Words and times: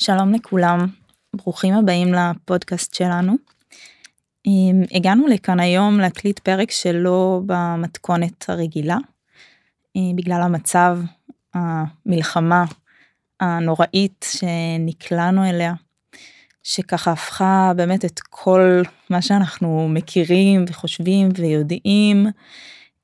שלום 0.00 0.32
לכולם, 0.32 0.78
ברוכים 1.36 1.74
הבאים 1.74 2.14
לפודקאסט 2.14 2.94
שלנו. 2.94 3.32
אמ, 4.46 4.82
הגענו 4.94 5.26
לכאן 5.26 5.60
היום 5.60 6.00
להקליט 6.00 6.38
פרק 6.38 6.70
שלא 6.70 7.40
במתכונת 7.46 8.48
הרגילה, 8.48 8.96
אה, 9.96 10.02
בגלל 10.14 10.42
המצב, 10.42 10.98
המלחמה 11.54 12.64
הנוראית 13.40 14.26
שנקלענו 14.30 15.44
אליה, 15.44 15.74
שככה 16.62 17.12
הפכה 17.12 17.72
באמת 17.76 18.04
את 18.04 18.20
כל 18.30 18.82
מה 19.10 19.22
שאנחנו 19.22 19.88
מכירים 19.88 20.64
וחושבים 20.68 21.28
ויודעים, 21.36 22.26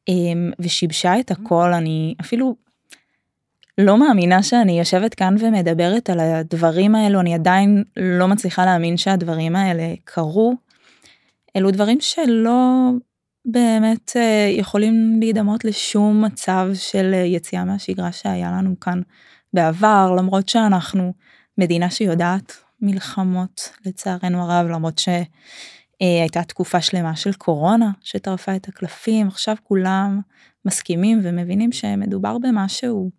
אמ, 0.09 0.51
ושיבשה 0.59 1.21
את 1.21 1.31
הכל, 1.31 1.73
אני 1.73 2.15
אפילו 2.21 2.57
לא 3.79 3.98
מאמינה 3.98 4.43
שאני 4.43 4.79
יושבת 4.79 5.14
כאן 5.14 5.34
ומדברת 5.41 6.11
על 6.11 6.20
הדברים 6.20 6.95
האלו, 6.95 7.20
אני 7.20 7.34
עדיין 7.34 7.84
לא 7.96 8.29
מצליחה 8.29 8.64
להאמין 8.64 8.96
שהדברים 8.96 9.56
האלה 9.56 9.95
קרו. 10.05 10.55
אלו 11.56 11.70
דברים 11.70 12.01
שלא 12.01 12.91
באמת 13.45 14.16
אה, 14.16 14.48
יכולים 14.51 15.16
להידמות 15.20 15.65
לשום 15.65 16.24
מצב 16.24 16.68
של 16.74 17.10
אה, 17.15 17.18
יציאה 17.18 17.65
מהשגרה 17.65 18.12
שהיה 18.12 18.51
לנו 18.51 18.80
כאן 18.80 19.01
בעבר, 19.52 20.15
למרות 20.18 20.48
שאנחנו 20.48 21.12
מדינה 21.59 21.91
שיודעת 21.91 22.52
מלחמות 22.80 23.70
לצערנו 23.87 24.43
הרב, 24.43 24.66
למרות 24.66 24.98
שהייתה 24.98 26.38
אה, 26.38 26.45
תקופה 26.45 26.80
שלמה 26.80 27.16
של 27.16 27.32
קורונה 27.32 27.91
שטרפה 28.01 28.56
את 28.56 28.68
הקלפים, 28.68 29.29
עכשיו 29.29 29.56
כולם 29.62 30.20
מסכימים 30.65 31.20
ומבינים 31.23 31.73
שמדובר 31.73 32.38
במשהו 32.38 33.10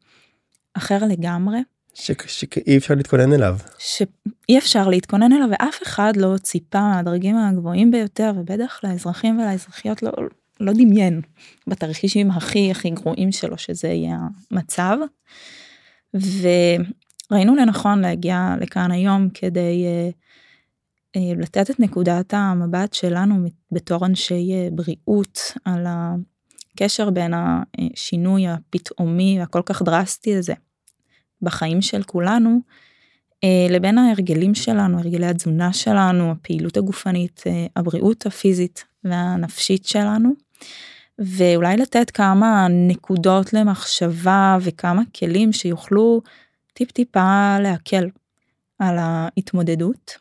אחר 0.78 1.06
לגמרי. 1.06 1.60
שאי 1.94 2.78
אפשר 2.78 2.94
להתכונן 2.96 3.34
אליו. 3.34 3.58
שאי 3.78 4.58
אפשר 4.58 4.88
להתכונן 4.90 5.32
אליו 5.32 5.48
ואף 5.52 5.84
אחד 5.84 6.14
לא 6.18 6.38
ציפה 6.38 6.82
מהדרגים 6.82 7.38
הגבוהים 7.38 7.92
ביותר 7.92 8.32
ובטח 8.36 8.80
לאזרחים 8.84 9.40
ולאזרחיות 9.40 10.04
לא, 10.04 10.12
לא 10.60 10.74
דמיין 10.74 11.22
בתרחישים 11.68 12.32
הכי 12.32 12.72
הכי 12.72 12.90
גרועים 12.90 13.32
שלו 13.32 13.58
שזה 13.58 13.88
יהיה 13.88 14.18
המצב. 14.52 14.98
וראינו 16.14 17.56
לנכון 17.56 18.02
להגיע 18.02 18.56
לכאן 18.62 18.92
היום 18.92 19.30
כדי 19.34 19.86
uh, 19.86 21.18
uh, 21.18 21.42
לתת 21.42 21.70
את 21.70 21.80
נקודת 21.80 22.34
המבט 22.34 22.94
שלנו 22.94 23.48
בתור 23.72 24.06
אנשי 24.06 24.52
uh, 24.52 24.76
בריאות 24.76 25.40
על 25.66 25.86
הקשר 25.88 27.10
בין 27.10 27.34
השינוי 27.36 28.48
הפתאומי 28.48 29.38
והכל 29.40 29.62
כך 29.66 29.82
דרסטי 29.82 30.36
הזה 30.36 30.54
בחיים 31.42 31.82
של 31.82 32.04
כולנו, 32.04 32.60
אה, 33.44 33.68
לבין 33.70 33.98
ההרגלים 33.98 34.56
שלנו, 34.56 35.00
הרגלי 35.00 35.26
התזונה 35.26 35.74
שלנו, 35.74 36.32
הפעילות 36.32 36.78
הגופנית, 36.78 37.44
אה, 37.48 37.66
הבריאות 37.76 38.26
הפיזית 38.26 38.86
והנפשית 39.04 39.86
שלנו, 39.86 40.34
ואולי 41.20 41.78
לתת 41.78 42.12
כמה 42.12 42.68
נקודות 42.70 43.54
למחשבה 43.54 44.58
וכמה 44.62 45.02
כלים 45.20 45.54
שיוכלו 45.54 46.22
טיפ 46.74 46.92
טיפה 46.92 47.58
להקל 47.60 48.10
על 48.80 48.98
ההתמודדות. 49.00 50.18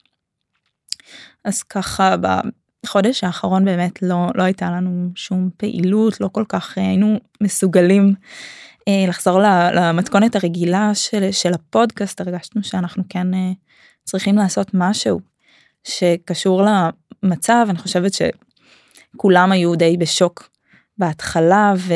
אז 1.44 1.62
ככה 1.62 2.14
בחודש 2.16 3.24
האחרון 3.24 3.64
באמת 3.64 4.02
לא, 4.02 4.26
לא 4.34 4.42
הייתה 4.42 4.70
לנו 4.70 5.10
שום 5.14 5.50
פעילות, 5.56 6.20
לא 6.20 6.28
כל 6.32 6.44
כך 6.48 6.78
היינו 6.78 7.20
מסוגלים 7.40 8.08
אה, 8.08 8.22
לחזור 9.08 9.40
למתכונת 9.74 10.36
הרגילה 10.36 10.94
של, 10.94 11.32
של 11.32 11.54
הפודקאסט 11.54 12.20
הרגשנו 12.20 12.64
שאנחנו 12.64 13.02
כן 13.08 13.34
אה, 13.34 13.52
צריכים 14.04 14.36
לעשות 14.36 14.70
משהו 14.74 15.20
שקשור 15.84 16.62
למצב. 17.22 17.66
אני 17.70 17.78
חושבת 17.78 18.12
שכולם 18.12 19.52
היו 19.52 19.74
די 19.74 19.96
בשוק 19.96 20.48
בהתחלה 20.98 21.74
ו, 21.76 21.92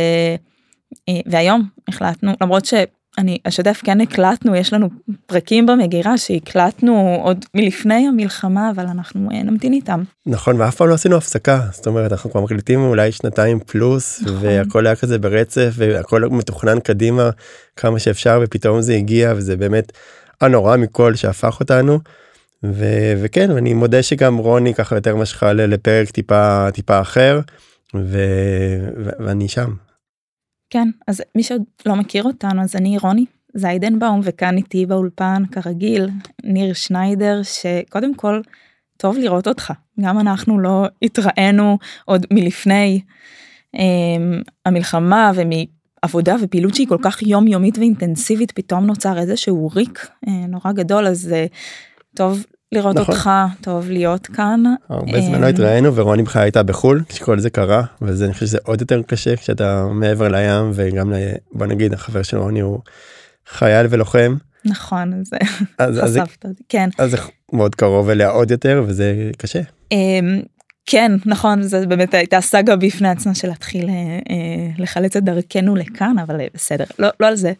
אה, 1.08 1.20
והיום 1.26 1.68
החלטנו 1.88 2.32
למרות 2.40 2.64
ש... 2.64 2.74
אני 3.18 3.38
אשתף 3.44 3.80
כן 3.84 4.00
הקלטנו 4.00 4.56
יש 4.56 4.72
לנו 4.72 4.88
פרקים 5.26 5.66
במגירה 5.66 6.18
שהקלטנו 6.18 7.20
עוד 7.22 7.44
מלפני 7.54 8.08
המלחמה 8.08 8.70
אבל 8.70 8.86
אנחנו 8.86 9.30
אה, 9.32 9.42
נמתין 9.42 9.72
איתם. 9.72 10.02
נכון 10.26 10.60
ואף 10.60 10.76
פעם 10.76 10.88
לא 10.88 10.94
עשינו 10.94 11.16
הפסקה 11.16 11.60
זאת 11.72 11.86
אומרת 11.86 12.12
אנחנו 12.12 12.30
כבר 12.30 12.40
מקליטים 12.40 12.80
אולי 12.80 13.12
שנתיים 13.12 13.60
פלוס 13.60 14.22
נכון. 14.22 14.36
והכל 14.40 14.86
היה 14.86 14.96
כזה 14.96 15.18
ברצף 15.18 15.70
והכל 15.74 16.22
מתוכנן 16.22 16.80
קדימה 16.80 17.30
כמה 17.76 17.98
שאפשר 17.98 18.40
ופתאום 18.44 18.80
זה 18.80 18.94
הגיע 18.94 19.32
וזה 19.36 19.56
באמת 19.56 19.92
הנורא 20.40 20.76
מכל 20.76 21.14
שהפך 21.14 21.60
אותנו. 21.60 21.98
ו- 22.64 23.12
וכן 23.22 23.50
אני 23.50 23.74
מודה 23.74 24.02
שגם 24.02 24.36
רוני 24.36 24.74
ככה 24.74 24.94
יותר 24.94 25.16
משכה 25.16 25.52
לפרק 25.52 26.10
טיפה 26.10 26.68
טיפה 26.72 27.00
אחר 27.00 27.40
ו- 27.94 28.88
ו- 28.96 29.10
ואני 29.18 29.48
שם 29.48 29.87
כן, 30.70 30.88
אז 31.06 31.22
מי 31.34 31.42
שעוד 31.42 31.62
לא 31.86 31.94
מכיר 31.94 32.24
אותנו, 32.24 32.62
אז 32.62 32.76
אני 32.76 32.98
רוני 32.98 33.24
זיידנבאום, 33.54 34.20
וכאן 34.24 34.56
איתי 34.56 34.86
באולפן, 34.86 35.42
כרגיל, 35.52 36.08
ניר 36.44 36.72
שניידר, 36.72 37.40
שקודם 37.42 38.14
כל, 38.14 38.40
טוב 38.96 39.18
לראות 39.18 39.48
אותך. 39.48 39.72
גם 40.00 40.20
אנחנו 40.20 40.60
לא 40.60 40.86
התראינו 41.02 41.78
עוד 42.04 42.26
מלפני 42.32 43.00
אה, 43.74 44.40
המלחמה 44.66 45.32
ומעבודה 45.34 46.36
ופעילות 46.42 46.74
שהיא 46.74 46.88
כל 46.88 46.98
כך 47.02 47.22
יומיומית 47.22 47.78
ואינטנסיבית, 47.78 48.52
פתאום 48.52 48.86
נוצר 48.86 49.18
איזשהו 49.18 49.70
ריק 49.74 50.08
אה, 50.28 50.46
נורא 50.46 50.72
גדול, 50.72 51.06
אז 51.06 51.32
אה, 51.32 51.46
טוב 52.16 52.44
לראות 52.72 52.96
נכון. 52.96 53.14
אותך, 53.14 53.30
טוב 53.60 53.90
להיות 53.90 54.26
כאן. 54.26 54.62
הרבה 54.88 55.20
זמן 55.20 55.40
לא 55.40 55.46
אמ, 55.46 55.54
התראינו 55.54 55.96
ורוני 55.96 56.22
בכלל 56.22 56.42
הייתה 56.42 56.62
בחול 56.62 57.02
כשכל 57.08 57.38
זה 57.38 57.50
קרה 57.50 57.82
וזה 58.02 58.24
אני 58.24 58.32
חושב 58.32 58.46
שזה 58.46 58.58
עוד 58.64 58.80
יותר 58.80 59.02
קשה 59.02 59.36
כשאתה 59.36 59.86
מעבר 59.90 60.28
לים 60.28 60.70
וגם 60.74 61.12
בוא 61.52 61.66
נגיד 61.66 61.92
החבר 61.92 62.22
של 62.22 62.36
רוני 62.36 62.60
הוא 62.60 62.80
חייל 63.48 63.86
ולוחם. 63.90 64.36
נכון 64.64 65.22
אז 65.78 66.00
חשפת 66.04 66.44
אותי 66.44 66.62
כן 66.68 66.88
אז 66.98 67.10
זה 67.10 67.16
מאוד 67.52 67.74
קרוב 67.74 68.08
אליה 68.10 68.28
עוד 68.28 68.50
יותר 68.50 68.84
וזה 68.86 69.30
קשה. 69.38 69.60
אמ, 69.92 70.40
כן 70.86 71.12
נכון 71.26 71.62
זה 71.62 71.86
באמת 71.86 72.14
הייתה 72.14 72.40
סאגה 72.40 72.76
בפני 72.76 73.08
עצמה 73.08 73.34
של 73.34 73.48
להתחיל 73.48 73.88
אה, 73.88 73.94
אה, 73.94 74.70
לחלץ 74.78 75.16
את 75.16 75.24
דרכנו 75.24 75.76
לכאן 75.76 76.18
אבל 76.18 76.40
אה, 76.40 76.46
בסדר 76.54 76.84
לא, 76.98 77.08
לא 77.20 77.26
על 77.26 77.36
זה 77.36 77.52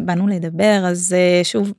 באנו 0.00 0.26
לדבר 0.28 0.82
אז 0.84 1.16
שוב 1.42 1.72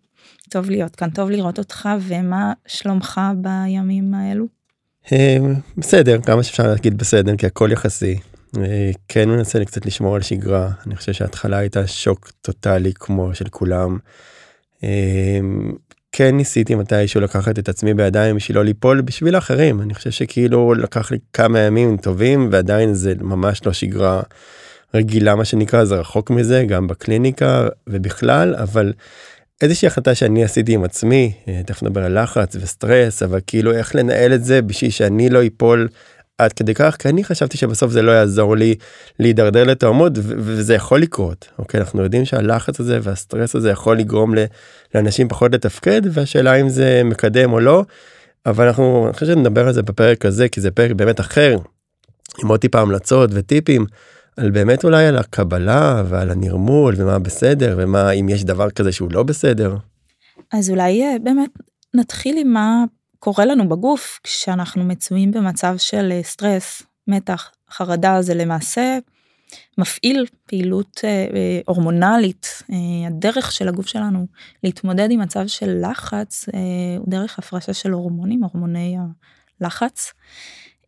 טוב 0.50 0.70
להיות 0.70 0.96
כאן, 0.96 1.10
טוב 1.10 1.30
לראות 1.30 1.60
אותך, 1.60 1.90
ומה 2.02 2.54
שלומך 2.68 3.22
בימים 3.36 4.14
האלו? 4.14 4.46
אמ, 5.12 5.54
בסדר, 5.78 6.22
כמה 6.22 6.44
שאפשר 6.44 6.68
להגיד 6.68 6.98
בסדר, 6.98 7.36
כי 7.36 7.46
הכל 7.46 7.70
יחסי. 7.72 8.20
אה, 8.58 8.92
כן 9.08 9.30
מנסה 9.30 9.66
קצת 9.66 9.86
לשמור 9.86 10.16
על 10.16 10.22
שגרה, 10.22 10.70
אני 10.88 10.96
חושב 10.96 11.14
שההתחלה 11.14 11.58
הייתה 11.58 11.88
שוק 11.88 12.32
טוטאלי 12.42 12.92
כמו 12.96 13.36
של 13.36 13.46
כולם. 13.50 13.98
אמ, 14.84 15.72
כן 16.12 16.36
ניסיתי 16.36 16.76
מתישהו 16.76 17.22
לקחת 17.22 17.60
את 17.60 17.70
עצמי 17.70 17.94
בידיים 17.94 18.36
בשביל 18.36 18.58
לא 18.58 18.66
ליפול 18.66 19.02
בשביל 19.02 19.36
האחרים, 19.36 19.82
אני 19.82 19.94
חושב 19.94 20.12
שכאילו 20.12 20.74
לקח 20.74 21.12
לי 21.12 21.18
כמה 21.34 21.60
ימים 21.60 21.98
טובים 21.98 22.50
ועדיין 22.52 22.94
זה 22.94 23.14
ממש 23.22 23.66
לא 23.66 23.74
שגרה 23.74 24.22
רגילה 24.94 25.36
מה 25.36 25.46
שנקרא, 25.46 25.86
זה 25.86 25.96
רחוק 25.96 26.30
מזה 26.30 26.64
גם 26.68 26.88
בקליניקה 26.88 27.68
ובכלל, 27.88 28.56
אבל 28.56 28.94
איזושהי 29.62 29.88
החלטה 29.88 30.16
שאני 30.16 30.44
עשיתי 30.44 30.74
עם 30.74 30.84
עצמי, 30.84 31.34
אה, 31.48 31.62
תכף 31.66 31.84
נדבר 31.84 32.04
על 32.04 32.24
לחץ 32.24 32.56
וסטרס, 32.56 33.24
אבל 33.24 33.40
כאילו 33.48 33.74
איך 33.74 33.96
לנהל 33.96 34.34
את 34.34 34.44
זה 34.44 34.62
בשביל 34.62 34.92
שאני 34.92 35.30
לא 35.30 35.42
איפול 35.42 35.88
עד 36.38 36.54
כדי 36.54 36.74
כך, 36.74 36.96
כי 37.00 37.10
אני 37.10 37.24
חשבתי 37.24 37.58
שבסוף 37.58 37.92
זה 37.92 38.02
לא 38.02 38.12
יעזור 38.12 38.58
לי 38.58 38.76
להידרדר 39.20 39.64
לתאומות, 39.64 40.12
וזה 40.16 40.74
יכול 40.74 41.02
לקרות, 41.02 41.48
אוקיי? 41.60 41.80
אנחנו 41.80 42.04
יודעים 42.04 42.26
שהלחץ 42.26 42.80
הזה 42.80 43.00
והסטרס 43.02 43.56
הזה 43.56 43.70
יכול 43.70 43.98
לגרום 43.98 44.34
לאנשים 44.96 45.28
פחות 45.28 45.54
לתפקד, 45.54 46.02
והשאלה 46.12 46.56
אם 46.56 46.70
זה 46.70 47.02
מקדם 47.06 47.54
או 47.54 47.60
לא, 47.60 47.84
אבל 48.46 48.68
אנחנו, 48.68 49.06
אני 49.06 49.14
חושב 49.14 49.26
שנדבר 49.26 49.68
על 49.68 49.74
זה 49.74 49.82
בפרק 49.82 50.26
הזה, 50.26 50.50
כי 50.50 50.62
זה 50.62 50.72
פרק 50.72 50.92
באמת 50.92 51.20
אחר, 51.20 51.58
עם 52.44 52.48
עוד 52.48 52.60
טיפה 52.60 52.80
המלצות 52.80 53.30
וטיפים. 53.34 53.86
על 54.38 54.52
באמת 54.52 54.84
אולי 54.84 55.06
על 55.06 55.18
הקבלה 55.18 56.04
ועל 56.10 56.32
הנרמול 56.32 56.94
ומה 56.98 57.20
בסדר 57.20 57.76
ומה 57.78 58.12
אם 58.12 58.30
יש 58.30 58.44
דבר 58.44 58.70
כזה 58.70 58.92
שהוא 58.92 59.12
לא 59.12 59.24
בסדר. 59.24 59.76
אז 60.54 60.70
אולי 60.70 61.04
אה, 61.04 61.16
באמת 61.24 61.50
נתחיל 61.94 62.38
עם 62.38 62.54
מה 62.54 62.84
קורה 63.20 63.46
לנו 63.46 63.70
בגוף 63.70 64.20
כשאנחנו 64.24 64.84
מצויים 64.84 65.32
במצב 65.32 65.76
של 65.78 66.12
אה, 66.12 66.24
סטרס, 66.24 66.84
מתח, 67.08 67.52
חרדה 67.72 68.22
זה 68.22 68.34
למעשה 68.34 68.98
מפעיל 69.78 70.26
פעילות 70.46 71.02
אה, 71.04 71.60
הורמונלית, 71.66 72.64
הדרך 73.08 73.52
של 73.52 73.68
הגוף 73.68 73.88
שלנו 73.88 74.28
להתמודד 74.64 75.08
עם 75.12 75.22
מצב 75.22 75.48
של 75.48 75.82
לחץ 75.90 76.46
הוא 76.98 77.06
דרך 77.08 77.40
הפרשה 77.40 77.74
של 77.74 77.92
הורמונים, 77.92 78.44
הורמוני 78.44 78.98
הלחץ. 79.62 80.14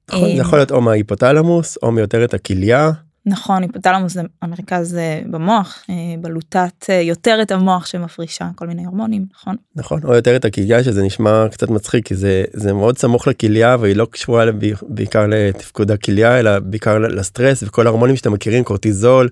נכון, 0.09 0.25
זה 0.25 0.41
יכול 0.41 0.59
להיות 0.59 0.71
או 0.71 0.81
מההיפותלמוס 0.81 1.77
או 1.83 1.91
מיותר 1.91 2.23
את 2.23 2.33
הכליה. 2.33 2.91
נכון, 3.25 3.62
היפותלמוס 3.62 4.13
זה 4.13 4.21
המרכז 4.42 4.98
במוח, 5.31 5.83
אה, 5.89 5.95
בלוטת 6.21 6.89
אה, 6.89 7.01
יותר 7.01 7.39
את 7.42 7.51
המוח 7.51 7.86
שמפרישה 7.86 8.50
כל 8.56 8.68
מיני 8.68 8.86
הורמונים, 8.86 9.25
נכון? 9.33 9.56
נכון, 9.75 10.01
או 10.04 10.13
יותר 10.13 10.36
את 10.36 10.45
הכליה 10.45 10.83
שזה 10.83 11.04
נשמע 11.04 11.45
קצת 11.51 11.69
מצחיק 11.69 12.07
כי 12.07 12.16
זה 12.16 12.44
זה 12.54 12.74
מאוד 12.74 12.98
סמוך 12.98 13.27
לכליה 13.27 13.77
והיא 13.80 13.95
לא 13.95 14.07
קשורה 14.12 14.45
בעיקר 14.88 15.25
לתפקוד 15.27 15.92
הכליה 15.92 16.39
אלא 16.39 16.60
בעיקר 16.60 16.98
לסטרס 16.98 17.63
וכל 17.63 17.88
ההורמונים 17.88 18.16
שאתם 18.16 18.33
מכירים 18.33 18.63
קורטיזול 18.63 19.30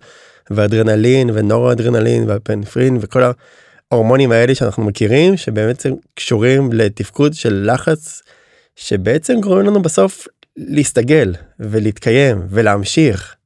ואדרנלין 0.51 1.29
ונורו-אדרנלין 1.33 2.29
והפנפרין 2.29 2.97
וכל 3.01 3.23
ההורמונים 3.91 4.31
האלה 4.31 4.55
שאנחנו 4.55 4.83
מכירים 4.83 5.37
שבאמת 5.37 5.85
קשורים 6.15 6.73
לתפקוד 6.73 7.33
של 7.33 7.69
לחץ 7.73 8.21
שבעצם 8.75 9.41
גורמים 9.41 9.65
לנו 9.65 9.81
בסוף 9.81 10.27
להסתגל 10.57 11.33
ולהתקיים 11.59 12.41
ולהמשיך. 12.49 13.36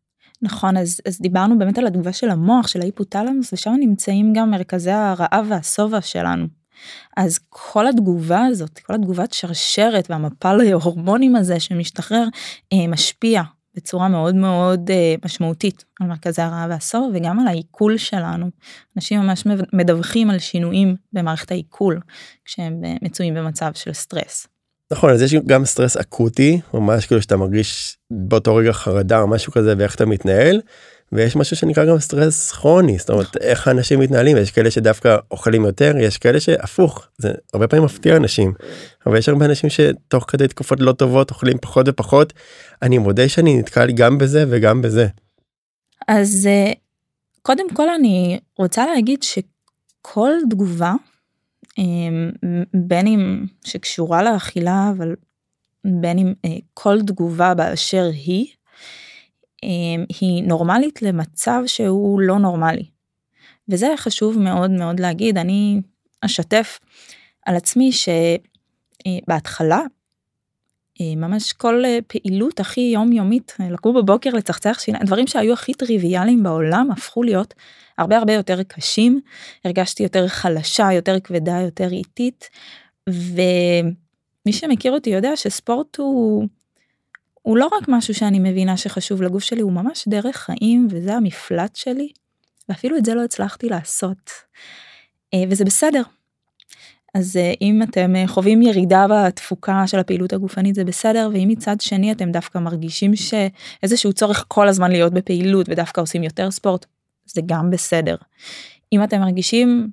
נכון 0.42 0.78
אז, 0.78 1.02
אז 1.08 1.22
דיברנו 1.22 1.60
באמת 1.60 1.78
על 1.78 1.88
התגובה 1.88 2.14
של 2.14 2.30
המוח 2.30 2.68
של 2.68 2.82
ההיפותלמוס 2.82 3.54
ושם 3.54 3.74
נמצאים 3.80 4.34
גם 4.34 4.52
מרכזי 4.52 4.92
הרעב 4.92 5.46
והשובע 5.50 6.02
שלנו. 6.02 6.48
אז 7.18 7.40
כל 7.50 7.88
התגובה 7.88 8.46
הזאת 8.46 8.80
כל 8.80 8.94
התגובת 8.94 9.34
שרשרת 9.34 10.10
והמפל 10.10 10.58
ההורמונים 10.70 11.36
הזה 11.36 11.60
שמשתחרר 11.60 12.28
אה, 12.74 12.88
משפיע 12.88 13.42
בצורה 13.76 14.08
מאוד 14.08 14.36
מאוד 14.36 14.92
אה, 14.92 15.16
משמעותית 15.26 15.86
על 16.00 16.08
מרכזי 16.08 16.42
הרעב 16.42 16.70
והשובע 16.70 17.06
וגם 17.14 17.40
על 17.40 17.48
העיכול 17.48 17.98
שלנו. 17.98 18.50
אנשים 18.98 19.20
ממש 19.20 19.44
מדווחים 19.74 20.30
על 20.30 20.40
שינויים 20.40 20.96
במערכת 21.14 21.52
העיכול 21.52 22.00
כשהם 22.46 22.86
אה, 22.86 22.96
מצויים 23.02 23.34
במצב 23.34 23.72
של 23.74 23.94
סטרס. 23.94 24.48
נכון 24.92 25.10
אז 25.10 25.22
יש 25.22 25.34
גם 25.34 25.66
סטרס 25.66 25.98
אקוטי 25.98 26.62
ממש 26.74 27.06
כאילו 27.06 27.22
שאתה 27.22 27.38
מרגיש 27.38 27.98
באותו 28.12 28.56
רגע 28.56 28.72
חרדה 28.72 29.22
או 29.22 29.28
משהו 29.28 29.52
כזה 29.52 29.74
ואיך 29.78 29.96
אתה 29.96 30.06
מתנהל. 30.06 30.62
ויש 31.12 31.36
משהו 31.36 31.56
שנקרא 31.56 31.86
גם 31.86 32.00
סטרס 32.00 32.52
כרוני 32.52 32.98
זאת 32.98 33.10
אומרת 33.10 33.38
איך 33.38 33.68
אנשים 33.68 34.00
מתנהלים 34.00 34.38
יש 34.38 34.52
כאלה 34.52 34.72
שדווקא 34.72 35.18
אוכלים 35.32 35.66
יותר 35.66 35.94
יש 35.98 36.18
כאלה 36.18 36.40
שהפוך 36.40 37.08
זה 37.18 37.32
הרבה 37.54 37.68
פעמים 37.68 37.86
מפתיע 37.86 38.18
אנשים 38.18 38.54
אבל 39.06 39.18
יש 39.18 39.30
הרבה 39.30 39.46
אנשים 39.46 39.70
שתוך 39.70 40.26
כדי 40.28 40.48
תקופות 40.48 40.80
לא 40.80 40.92
טובות 40.92 41.30
אוכלים 41.30 41.58
פחות 41.62 41.88
ופחות 41.90 42.34
אני 42.82 42.98
מודה 42.98 43.30
שאני 43.30 43.58
נתקל 43.58 43.92
גם 43.92 44.18
בזה 44.18 44.46
וגם 44.50 44.82
בזה. 44.82 45.08
אז 46.08 46.48
אה, 46.52 46.74
קודם 47.42 47.74
כל 47.74 47.90
אני 47.90 48.40
רוצה 48.58 48.86
להגיד 48.86 49.24
שכל 49.24 50.32
תגובה 50.50 50.94
בין 52.74 53.08
אם 53.08 53.46
שקשורה 53.66 54.24
לאכילה 54.24 54.92
אבל 54.98 55.16
בין 55.86 56.18
אם 56.18 56.34
אה, 56.46 56.58
כל 56.74 57.02
תגובה 57.02 57.54
באשר 57.54 58.10
היא 58.14 58.48
אמ, 59.64 60.06
היא 60.20 60.44
נורמלית 60.44 61.02
למצב 61.02 61.64
שהוא 61.66 62.22
לא 62.22 62.40
נורמלי. 62.40 62.86
וזה 63.70 63.94
חשוב 63.98 64.40
מאוד 64.40 64.72
מאוד 64.72 65.00
להגיד 65.00 65.38
אני 65.38 65.82
אשתף 66.22 66.80
על 67.46 67.56
עצמי 67.56 67.92
שבהתחלה 69.08 69.82
אה, 71.02 71.16
ממש 71.16 71.54
כל 71.54 71.86
אה, 71.86 72.00
פעילות 72.08 72.60
הכי 72.60 72.82
יומיומית 72.82 73.58
לקום 73.70 73.96
בבוקר 73.96 74.30
לצחצח 74.30 74.80
שיניים 74.80 75.06
דברים 75.06 75.28
שהיו 75.28 75.54
הכי 75.54 75.74
טריוויאליים 75.74 76.44
בעולם 76.44 76.92
הפכו 76.92 77.24
להיות 77.24 77.54
הרבה 78.02 78.18
הרבה 78.18 78.34
יותר 78.34 78.64
קשים, 78.64 79.22
הרגשתי 79.66 80.04
יותר 80.04 80.28
חלשה, 80.28 80.94
יותר 80.94 81.20
כבדה, 81.20 81.60
יותר 81.62 81.92
איטית, 81.92 82.50
ומי 83.10 84.52
שמכיר 84.54 84.92
אותי 84.92 85.10
יודע 85.10 85.36
שספורט 85.36 85.98
הוא, 85.98 86.48
הוא 87.42 87.58
לא 87.58 87.70
רק 87.72 87.84
משהו 87.88 88.14
שאני 88.14 88.40
מבינה 88.40 88.78
שחשוב 88.78 89.22
לגוף 89.22 89.44
שלי, 89.44 89.62
הוא 89.62 89.72
ממש 89.72 90.08
דרך 90.08 90.36
חיים 90.36 90.88
וזה 90.92 91.14
המפלט 91.14 91.76
שלי, 91.76 92.10
ואפילו 92.70 92.98
את 92.98 93.06
זה 93.06 93.14
לא 93.14 93.24
הצלחתי 93.24 93.70
לעשות. 93.70 94.32
אה, 95.34 95.44
וזה 95.50 95.66
בסדר. 95.66 96.02
אז 97.14 97.38
אה, 97.38 97.54
אם 97.62 97.84
אתם 97.84 98.16
אה, 98.16 98.28
חווים 98.28 98.62
ירידה 98.62 99.06
בתפוקה 99.10 99.88
של 99.88 100.00
הפעילות 100.00 100.34
הגופנית 100.34 100.76
זה 100.76 100.84
בסדר 100.84 101.30
ואם 101.34 101.48
מצד 101.52 101.82
שני 101.82 102.12
אתם 102.12 102.32
דווקא 102.32 102.58
מרגישים 102.58 103.12
שאיזשהו 103.16 104.14
צורך 104.14 104.46
כל 104.48 104.68
הזמן 104.68 104.92
להיות 104.92 105.14
בפעילות 105.14 105.70
ודווקא 105.70 106.02
עושים 106.02 106.24
יותר 106.24 106.52
ספורט 106.52 106.86
זה 107.34 107.42
גם 107.46 107.70
בסדר. 107.70 108.16
אם 108.94 109.04
אתם 109.04 109.20
מרגישים 109.20 109.90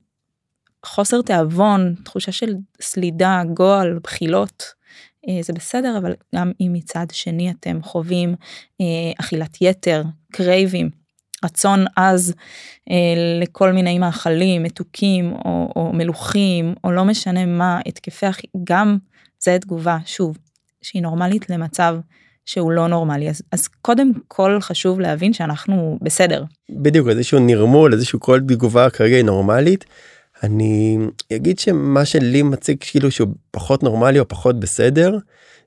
חוסר 0.87 1.23
תיאבון, 1.23 1.94
תחושה 2.05 2.32
של 2.32 2.55
סלידה, 2.81 3.43
גועל, 3.55 3.99
בחילות, 4.02 4.62
אה, 5.29 5.43
זה 5.43 5.52
בסדר, 5.52 5.99
אבל 5.99 6.14
גם 6.35 6.52
אם 6.61 6.73
מצד 6.73 7.06
שני 7.12 7.50
אתם 7.50 7.82
חווים 7.82 8.35
אה, 8.81 8.87
אכילת 9.20 9.58
יתר, 9.61 10.02
קרייבים, 10.32 10.90
רצון 11.44 11.85
עז 11.96 12.35
אה, 12.90 13.40
לכל 13.40 13.73
מיני 13.73 13.99
מאכלים, 13.99 14.62
מתוקים 14.62 15.32
או, 15.32 15.73
או 15.76 15.93
מלוכים, 15.93 16.75
או 16.85 16.93
לא 16.93 17.05
משנה 17.05 17.46
מה, 17.46 17.81
התקפי 17.87 18.26
גם 18.64 18.99
זה 19.38 19.58
תגובה, 19.61 19.99
שוב, 20.06 20.38
שהיא 20.82 21.02
נורמלית 21.02 21.50
למצב 21.50 21.96
שהוא 22.49 22.73
לא 22.73 22.87
נורמלי 22.87 23.31
אז, 23.31 23.43
אז 23.53 23.69
קודם 23.69 24.12
כל 24.29 24.59
חשוב 24.61 25.00
להבין 25.00 25.33
שאנחנו 25.33 25.99
בסדר. 26.03 26.45
בדיוק 26.71 27.09
איזשהו 27.09 27.39
נרמול 27.39 27.93
איזשהו 27.93 28.21
כל 28.21 28.41
תגובה 28.41 28.91
כרגע 28.91 29.17
היא 29.17 29.25
נורמלית. 29.25 29.85
אני 30.43 30.99
אגיד 31.33 31.59
שמה 31.59 32.05
שלי 32.05 32.43
מציג 32.43 32.77
כאילו 32.81 33.11
שהוא 33.11 33.29
פחות 33.50 33.83
נורמלי 33.83 34.19
או 34.19 34.29
פחות 34.29 34.61
בסדר 34.61 35.19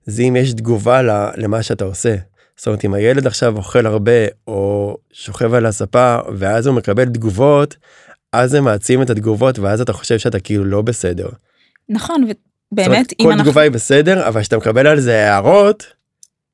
זה 0.05 0.23
אם 0.23 0.35
יש 0.35 0.53
תגובה 0.53 1.01
למה 1.37 1.63
שאתה 1.63 1.85
עושה. 1.85 2.15
זאת 2.57 2.67
אומרת 2.67 2.85
אם 2.85 2.93
הילד 2.93 3.27
עכשיו 3.27 3.57
אוכל 3.57 3.85
הרבה 3.85 4.25
או 4.47 4.97
שוכב 5.11 5.53
על 5.53 5.65
הספה 5.65 6.17
ואז 6.35 6.67
הוא 6.67 6.75
מקבל 6.75 7.05
תגובות 7.05 7.75
אז 8.33 8.51
זה 8.51 8.61
מעצים 8.61 9.01
את 9.01 9.09
התגובות 9.09 9.59
ואז 9.59 9.81
אתה 9.81 9.93
חושב 9.93 10.19
שאתה 10.19 10.39
כאילו 10.39 10.65
לא 10.65 10.81
בסדר. 10.81 11.29
נכון 11.89 12.23
ובאמת 12.23 12.87
אומרת, 12.87 13.13
אם 13.19 13.25
כל 13.25 13.31
אנחנו... 13.31 13.43
תגובה 13.43 13.61
היא 13.61 13.71
בסדר 13.71 14.27
אבל 14.27 14.41
כשאתה 14.41 14.57
מקבל 14.57 14.87
על 14.87 14.99
זה 14.99 15.31
הערות 15.31 16.00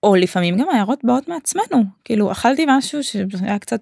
או 0.08 0.16
לפעמים 0.16 0.58
גם 0.58 0.70
הערות 0.70 1.00
באות 1.04 1.28
מעצמנו 1.28 1.84
כאילו 2.06 2.32
אכלתי 2.32 2.66
משהו 2.68 3.04
שהיה 3.04 3.60
קצת 3.60 3.80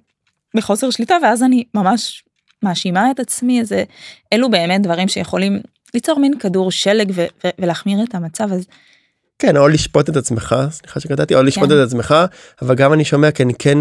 בחוסר 0.56 0.90
שליטה 0.90 1.16
ואז 1.24 1.44
אני 1.44 1.64
ממש 1.74 2.24
מאשימה 2.64 3.12
את 3.12 3.20
עצמי 3.20 3.60
איזה 3.60 3.84
אלו 4.34 4.52
באמת 4.52 4.82
דברים 4.82 5.08
שיכולים 5.08 5.60
ליצור 5.94 6.20
מין 6.20 6.40
כדור 6.40 6.72
שלג 6.72 7.12
ו- 7.16 7.26
ו- 7.46 7.50
ולהחמיר 7.60 8.04
את 8.04 8.16
המצב 8.16 8.52
אז. 8.52 8.66
כן 9.40 9.58
או 9.58 9.68
לשפוט 9.68 10.10
את 10.10 10.16
עצמך 10.16 10.56
סליחה 10.70 11.00
שקטעתי 11.00 11.36
או 11.36 11.44
לשפוט 11.44 11.70
כן. 11.70 11.76
את 11.76 11.88
עצמך 11.88 12.16
אבל 12.62 12.76
גם 12.76 12.94
אני 12.94 13.06
שומע 13.06 13.32
כי 13.32 13.44
אני 13.44 13.54
כן 13.54 13.78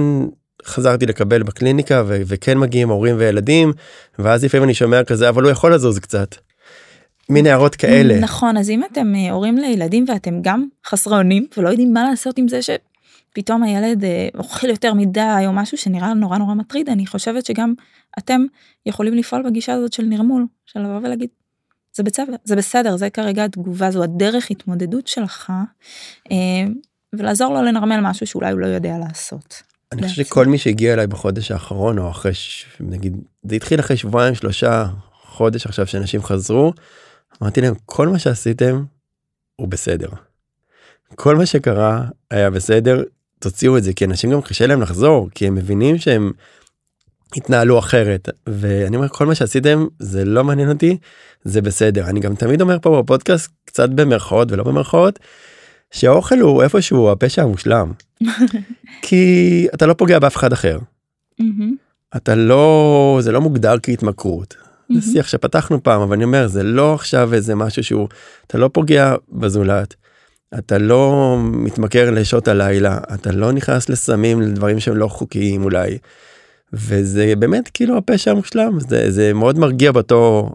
חזרתי 0.64 1.06
לקבל 1.06 1.42
בקליניקה 1.42 2.02
ו- 2.06 2.22
וכן 2.26 2.58
מגיעים 2.58 2.88
הורים 2.88 3.16
וילדים 3.18 3.72
ואז 4.18 4.44
לפעמים 4.44 4.64
אני 4.64 4.74
שומע 4.74 5.04
כזה 5.04 5.28
אבל 5.28 5.42
הוא 5.42 5.50
יכול 5.50 5.74
לזוז 5.74 5.98
קצת. 5.98 6.34
מין 7.28 7.46
הערות 7.46 7.74
כאלה. 7.74 8.20
נכון, 8.20 8.56
אז 8.56 8.70
אם 8.70 8.84
אתם 8.92 9.14
אה, 9.14 9.30
הורים 9.30 9.58
לילדים 9.58 10.04
ואתם 10.08 10.42
גם 10.42 10.66
חסרי 10.86 11.16
אונים 11.16 11.46
ולא 11.56 11.68
יודעים 11.68 11.92
מה 11.92 12.04
לעשות 12.04 12.38
עם 12.38 12.48
זה 12.48 12.60
שפתאום 12.62 13.62
הילד 13.62 14.04
אה, 14.04 14.28
אוכל 14.38 14.68
יותר 14.68 14.94
מדי 14.94 15.44
או 15.46 15.52
משהו 15.52 15.78
שנראה 15.78 16.14
נורא 16.14 16.38
נורא 16.38 16.54
מטריד, 16.54 16.88
אני 16.88 17.06
חושבת 17.06 17.46
שגם 17.46 17.74
אתם 18.18 18.40
יכולים 18.86 19.14
לפעול 19.14 19.42
בגישה 19.42 19.72
הזאת 19.72 19.92
של 19.92 20.02
נרמול, 20.02 20.46
של 20.66 20.80
לבוא 20.80 20.98
ולהגיד, 20.98 21.28
זה 21.96 22.02
בסדר, 22.02 22.32
זה 22.44 22.56
בסדר, 22.56 22.96
זה 22.96 23.10
כרגע 23.10 23.44
התגובה, 23.44 23.90
זו 23.90 24.02
הדרך 24.02 24.50
התמודדות 24.50 25.06
שלך, 25.06 25.52
אה, 26.32 26.36
ולעזור 27.12 27.54
לו 27.54 27.62
לנרמל 27.62 28.00
משהו 28.00 28.26
שאולי 28.26 28.52
הוא 28.52 28.60
לא 28.60 28.66
יודע 28.66 28.98
לעשות. 28.98 29.62
אני 29.92 30.08
חושב 30.08 30.24
שכל 30.24 30.46
מי 30.46 30.58
שהגיע 30.58 30.92
אליי 30.92 31.06
בחודש 31.06 31.50
האחרון 31.50 31.98
או 31.98 32.10
אחרי 32.10 32.32
נגיד 32.80 33.16
זה 33.42 33.54
התחיל 33.54 33.80
אחרי 33.80 33.96
שבועיים 33.96 34.34
שלושה 34.34 34.86
חודש 35.22 35.66
עכשיו 35.66 35.86
שאנשים 35.86 36.22
חזרו 36.22 36.72
אמרתי 37.42 37.60
להם 37.60 37.74
כל 37.86 38.08
מה 38.08 38.18
שעשיתם 38.18 38.84
הוא 39.56 39.68
בסדר. 39.68 40.08
כל 41.14 41.36
מה 41.36 41.46
שקרה 41.46 42.04
היה 42.30 42.50
בסדר 42.50 43.02
תוציאו 43.38 43.78
את 43.78 43.84
זה 43.84 43.92
כי 43.92 44.04
אנשים 44.04 44.30
גם 44.30 44.42
קשה 44.42 44.66
להם 44.66 44.82
לחזור 44.82 45.28
כי 45.34 45.46
הם 45.46 45.54
מבינים 45.54 45.98
שהם 45.98 46.32
התנהלו 47.36 47.78
אחרת. 47.78 48.28
ואני 48.46 48.96
אומר 48.96 49.08
כל 49.08 49.26
מה 49.26 49.34
שעשיתם 49.34 49.86
זה 49.98 50.24
לא 50.24 50.44
מעניין 50.44 50.68
אותי 50.68 50.98
זה 51.44 51.62
בסדר. 51.62 52.06
אני 52.06 52.20
גם 52.20 52.34
תמיד 52.34 52.60
אומר 52.60 52.78
פה 52.82 53.02
בפודקאסט 53.02 53.50
קצת 53.64 53.90
במרכאות 53.90 54.52
ולא 54.52 54.64
במרכאות 54.64 55.18
שהאוכל 55.90 56.38
הוא 56.38 56.62
איפשהו 56.62 57.10
הפשע 57.10 57.42
המושלם. 57.42 57.92
כי 59.02 59.66
אתה 59.74 59.86
לא 59.86 59.94
פוגע 59.94 60.18
באף 60.18 60.36
אחד 60.36 60.52
אחר. 60.52 60.78
אתה 62.16 62.34
לא 62.34 63.18
זה 63.22 63.32
לא 63.32 63.40
מוגדר 63.40 63.74
כהתמכרות 63.82 64.56
זה 65.00 65.12
שיח 65.12 65.28
שפתחנו 65.28 65.82
פעם 65.82 66.00
אבל 66.00 66.16
אני 66.16 66.24
אומר 66.24 66.46
זה 66.46 66.62
לא 66.62 66.94
עכשיו 66.94 67.34
איזה 67.34 67.54
משהו 67.54 67.84
שהוא 67.84 68.08
אתה 68.46 68.58
לא 68.58 68.70
פוגע 68.72 69.14
בזולת. 69.32 69.94
אתה 70.58 70.78
לא 70.78 71.36
מתמכר 71.40 72.10
לשעות 72.10 72.48
הלילה 72.48 72.98
אתה 73.14 73.32
לא 73.32 73.52
נכנס 73.52 73.88
לסמים 73.88 74.40
לדברים 74.40 74.80
שהם 74.80 74.96
לא 74.96 75.08
חוקיים 75.08 75.64
אולי. 75.64 75.98
וזה 76.72 77.32
באמת 77.38 77.70
כאילו 77.74 77.96
הפשע 77.96 78.30
המושלם 78.30 78.80
זה 78.80 79.10
זה 79.10 79.32
מאוד 79.32 79.58
מרגיע 79.58 79.92
באותו. 79.92 80.50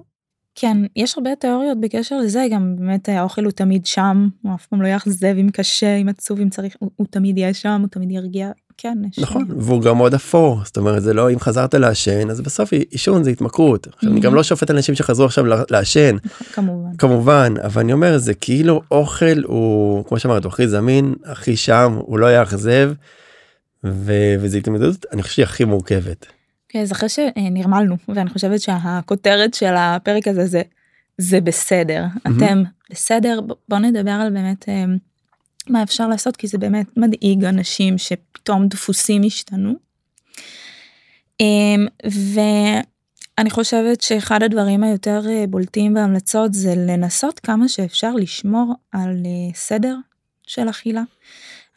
כן 0.55 0.77
יש 0.95 1.17
הרבה 1.17 1.35
תיאוריות 1.35 1.79
בקשר 1.79 2.17
לזה 2.17 2.45
גם 2.51 2.75
באמת 2.77 3.09
האוכל 3.09 3.43
הוא 3.43 3.51
תמיד 3.51 3.85
שם 3.85 4.27
הוא 4.41 4.55
אף 4.55 4.65
פעם 4.65 4.81
לא 4.81 4.87
יאכזב 4.87 5.35
אם 5.39 5.49
קשה 5.53 5.95
אם 5.95 6.09
עצוב 6.09 6.39
אם 6.39 6.49
צריך 6.49 6.75
הוא, 6.79 6.91
הוא 6.95 7.07
תמיד 7.09 7.37
יהיה 7.37 7.53
שם 7.53 7.81
הוא 7.81 7.89
תמיד 7.89 8.11
ירגיע 8.11 8.51
כן. 8.81 8.97
יש- 9.11 9.19
נכון, 9.19 9.45
והוא 9.57 9.81
גם 9.81 9.97
מאוד 9.97 10.13
אפור, 10.13 10.61
זאת 10.65 10.77
אומרת 10.77 11.03
זה 11.03 11.13
לא 11.13 11.31
אם 11.31 11.39
חזרת 11.39 11.73
לעשן 11.73 12.29
אז 12.29 12.41
בסוף 12.41 12.69
עישון 12.73 13.23
זה 13.23 13.29
התמכרות. 13.29 13.87
עכשיו 13.87 14.11
אני 14.11 14.19
גם 14.19 14.31
Mhm. 14.31 14.35
לא 14.35 14.43
שופט 14.43 14.71
אנשים 14.71 14.95
שחזרו 14.95 15.25
עכשיו 15.25 15.45
לעשן, 15.69 16.15
כמובן. 16.53 16.97
כמובן, 16.97 17.53
אבל 17.63 17.81
אני 17.81 17.93
אומר 17.93 18.17
זה 18.17 18.33
כאילו 18.33 18.81
אוכל 18.91 19.41
הוא 19.43 20.05
כמו 20.05 20.19
שאמרת 20.19 20.43
הוא 20.43 20.49
הכי 20.51 20.67
זמין, 20.67 21.13
הכי 21.25 21.55
שם, 21.57 21.97
הוא 22.01 22.19
לא 22.19 22.35
יאכזב, 22.35 22.91
וזו 23.83 24.57
התמודדות 24.57 25.05
אני 25.13 25.21
חושב 25.23 25.33
שהיא 25.35 25.43
הכי 25.43 25.63
מורכבת. 25.65 26.25
כן, 26.69 26.79
אז 26.79 26.91
אחרי 26.91 27.09
שנרמלנו, 27.09 27.95
ואני 28.15 28.29
חושבת 28.29 28.61
שהכותרת 28.61 29.53
של 29.53 29.73
הפרק 29.77 30.27
הזה 30.27 30.45
זה, 30.45 30.61
זה 31.17 31.41
בסדר. 31.41 32.03
מהמם. 32.25 32.37
אתם 32.43 32.63
בסדר, 32.91 33.39
ב- 33.47 33.51
בוא 33.69 33.77
נדבר 33.79 34.11
על 34.11 34.29
באמת 34.33 34.69
אה, 34.69 34.85
מה 35.67 35.83
אפשר 35.83 36.07
לעשות, 36.07 36.35
כי 36.35 36.47
זה 36.47 36.57
באמת 36.57 36.97
מדאיג 36.97 37.43
אנשים 37.43 37.97
שפתאום 37.97 38.67
דפוסים 38.67 39.21
השתנו. 39.25 39.73
אה, 41.41 41.75
ואני 42.05 43.49
חושבת 43.49 44.01
שאחד 44.01 44.43
הדברים 44.43 44.83
היותר 44.83 45.21
אה, 45.29 45.45
בולטים 45.49 45.93
בהמלצות 45.93 46.53
זה 46.53 46.73
לנסות 46.75 47.39
כמה 47.39 47.67
שאפשר 47.67 48.13
לשמור 48.13 48.73
על 48.91 49.09
אה, 49.25 49.55
סדר 49.55 49.95
של 50.47 50.69
אכילה. 50.69 51.03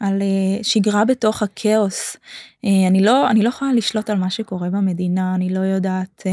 על 0.03 0.21
אה, 0.21 0.63
שגרה 0.63 1.05
בתוך 1.05 1.43
הכאוס. 1.43 2.17
אה, 2.65 2.87
אני 2.87 3.03
לא 3.03 3.29
אני 3.29 3.43
לא 3.43 3.49
יכולה 3.49 3.73
לשלוט 3.73 4.09
על 4.09 4.17
מה 4.17 4.29
שקורה 4.29 4.69
במדינה 4.69 5.35
אני 5.35 5.49
לא 5.49 5.59
יודעת 5.59 6.23
אה, 6.25 6.31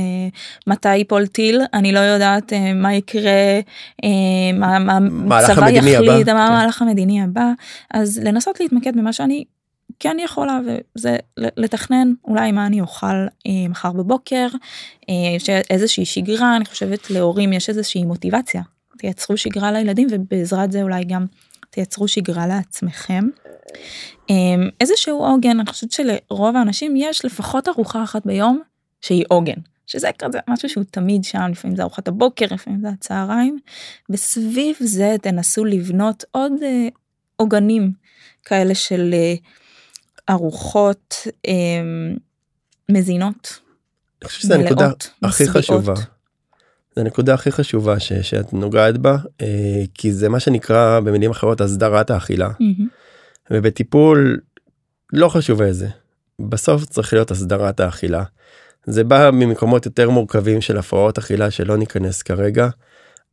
מתי 0.67 0.97
ייפול 0.97 1.27
טיל 1.27 1.61
אני 1.75 1.93
לא 1.93 1.99
יודעת 1.99 2.53
מה 2.75 2.95
יקרה 2.95 3.61
מה 4.55 4.79
מה 5.01 5.39
הצבא 5.39 5.67
המדיני 5.67 5.97
הבא, 5.97 6.05
יחליט 6.05 6.29
מה 6.29 6.47
כן. 6.47 6.53
המהלך 6.53 6.83
המדיני 6.83 7.23
הבא 7.23 7.53
אז 7.91 8.19
לנסות 8.19 8.61
להתמקד 8.61 8.97
במה 8.97 9.13
שאני 9.13 9.45
כן 10.01 10.17
יכולה 10.21 10.61
וזה 10.65 11.17
לתכנן 11.37 12.13
אולי 12.25 12.53
מה 12.53 12.67
אני 12.67 12.81
אוכל 12.81 13.07
אה, 13.47 13.69
מחר 13.69 13.93
בבוקר 13.93 14.47
אה, 15.09 15.15
יש 15.37 15.51
איזושהי 15.51 16.05
שגרה 16.05 16.57
אני 16.57 16.65
חושבת 16.65 17.11
להורים 17.11 17.53
יש 17.53 17.69
איזושהי 17.69 18.05
מוטיבציה 18.05 18.63
תייצרו 18.99 19.37
שגרה 19.37 19.73
לילדים 19.73 20.09
ובעזרת 20.11 20.73
זה 20.73 20.83
אולי 20.83 21.05
גם 21.05 21.27
תייצרו 21.71 22.09
שגרה 22.09 22.47
לעצמכם. 22.47 23.25
אמ, 24.31 24.69
איזשהו 24.81 25.25
עוגן, 25.25 25.61
אני 25.61 25.67
חושבת 25.67 25.93
שלרוב 25.93 26.57
האנשים 26.57 26.95
יש 26.97 27.25
לפחות 27.25 27.69
ארוחה 27.69 28.03
אחת 28.05 28.27
ביום 28.27 28.63
שהיא 29.01 29.25
עוגן. 29.29 29.61
שזה 29.91 30.11
כזה 30.19 30.39
משהו 30.49 30.69
שהוא 30.69 30.85
תמיד 30.91 31.25
שם, 31.25 31.49
לפעמים 31.51 31.77
זה 31.77 31.83
ארוחת 31.83 32.09
הבוקר, 32.09 32.47
לפעמים 32.51 32.81
זה 32.81 32.89
הצהריים, 32.89 33.59
וסביב 34.11 34.77
זה 34.81 35.17
תנסו 35.23 35.65
לבנות 35.65 36.25
עוד 36.31 36.53
אה, 36.63 36.89
עוגנים 37.37 37.93
כאלה 38.45 38.75
של 38.75 39.11
אה, 39.13 39.35
ארוחות 40.31 41.15
אה, 41.49 41.53
מזינות, 42.89 43.61
אני 44.23 44.29
חושב 44.29 44.41
שזו 44.41 44.55
הנקודה 44.55 44.91
הכי. 45.23 45.49
חשובה. 45.49 45.95
הנקודה 47.01 47.35
הכי 47.35 47.53
חשובה 47.53 48.01
ש, 48.01 48.13
שאת 48.13 48.53
נוגעת 48.53 48.99
בה 48.99 49.17
אה, 49.43 49.83
כי 49.95 50.13
זה 50.13 50.29
מה 50.29 50.41
שנקרא 50.41 51.01
במילים 51.01 51.31
אחרות 51.31 51.61
הסדרת 51.61 52.11
האכילה 52.11 52.49
מהמם. 52.61 52.89
ובטיפול 53.51 54.41
לא 55.13 55.29
חשוב 55.29 55.63
איזה 55.63 55.89
בסוף 56.41 56.85
צריך 56.85 57.13
להיות 57.13 57.31
הסדרת 57.31 57.81
האכילה. 57.81 58.25
זה 58.87 59.05
בא 59.05 59.31
ממקומות 59.33 59.87
יותר 59.87 60.11
מורכבים 60.11 60.61
של 60.61 60.79
הפרעות 60.79 61.19
אכילה 61.19 61.51
שלא 61.51 61.77
ניכנס 61.77 62.23
כרגע. 62.23 62.69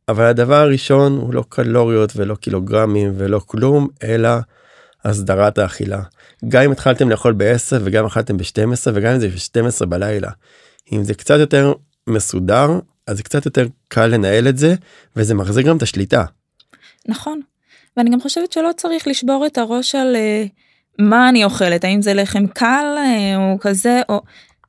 אבל 0.08 0.24
הדבר 0.24 0.54
הראשון 0.54 1.12
הוא 1.12 1.34
לא 1.34 1.44
קלוריות 1.48 2.12
ולא 2.16 2.34
קילוגרמים 2.34 3.12
ולא 3.16 3.40
כלום 3.46 3.88
אלא 4.02 4.30
הסדרת 5.04 5.58
האכילה. 5.58 6.02
גם 6.48 6.62
אם 6.62 6.72
התחלתם 6.72 7.10
לאכול 7.10 7.34
ב-10 7.36 7.76
וגם 7.80 8.06
אכלתם 8.06 8.36
ב-12 8.36 8.90
וגם 8.94 9.12
אם 9.14 9.20
זה 9.20 9.28
ב-12 9.28 9.86
בלילה. 9.86 10.30
אם 10.92 11.04
זה 11.04 11.14
קצת 11.14 11.38
יותר 11.38 11.72
מסודר 12.06 12.78
אז 13.08 13.20
קצת 13.20 13.44
יותר 13.44 13.66
קל 13.88 14.06
לנהל 14.06 14.48
את 14.48 14.58
זה 14.58 14.74
וזה 15.16 15.34
מחזיר 15.34 15.62
גם 15.62 15.76
את 15.76 15.82
השליטה. 15.82 16.24
נכון. 17.08 17.40
ואני 17.96 18.10
גם 18.10 18.20
חושבת 18.20 18.52
שלא 18.52 18.70
צריך 18.76 19.08
לשבור 19.08 19.46
את 19.46 19.58
הראש 19.58 19.94
על 19.94 20.16
אה, 20.16 20.44
מה 20.98 21.28
אני 21.28 21.44
אוכלת, 21.44 21.84
האם 21.84 22.02
זה 22.02 22.14
לחם 22.14 22.46
קל 22.46 22.94
אה, 22.98 23.36
או 23.36 23.58
כזה, 23.60 24.00
או 24.08 24.22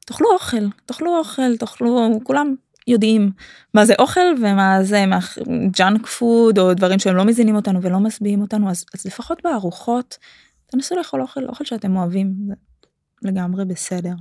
תאכלו 0.06 0.32
אוכל, 0.34 0.70
תאכלו 0.86 1.18
אוכל, 1.18 1.58
תאכלו, 1.58 2.20
כולם 2.24 2.56
יודעים 2.88 3.32
מה 3.74 3.86
זה 3.86 3.94
אוכל 4.00 4.34
ומה 4.42 4.84
זה 4.84 5.06
junk 5.72 6.08
food 6.08 6.60
או 6.60 6.74
דברים 6.74 7.00
שהם 7.00 7.16
לא 7.16 7.26
מזינים 7.26 7.56
אותנו 7.56 7.82
ולא 7.82 8.00
משביעים 8.00 8.42
אותנו, 8.42 8.70
אז, 8.70 8.86
אז 8.94 9.06
לפחות 9.06 9.42
בארוחות 9.44 10.18
תנסו 10.68 10.96
לאכול 10.96 11.22
אוכל, 11.22 11.46
אוכל 11.46 11.66
שאתם 11.66 11.98
אוהבים, 11.98 12.34
זה 12.48 12.54
לגמרי 13.30 13.66
בסדר. 13.66 14.14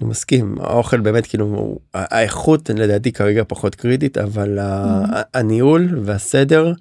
אני 0.00 0.10
מסכים 0.10 0.56
האוכל 0.60 1.00
באמת 1.00 1.26
כאילו 1.26 1.78
האיכות 1.94 2.70
לדעתי 2.70 3.12
כרגע 3.12 3.42
פחות 3.48 3.74
קריטית 3.74 4.18
אבל 4.18 4.58
ה- 4.58 5.22
הניהול 5.34 5.98
והסדר. 6.04 6.72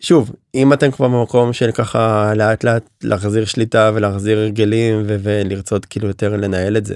שוב 0.00 0.32
אם 0.54 0.72
אתם 0.72 0.90
כבר 0.90 1.08
במקום 1.08 1.52
של 1.52 1.72
ככה 1.72 2.32
לאט 2.36 2.64
לאט 2.64 2.82
להחזיר 3.02 3.44
שליטה 3.44 3.90
ולהחזיר 3.94 4.38
הרגלים 4.38 5.02
ולרצות 5.06 5.84
כאילו 5.84 6.08
יותר 6.08 6.36
לנהל 6.36 6.76
את 6.76 6.86
זה. 6.86 6.94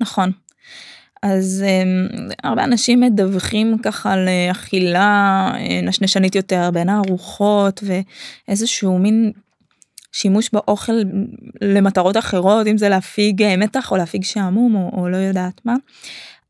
נכון. 0.00 0.30
אז 1.22 1.64
um, 1.66 2.34
הרבה 2.44 2.64
אנשים 2.64 3.00
מדווחים 3.00 3.76
ככה 3.84 4.12
על 4.12 4.28
אה, 4.28 4.50
אכילה 4.50 5.50
אה, 5.54 5.80
נשנשנית 5.82 6.34
יותר 6.34 6.70
בין 6.72 6.88
הארוחות 6.88 7.84
ואיזשהו 8.48 8.98
מין 8.98 9.32
שימוש 10.12 10.50
באוכל 10.52 11.02
למטרות 11.60 12.16
אחרות 12.16 12.66
אם 12.66 12.78
זה 12.78 12.88
להפיג 12.88 13.42
אה, 13.42 13.56
מתח 13.56 13.92
או 13.92 13.96
להפיג 13.96 14.24
שעמום 14.24 14.74
או, 14.74 14.90
או 15.00 15.08
לא 15.08 15.16
יודעת 15.16 15.60
מה. 15.64 15.74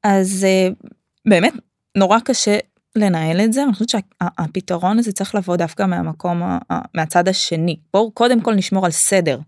אז 0.02 0.46
uh, 0.46 0.88
באמת 1.28 1.52
נורא 1.96 2.18
קשה 2.20 2.58
לנהל 2.96 3.40
את 3.40 3.52
זה 3.52 3.64
אני 3.64 3.72
חושבת 3.72 3.88
שהפתרון 3.88 4.98
הזה 4.98 5.12
צריך 5.12 5.34
לבוא 5.34 5.56
דווקא 5.56 5.86
מהמקום 5.86 6.42
מהצד 6.94 7.28
השני 7.28 7.76
בואו 7.92 8.10
קודם 8.10 8.40
כל 8.40 8.54
נשמור 8.54 8.84
על 8.86 8.90
סדר. 8.90 9.38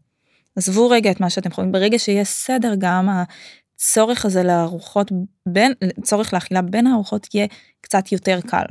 עזבו 0.57 0.89
רגע 0.89 1.11
את 1.11 1.21
מה 1.21 1.31
שאתם 1.31 1.51
יכולים 1.51 1.73
ברגע 1.73 1.99
שיש 1.99 2.29
סדר 2.29 2.75
גם 2.79 3.09
הצורך 3.09 4.25
הזה 4.25 4.43
לארוחות 4.43 5.13
בין 5.47 5.73
צורך 6.03 6.35
לאכילה 6.35 6.63
בין 6.63 6.87
הארוחות 6.87 7.35
יהיה 7.35 7.47
קצת 7.81 8.13
יותר 8.13 8.41
קל 8.47 8.65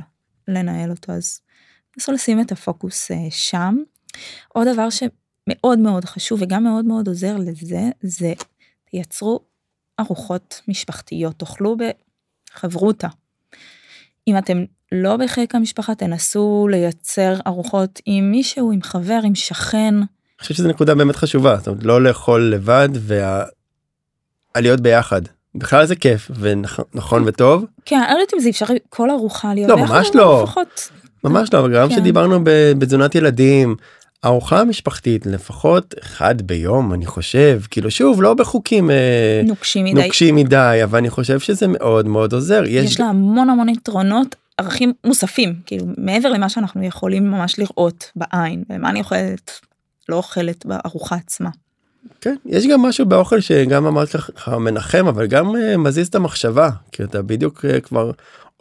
לנהל 0.48 0.90
אותו 0.90 1.12
אז 1.12 1.40
נסו 1.98 2.12
לשים 2.12 2.40
את 2.40 2.52
הפוקוס 2.52 3.10
אה, 3.10 3.16
שם. 3.30 3.76
עוד 4.48 4.68
דבר 4.68 4.88
שמאוד 5.44 5.78
מאוד 5.78 6.04
חשוב 6.04 6.42
וגם 6.42 6.64
מאוד 6.64 6.84
מאוד 6.84 7.08
עוזר 7.08 7.36
לזה 7.36 7.90
זה 8.02 8.32
תייצרו 8.90 9.40
ארוחות 10.00 10.60
משפחתיות 10.68 11.38
תאכלו 11.38 11.76
בחברותה. 12.52 13.08
אם 14.28 14.38
אתם 14.38 14.64
לא 14.92 15.16
בחיק 15.16 15.54
המשפחה 15.54 15.94
תנסו 15.94 16.68
לייצר 16.70 17.34
ארוחות 17.46 18.00
עם 18.06 18.30
מישהו 18.30 18.72
עם 18.72 18.82
חבר 18.82 19.20
עם 19.24 19.34
שכן 19.34 19.94
אני 19.94 20.44
חושב 20.44 20.54
שזו 20.54 20.68
נקודה 20.68 20.94
באמת 20.94 21.16
חשובה 21.16 21.56
זאת 21.56 21.68
אומרת, 21.68 21.84
לא 21.84 22.02
לאכול 22.02 22.50
לבד 22.54 22.88
והלהיות 24.54 24.80
ביחד. 24.80 25.22
בכלל 25.54 25.86
זה 25.86 25.96
כיף 25.96 26.30
ונכון 26.40 27.22
וטוב 27.26 27.64
כן, 27.84 27.96
אני 27.96 28.14
לא 28.14 28.18
יודעת 28.20 28.34
אם 28.34 28.40
זה 28.40 28.48
אפשרי 28.48 28.78
כל 28.88 29.10
ארוחה 29.10 29.54
להיות 29.54 29.70
לא, 29.70 29.76
ביחד, 29.76 29.94
ממש 29.94 30.10
לא. 30.14 30.42
לפחות, 30.42 30.90
ממש 31.24 31.52
לא 31.52 31.58
אבל 31.58 31.74
גם 31.74 31.88
כן. 31.88 31.94
כשדיברנו 31.94 32.40
בתזונת 32.78 33.14
ילדים 33.14 33.76
ארוחה 34.24 34.64
משפחתית 34.64 35.26
לפחות 35.26 35.94
אחד 36.02 36.42
ביום 36.42 36.94
אני 36.94 37.06
חושב 37.06 37.60
כאילו 37.70 37.90
שוב 37.90 38.22
לא 38.22 38.34
בחוקים 38.34 38.90
אה, 38.90 39.42
נוקשים 39.44 39.84
מדי. 39.84 40.04
נוקשים 40.04 40.36
מדי 40.36 40.80
אבל 40.84 40.98
אני 40.98 41.10
חושב 41.10 41.40
שזה 41.40 41.66
מאוד 41.68 42.06
מאוד 42.06 42.32
עוזר 42.32 42.62
יש, 42.66 42.90
יש 42.90 43.00
לה 43.00 43.06
המון 43.06 43.50
המון 43.50 43.68
יתרונות, 43.68 44.36
ערכים 44.58 44.92
מוספים, 45.04 45.54
כאילו 45.66 45.86
מעבר 45.98 46.28
למה 46.28 46.48
שאנחנו 46.48 46.84
יכולים 46.84 47.30
ממש 47.30 47.58
לראות 47.58 48.10
בעין, 48.16 48.64
ומה 48.70 48.90
אני 48.90 49.00
אוכלת, 49.00 49.60
לא 50.08 50.16
אוכלת 50.16 50.66
בארוחה 50.66 51.16
עצמה. 51.16 51.50
כן, 52.20 52.36
יש 52.46 52.66
גם 52.66 52.82
משהו 52.82 53.06
באוכל 53.06 53.40
שגם 53.40 53.86
אמרת 53.86 54.08
ככה 54.08 54.58
מנחם 54.58 55.06
אבל 55.08 55.26
גם 55.26 55.56
אה, 55.56 55.76
מזיז 55.76 56.06
את 56.06 56.14
המחשבה 56.14 56.70
כי 56.92 57.04
אתה 57.04 57.22
בדיוק 57.22 57.64
אה, 57.64 57.80
כבר 57.80 58.10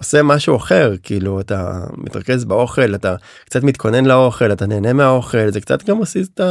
עושה 0.01 0.23
משהו 0.23 0.55
אחר 0.55 0.93
כאילו 1.03 1.39
אתה 1.39 1.79
מתרכז 1.97 2.45
באוכל 2.45 2.95
אתה 2.95 3.15
קצת 3.45 3.63
מתכונן 3.63 4.05
לאוכל 4.05 4.51
אתה 4.51 4.65
נהנה 4.65 4.93
מהאוכל 4.93 5.51
זה 5.51 5.61
קצת 5.61 5.89
גם 5.89 5.99
מזיז 5.99 6.27
את 6.27 6.41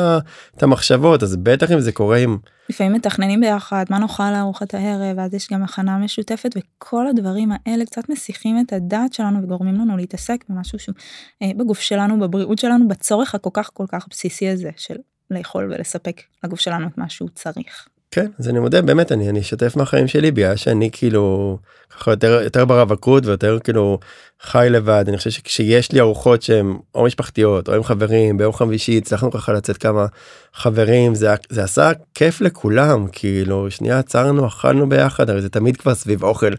את 0.57 0.63
המחשבות 0.63 1.23
אז 1.23 1.37
בטח 1.37 1.73
אם 1.73 1.81
זה 1.81 1.93
קורה 1.93 2.17
עם 2.17 2.39
לפעמים 2.71 2.93
מתכננים 2.93 3.41
ביחד 3.41 3.85
מה 3.91 3.99
נאכל 3.99 4.31
לארוחת 4.31 4.75
הערב, 4.75 5.19
ואז 5.19 5.35
יש 5.35 5.49
גם 5.53 5.63
הכנה 5.63 5.99
משותפת, 5.99 6.51
וכל 6.57 7.07
הדברים 7.07 7.51
האלה 7.53 7.85
קצת 7.85 8.09
מסיחים 8.09 8.61
את 8.61 8.73
הדעת 8.73 9.13
שלנו 9.13 9.43
וגורמים 9.43 9.75
לנו 9.75 9.97
להתעסק 9.97 10.45
במשהו 10.49 10.79
שהוא 10.79 10.95
אה, 11.43 11.51
בגוף 11.57 11.81
שלנו, 11.81 12.21
בבריאות 12.21 12.59
שלנו, 12.59 12.89
בצורך 12.89 13.35
הכל 13.35 13.51
כך 13.53 13.71
כל 13.75 13.85
כך 13.89 14.07
בסיסי 14.11 14.49
הזה 14.49 14.71
של 14.77 14.97
לאכול 15.31 15.73
ולספק 15.73 16.21
לגוף 16.45 16.61
שלנו 16.61 16.87
את 16.87 16.99
מה 16.99 17.09
שהוא 17.09 17.29
צריך. 17.35 17.89
כן, 18.11 18.31
אז 18.39 18.49
אני 18.49 18.59
מודה, 18.59 18.83
באמת, 18.83 19.13
אני, 19.13 19.29
אני 19.29 19.41
אשתף 19.41 19.77
מהחיים 19.77 20.09
שלי, 20.09 20.31
בגלל 20.31 20.57
שאני 20.57 20.91
כאילו, 20.93 21.59
ככה 21.91 22.11
יותר, 22.11 22.41
יותר 22.45 22.65
ברווקות 22.65 23.27
ויותר 23.27 23.59
כאילו 23.65 23.99
חי 24.43 24.67
לבד, 24.71 25.05
אני 25.09 25.17
חושב 25.17 25.31
שכשיש 25.31 25.93
לי 25.93 26.01
ארוחות 26.01 26.43
שהן 26.43 26.77
או 26.95 27.05
משפחתיות 27.05 27.69
או 27.69 27.75
עם 27.75 27.83
חברים, 27.83 28.37
ביום 28.37 28.53
חמישי 28.53 28.99
הצלחנו 28.99 29.31
ככה 29.31 29.53
לצאת 29.53 29.77
כמה 29.77 30.07
חברים, 30.55 31.15
זה, 31.15 31.35
זה 31.49 31.65
עשה 31.65 31.91
כיף 32.15 32.41
לכולם, 32.41 33.07
כאילו, 33.13 33.71
שנייה 33.71 33.99
עצרנו, 33.99 34.47
אכלנו 34.47 34.89
ביחד, 34.89 35.31
הרי 35.31 35.43
זה 35.43 35.49
תמיד 35.49 35.77
כבר 35.77 35.95
סביב 35.95 36.23
אוכל, 36.23 36.53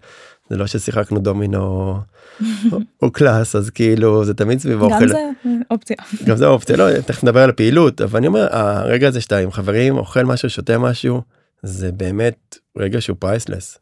זה 0.49 0.57
לא 0.57 0.67
ששיחקנו 0.67 1.19
דומינו 1.19 1.97
או 3.01 3.11
קלאס, 3.11 3.55
אז 3.55 3.69
כאילו, 3.69 4.25
זה 4.25 4.33
תמיד 4.33 4.59
סביב 4.59 4.81
אוכל. 4.81 4.95
גם 4.95 5.07
זה 5.07 5.29
אופציה. 5.71 5.95
גם 6.25 6.35
זה 6.35 6.47
אופציה, 6.47 6.77
לא, 6.77 6.99
תכף 7.01 7.23
נדבר 7.23 7.43
על 7.43 7.49
הפעילות, 7.49 8.01
אבל 8.01 8.17
אני 8.17 8.27
אומר, 8.27 8.47
הרגע 8.51 9.07
הזה 9.07 9.21
שאתה 9.21 9.37
עם 9.37 9.51
חברים, 9.51 9.97
אוכל 9.97 10.23
משהו, 10.23 10.49
שותה 10.49 10.77
משהו, 10.77 11.21
זה 11.63 11.91
באמת 11.91 12.57
רגע 12.77 13.01
שהוא 13.01 13.17
priceless. 13.19 13.77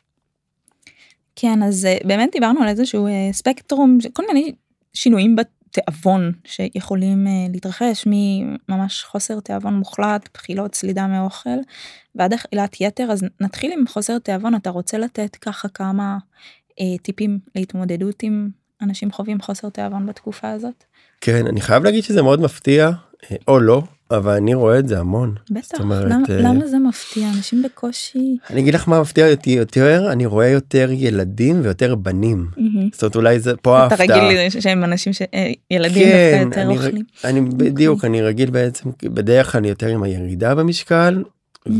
כן, 1.35 1.63
אז 1.63 1.85
אה, 1.85 1.97
באמת 2.05 2.29
דיברנו 2.31 2.61
על 2.61 2.67
איזשהו 2.67 3.07
אה, 3.07 3.29
ספקטרום, 3.31 3.97
כל 4.13 4.23
מיני 4.27 4.53
שינויים 4.93 5.35
בתיאבון 5.35 6.31
שיכולים 6.43 7.27
אה, 7.27 7.31
להתרחש 7.51 8.03
מממש 8.07 9.03
חוסר 9.03 9.39
תיאבון 9.39 9.73
מוחלט, 9.73 10.29
בחילות, 10.33 10.75
סלידה 10.75 11.07
מאוכל, 11.07 11.59
ועד 12.15 12.33
אכילת 12.33 12.81
יתר, 12.81 13.11
אז 13.11 13.25
נתחיל 13.41 13.71
עם 13.71 13.87
חוסר 13.87 14.19
תיאבון, 14.19 14.55
אתה 14.55 14.69
רוצה 14.69 14.97
לתת 14.97 15.35
ככה 15.35 15.67
כמה 15.67 16.17
אה, 16.79 16.97
טיפים 17.01 17.39
להתמודדות 17.55 18.23
עם 18.23 18.49
אנשים 18.81 19.11
חווים 19.11 19.41
חוסר 19.41 19.69
תיאבון 19.69 20.05
בתקופה 20.05 20.51
הזאת? 20.51 20.83
כן, 21.21 21.47
אני 21.47 21.61
חייב 21.61 21.83
להגיד 21.83 22.03
שזה 22.03 22.21
מאוד 22.21 22.41
מפתיע, 22.41 22.91
או 23.47 23.59
לא, 23.59 23.83
אבל 24.11 24.33
אני 24.33 24.53
רואה 24.53 24.79
את 24.79 24.87
זה 24.87 24.99
המון. 24.99 25.35
בטח, 25.51 25.79
אומרת, 25.79 26.05
למה, 26.05 26.25
uh, 26.25 26.31
למה 26.31 26.67
זה 26.67 26.79
מפתיע? 26.79 27.29
אנשים 27.37 27.63
בקושי... 27.63 28.37
אני 28.49 28.61
אגיד 28.61 28.73
לך 28.73 28.89
מה 28.89 29.01
מפתיע 29.01 29.31
אותי 29.31 29.49
יותר, 29.49 30.07
אני 30.11 30.25
רואה 30.25 30.47
יותר 30.47 30.89
ילדים 30.91 31.61
ויותר 31.63 31.95
בנים. 31.95 32.47
Mm-hmm. 32.51 32.61
זאת 32.91 33.03
אומרת 33.03 33.15
אולי 33.15 33.39
זה 33.39 33.57
פה 33.57 33.79
ההפתעה. 33.79 34.05
אתה 34.05 34.13
רגיל 34.13 34.61
שהם 34.61 34.83
אנשים 34.83 35.13
שילדים 35.13 36.03
כן, 36.03 36.43
דווקא 36.43 36.59
יותר 36.59 36.71
אוכלים. 36.71 37.03
אני 37.23 37.41
בדיוק, 37.41 38.03
okay. 38.03 38.07
אני 38.07 38.21
רגיל 38.21 38.49
בעצם, 38.49 38.89
בדרך 39.03 39.51
כלל 39.51 39.65
יותר 39.65 39.87
עם 39.87 40.03
הירידה 40.03 40.55
במשקל, 40.55 41.23
mm-hmm. 41.23 41.71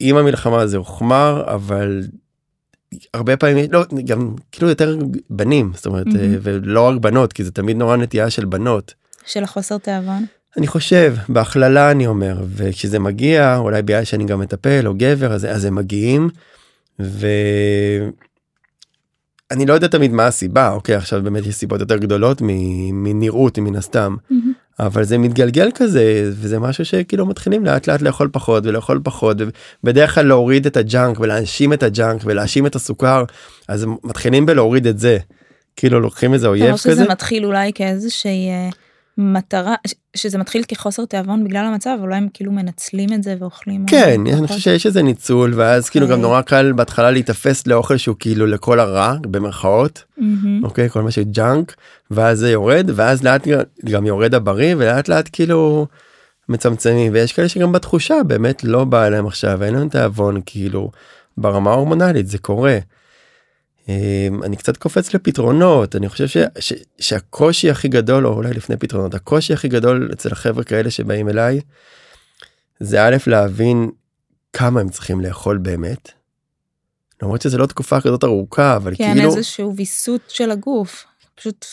ועם 0.00 0.16
המלחמה 0.16 0.66
זה 0.66 0.76
הוחמר, 0.76 1.44
אבל 1.46 2.02
הרבה 3.14 3.36
פעמים 3.36 3.66
לא 3.72 3.84
גם 4.04 4.34
כאילו 4.52 4.68
יותר 4.68 4.98
בנים 5.30 5.72
זאת 5.74 5.86
אומרת 5.86 6.06
mm-hmm. 6.06 6.38
ולא 6.42 6.88
רק 6.88 7.00
בנות 7.00 7.32
כי 7.32 7.44
זה 7.44 7.50
תמיד 7.50 7.76
נורא 7.76 7.96
נטייה 7.96 8.30
של 8.30 8.44
בנות. 8.44 8.94
של 9.26 9.44
החוסר 9.44 9.78
תיאבון? 9.78 10.24
אני 10.56 10.66
חושב, 10.66 11.14
בהכללה 11.28 11.90
אני 11.90 12.06
אומר, 12.06 12.36
וכשזה 12.56 12.98
מגיע, 12.98 13.56
אולי 13.56 13.82
בגלל 13.82 14.04
שאני 14.04 14.24
גם 14.24 14.40
מטפל 14.40 14.86
או 14.86 14.94
גבר, 14.96 15.32
אז, 15.32 15.44
אז 15.44 15.64
הם 15.64 15.74
מגיעים, 15.74 16.30
ואני 16.98 18.06
לא 19.66 19.72
יודע 19.72 19.86
תמיד 19.86 20.12
מה 20.12 20.26
הסיבה, 20.26 20.72
אוקיי, 20.72 20.94
עכשיו 20.94 21.22
באמת 21.22 21.46
יש 21.46 21.54
סיבות 21.54 21.80
יותר 21.80 21.96
גדולות 21.96 22.38
מנראות 22.92 23.58
מן 23.58 23.76
הסתם, 23.76 24.16
mm-hmm. 24.30 24.34
אבל 24.78 25.04
זה 25.04 25.18
מתגלגל 25.18 25.70
כזה, 25.74 26.30
וזה 26.32 26.58
משהו 26.58 26.84
שכאילו 26.84 27.26
מתחילים 27.26 27.64
לאט 27.64 27.86
לאט 27.86 28.02
לאכול 28.02 28.28
פחות 28.32 28.66
ולאכול 28.66 29.00
פחות, 29.04 29.36
ובדרך 29.84 30.14
כלל 30.14 30.26
להוריד 30.26 30.66
את 30.66 30.76
הג'אנק 30.76 31.20
ולהנשים 31.20 31.72
את 31.72 31.82
הג'אנק 31.82 32.20
ולהאשים 32.24 32.66
את 32.66 32.74
הסוכר, 32.74 33.24
אז 33.68 33.86
מתחילים 34.04 34.46
בלהוריד 34.46 34.86
את 34.86 34.98
זה. 34.98 35.18
כאילו 35.76 36.00
לוקחים 36.00 36.34
איזה 36.34 36.48
אויב 36.48 36.72
כזה. 36.72 36.92
שזה 36.92 37.04
מתחיל 37.08 37.44
אולי 37.44 37.72
כאיזושהי... 37.74 38.48
מטרה 39.18 39.74
שזה 40.16 40.38
מתחיל 40.38 40.64
כחוסר 40.68 41.04
תיאבון 41.04 41.44
בגלל 41.44 41.64
המצב 41.64 41.96
אולי 42.00 42.16
הם 42.16 42.28
כאילו 42.34 42.52
מנצלים 42.52 43.12
את 43.12 43.22
זה 43.22 43.36
ואוכלים 43.38 43.86
כן 43.86 44.20
אני 44.26 44.46
חושב 44.46 44.60
שיש 44.60 44.86
איזה 44.86 45.02
ניצול 45.02 45.52
ואז 45.56 45.90
כאילו 45.90 46.06
גם 46.06 46.12
אוקיי. 46.12 46.22
נורא 46.22 46.40
קל 46.40 46.72
בהתחלה 46.72 47.10
להיתפס 47.10 47.66
לאוכל 47.66 47.96
שהוא 47.96 48.16
כאילו 48.18 48.46
לכל 48.46 48.80
הרע 48.80 49.16
במרכאות 49.22 50.04
אוקיי 50.62 50.88
כל 50.88 51.02
מה 51.02 51.10
שג'אנק 51.10 51.74
ואז 52.10 52.38
זה 52.38 52.50
יורד 52.50 52.90
ואז 52.94 53.22
לאט 53.22 53.46
גם 53.84 54.06
יורד 54.06 54.34
הבריא 54.34 54.74
ולאט 54.78 55.08
לאט 55.08 55.28
כאילו 55.32 55.86
מצמצמים 56.48 57.12
ויש 57.12 57.32
כאלה 57.32 57.48
שגם 57.48 57.72
בתחושה 57.72 58.14
באמת 58.26 58.64
לא 58.64 58.84
בא 58.84 59.06
אליהם 59.06 59.26
עכשיו 59.26 59.64
אין 59.64 59.74
להם 59.74 59.88
תיאבון 59.88 60.40
כאילו 60.46 60.90
ברמה 61.38 61.70
ההורמונלית 61.70 62.26
זה 62.26 62.38
קורה. 62.38 62.78
אמ, 63.88 64.42
אני 64.42 64.56
קצת 64.56 64.76
קופץ 64.76 65.14
לפתרונות 65.14 65.96
אני 65.96 66.08
חושב 66.08 66.26
ש, 66.26 66.36
ש, 66.58 66.72
שהקושי 66.98 67.70
הכי 67.70 67.88
גדול 67.88 68.26
או 68.26 68.32
אולי 68.32 68.54
לפני 68.54 68.76
פתרונות 68.76 69.14
הקושי 69.14 69.52
הכי 69.52 69.68
גדול 69.68 70.10
אצל 70.12 70.32
החברה 70.32 70.64
כאלה 70.64 70.90
שבאים 70.90 71.28
אליי. 71.28 71.60
זה 72.80 73.04
א' 73.04 73.16
להבין 73.26 73.90
כמה 74.52 74.80
הם 74.80 74.88
צריכים 74.88 75.20
לאכול 75.20 75.58
באמת. 75.58 76.10
למרות 77.22 77.42
שזה 77.42 77.58
לא 77.58 77.66
תקופה 77.66 78.00
כזאת 78.00 78.24
ארוכה 78.24 78.76
אבל 78.76 78.94
כן, 78.96 79.14
כאילו 79.14 79.36
איזשהו 79.36 79.76
ויסות 79.76 80.20
של 80.28 80.50
הגוף 80.50 81.04
פשוט 81.34 81.66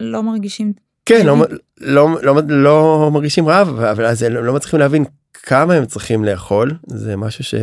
לא 0.00 0.22
מרגישים 0.22 0.72
כן 1.06 1.26
לא, 1.26 1.36
לא, 1.80 2.22
לא, 2.22 2.42
לא 2.48 3.10
מרגישים 3.12 3.48
רעב 3.48 3.68
אבל 3.80 4.04
אז 4.04 4.22
לא, 4.22 4.44
לא 4.44 4.54
מצליחים 4.54 4.80
להבין 4.80 5.04
כמה 5.32 5.74
הם 5.74 5.86
צריכים 5.86 6.24
לאכול 6.24 6.70
זה 6.86 7.16
משהו 7.16 7.44
ש... 7.44 7.54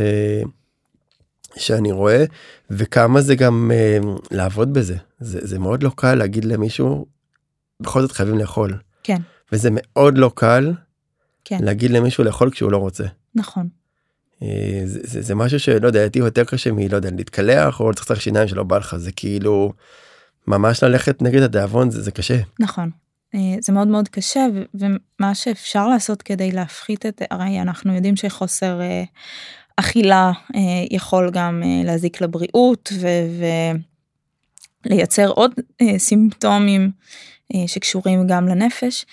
שאני 1.58 1.92
רואה 1.92 2.26
וכמה 2.70 3.22
זה 3.22 3.36
גם 3.36 3.72
uh, 3.74 4.06
לעבוד 4.32 4.74
בזה. 4.74 4.96
זה, 5.20 5.40
זה 5.42 5.60
מאוד 5.60 5.84
לא 5.84 5.92
קל 5.96 6.16
להגיד 6.16 6.46
למישהו 6.46 7.06
בכל 7.80 8.02
זאת 8.02 8.12
חייבים 8.12 8.38
לאכול. 8.38 8.78
כן. 9.04 9.22
וזה 9.52 9.70
מאוד 9.72 10.18
לא 10.18 10.32
קל 10.36 10.74
כן. 11.46 11.58
להגיד 11.62 11.92
למישהו 11.92 12.24
לאכול 12.24 12.52
כשהוא 12.52 12.72
לא 12.72 12.78
רוצה. 12.78 13.04
נכון. 13.36 13.68
Uh, 14.40 14.44
זה, 14.86 15.00
זה, 15.04 15.22
זה 15.22 15.36
משהו 15.36 15.60
שלא 15.60 15.88
יודע 15.88 16.00
הייתי 16.00 16.20
יותר 16.20 16.44
קשה 16.44 16.72
מלא 16.72 16.96
יודע 16.96 17.10
להתקלח 17.12 17.80
או 17.80 17.94
צריך 17.94 18.22
שיניים 18.22 18.48
שלא 18.48 18.64
בא 18.64 18.78
לך. 18.78 18.96
זה 18.96 19.12
כאילו 19.12 19.74
ממש 20.48 20.84
ללכת 20.84 21.22
נגד 21.22 21.42
התיאבון 21.42 21.92
זה, 21.92 22.02
זה 22.02 22.12
קשה. 22.12 22.40
נכון. 22.60 22.90
אה, 23.36 23.56
זה 23.62 23.74
מאוד 23.74 23.88
מאוד 23.88 24.08
קשה 24.08 24.46
ומה 24.74 25.36
שאפשר 25.36 25.88
לעשות 25.88 26.22
כדי 26.22 26.52
להפחית 26.52 27.06
את 27.06 27.22
הרי 27.32 27.62
אנחנו 27.62 27.96
יודעים 27.96 28.16
שחוסר 28.16 28.80
אכילה 29.76 30.32
אה, 30.56 30.62
יכול 30.92 31.30
גם 31.34 31.62
אה, 31.66 31.82
להזיק 31.86 32.22
לבריאות 32.22 32.92
ולייצר 34.86 35.30
עוד 35.30 35.52
אה, 35.82 36.00
סימפטומים 36.00 36.92
שקשורים 37.68 38.28
גם 38.28 38.48
לנפש. 38.48 39.06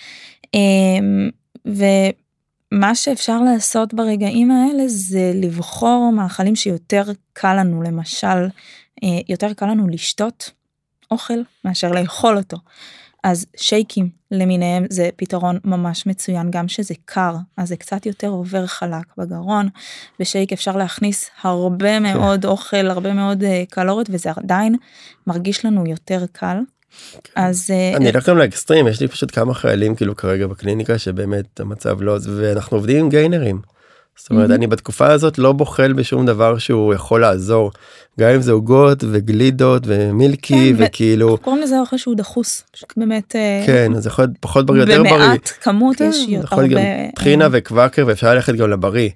ומה 1.65 2.95
שאפשר 2.95 3.41
לעשות 3.41 3.93
ברגעים 3.93 4.51
האלה 4.51 4.83
זה 4.87 5.31
לבחור 5.35 6.11
מאכלים 6.15 6.55
שיותר 6.55 7.03
קל 7.33 7.53
לנו 7.53 7.81
למשל 7.81 8.47
יותר 9.29 9.53
קל 9.53 9.65
לנו 9.65 9.87
לשתות 9.87 10.51
אוכל 11.11 11.39
מאשר 11.65 11.91
לאכול 11.91 12.37
אותו. 12.37 12.57
אז 13.23 13.45
שייקים 13.57 14.20
למיניהם 14.31 14.85
זה 14.89 15.09
פתרון 15.15 15.57
ממש 15.65 16.05
מצוין 16.07 16.51
גם 16.51 16.67
שזה 16.67 16.93
קר 17.05 17.35
אז 17.57 17.69
זה 17.69 17.75
קצת 17.75 18.05
יותר 18.05 18.27
עובר 18.27 18.65
חלק 18.65 19.05
בגרון 19.17 19.69
בשייק 20.19 20.53
אפשר 20.53 20.77
להכניס 20.77 21.29
הרבה 21.41 21.89
כן. 21.89 22.03
מאוד 22.03 22.45
אוכל 22.45 22.87
הרבה 22.89 23.13
מאוד 23.13 23.43
אה, 23.43 23.63
קלוריות 23.69 24.07
וזה 24.11 24.29
עדיין 24.35 24.75
מרגיש 25.27 25.65
לנו 25.65 25.87
יותר 25.87 26.25
קל. 26.31 26.57
כן. 27.23 27.41
אז 27.41 27.71
אה, 27.71 27.97
אני 27.97 28.09
אלך 28.09 28.29
גם 28.29 28.37
לאקסטרים 28.37 28.87
יש 28.87 29.01
לי 29.01 29.07
פשוט 29.07 29.35
כמה 29.35 29.53
חיילים 29.53 29.95
כאילו 29.95 30.15
כרגע 30.15 30.47
בקליניקה 30.47 30.97
שבאמת 30.97 31.59
המצב 31.59 32.01
לא 32.01 32.17
ואנחנו 32.37 32.77
עובדים 32.77 32.99
עם 32.99 33.09
גיינרים. 33.09 33.61
זאת 34.21 34.31
אומרת 34.31 34.49
mm-hmm. 34.49 34.53
אני 34.53 34.67
בתקופה 34.67 35.07
הזאת 35.07 35.37
לא 35.37 35.51
בוחל 35.51 35.93
בשום 35.93 36.25
דבר 36.25 36.57
שהוא 36.57 36.93
יכול 36.93 37.21
לעזור 37.21 37.71
גם 38.19 38.29
אם 38.29 38.41
זה 38.41 38.51
עוגות 38.51 39.03
וגלידות 39.11 39.83
ומילקי 39.85 40.73
כן, 40.77 40.83
וכאילו 40.85 41.37
קוראים 41.37 41.61
לזה 41.61 41.79
אוכל 41.79 41.97
שהוא 41.97 42.15
דחוס 42.15 42.63
באמת 42.97 43.35
אה, 43.35 43.63
כן 43.65 43.91
אז 43.95 44.07
יכול 44.07 44.25
להיות 44.25 44.37
פחות 44.39 44.65
בריא 44.65 44.81
יותר 44.81 45.03
בריא 45.03 45.13
במעט 45.13 45.49
כמות 45.61 45.95
כן, 45.97 46.09
יש 46.13 46.27
הרבה 46.51 46.67
גם 46.67 46.79
טחינה 47.15 47.47
וקוואקר 47.51 48.03
ואפשר 48.07 48.33
ללכת 48.33 48.55
גם 48.55 48.69
לבריא 48.69 49.09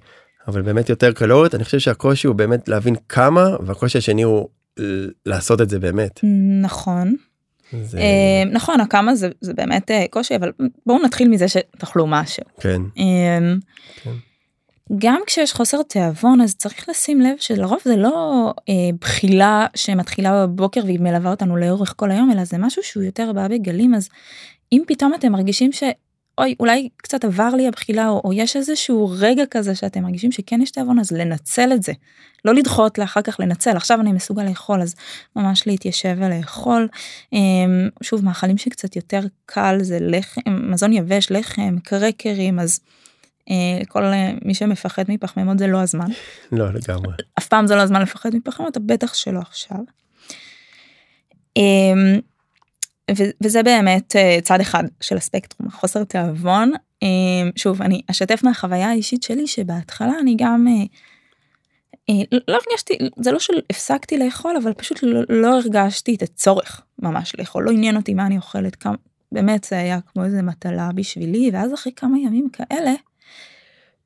אבל 0.48 0.62
באמת 0.62 0.90
יותר 0.90 1.12
קלוריות 1.12 1.56
אני 1.56 1.64
חושב 1.64 1.80
שהקושי 1.80 2.28
הוא 2.28 2.36
באמת 2.36 2.68
להבין 2.68 2.96
כמה 3.10 3.50
והקושי 3.66 3.98
השני 3.98 4.24
הוא 4.24 4.48
לעשות 5.26 5.62
את 5.62 5.70
זה 5.70 5.80
באמת 5.80 6.20
נכון. 6.62 7.16
זה... 7.84 7.98
אה, 7.98 8.44
נכון 8.52 8.80
הכמה 8.80 9.16
זה, 9.16 9.30
זה 9.42 9.54
באמת 9.54 9.92
אה, 9.92 10.06
קושי 10.10 10.36
אבל 10.36 10.52
בואו 10.86 11.04
נתחיל 11.04 11.30
מזה 11.30 11.48
שתאכלו 11.48 12.08
משהו. 12.08 12.44
כן. 12.60 12.82
כן. 14.04 14.12
גם 14.98 15.22
כשיש 15.28 15.54
חוסר 15.54 15.82
תיאבון 15.82 16.42
אז 16.42 16.56
צריך 16.56 16.90
לשים 16.90 17.22
לב 17.22 17.36
שלרוב 17.40 17.80
זה 17.86 17.96
לא 17.96 18.54
אה, 18.70 18.74
בחילה 19.02 19.66
שמתחילה 19.76 20.48
בבוקר 20.48 20.82
והיא 20.86 21.00
מלווה 21.00 21.32
אותנו 21.32 21.58
לאורך 21.58 21.94
כל 21.98 22.12
היום 22.12 22.32
אלא 22.32 22.46
זה 22.46 22.58
משהו 22.58 22.84
שהוא 22.84 23.04
יותר 23.04 23.34
בא 23.34 23.48
בגלים. 23.48 23.96
אז 23.96 24.10
אם 24.72 24.84
פתאום 24.88 25.14
אתם 25.14 25.32
מרגישים 25.32 25.72
שאוי 25.72 26.56
אולי 26.60 26.90
קצת 26.98 27.26
עבר 27.26 27.50
לי 27.50 27.68
הבחילה 27.68 28.10
או, 28.10 28.22
או 28.26 28.34
יש 28.34 28.56
איזשהו 28.56 29.16
רגע 29.20 29.44
כזה 29.52 29.76
שאתם 29.76 30.04
מרגישים 30.04 30.32
שכן 30.32 30.62
יש 30.62 30.72
תיאבון 30.72 31.00
אז 31.00 31.12
לנצל 31.12 31.74
את 31.74 31.84
זה. 31.84 31.94
לא 32.46 32.54
לדחות 32.54 32.98
לאחר 32.98 33.22
כך 33.22 33.40
לנצל. 33.40 33.78
עכשיו 33.78 34.02
אני 34.02 34.14
מסוגל 34.14 34.44
לאכול 34.44 34.82
אז 34.82 34.96
ממש 35.36 35.68
להתיישב 35.68 36.16
ולאכול. 36.20 36.88
אה, 37.34 37.40
שוב 38.04 38.26
מאכלים 38.26 38.58
שקצת 38.58 38.96
יותר 38.96 39.22
קל 39.46 39.78
זה 39.82 39.98
לחם 40.02 40.42
מזון 40.72 40.94
יבש 40.94 41.32
לחם 41.32 41.76
קרקרים 41.84 42.60
אז. 42.60 42.80
אה, 43.50 43.86
כל 43.88 44.04
אה, 44.04 44.32
מי 44.46 44.54
שמפחד 44.54 45.04
מפחמימות 45.10 45.60
זה 45.60 45.68
לא 45.68 45.82
הזמן. 45.82 46.08
לא, 46.52 46.74
לגמרי. 46.74 47.14
אף 47.40 47.48
פעם 47.48 47.68
זה 47.68 47.76
לא 47.76 47.82
הזמן 47.82 48.02
לפחד 48.02 48.36
מפחמימות, 48.36 48.78
בטח 48.78 49.14
שלא 49.14 49.40
עכשיו. 49.40 49.78
אמ, 51.58 52.20
וזה 53.44 53.64
באמת 53.64 54.16
אה, 54.16 54.38
צד 54.44 54.60
אחד 54.60 54.84
של 55.02 55.18
הספקטרום, 55.18 55.72
חוסר 55.72 56.04
תיאבון. 56.04 56.72
אמ, 57.02 57.52
שוב, 57.56 57.82
אני 57.82 58.02
אשתף 58.12 58.44
מהחוויה 58.44 58.90
האישית 58.90 59.24
שלי 59.24 59.48
שבהתחלה 59.48 60.14
אני 60.22 60.36
גם 60.38 60.68
לא 62.48 62.58
הרגשתי, 62.68 62.98
זה 63.20 63.32
לא 63.32 63.40
שהפסקתי 63.40 64.18
לאכול, 64.18 64.58
אבל 64.64 64.74
פשוט 64.74 65.04
לא, 65.04 65.22
לא 65.30 65.56
הרגשתי 65.56 66.16
את 66.16 66.22
הצורך 66.22 66.82
ממש 67.02 67.36
לאכול, 67.40 67.64
לא 67.64 67.72
עניין 67.72 67.96
אותי 67.96 68.14
מה 68.14 68.26
אני 68.26 68.38
אוכלת, 68.38 68.76
כמה, 68.76 68.96
באמת 69.32 69.64
זה 69.64 69.78
היה 69.78 70.00
כמו 70.02 70.24
איזה 70.24 70.42
מטלה 70.42 70.90
בשבילי, 70.96 71.50
ואז 71.54 71.74
אחרי 71.74 71.94
כמה 71.96 72.20
ימים 72.20 72.50
כאלה, 72.50 72.94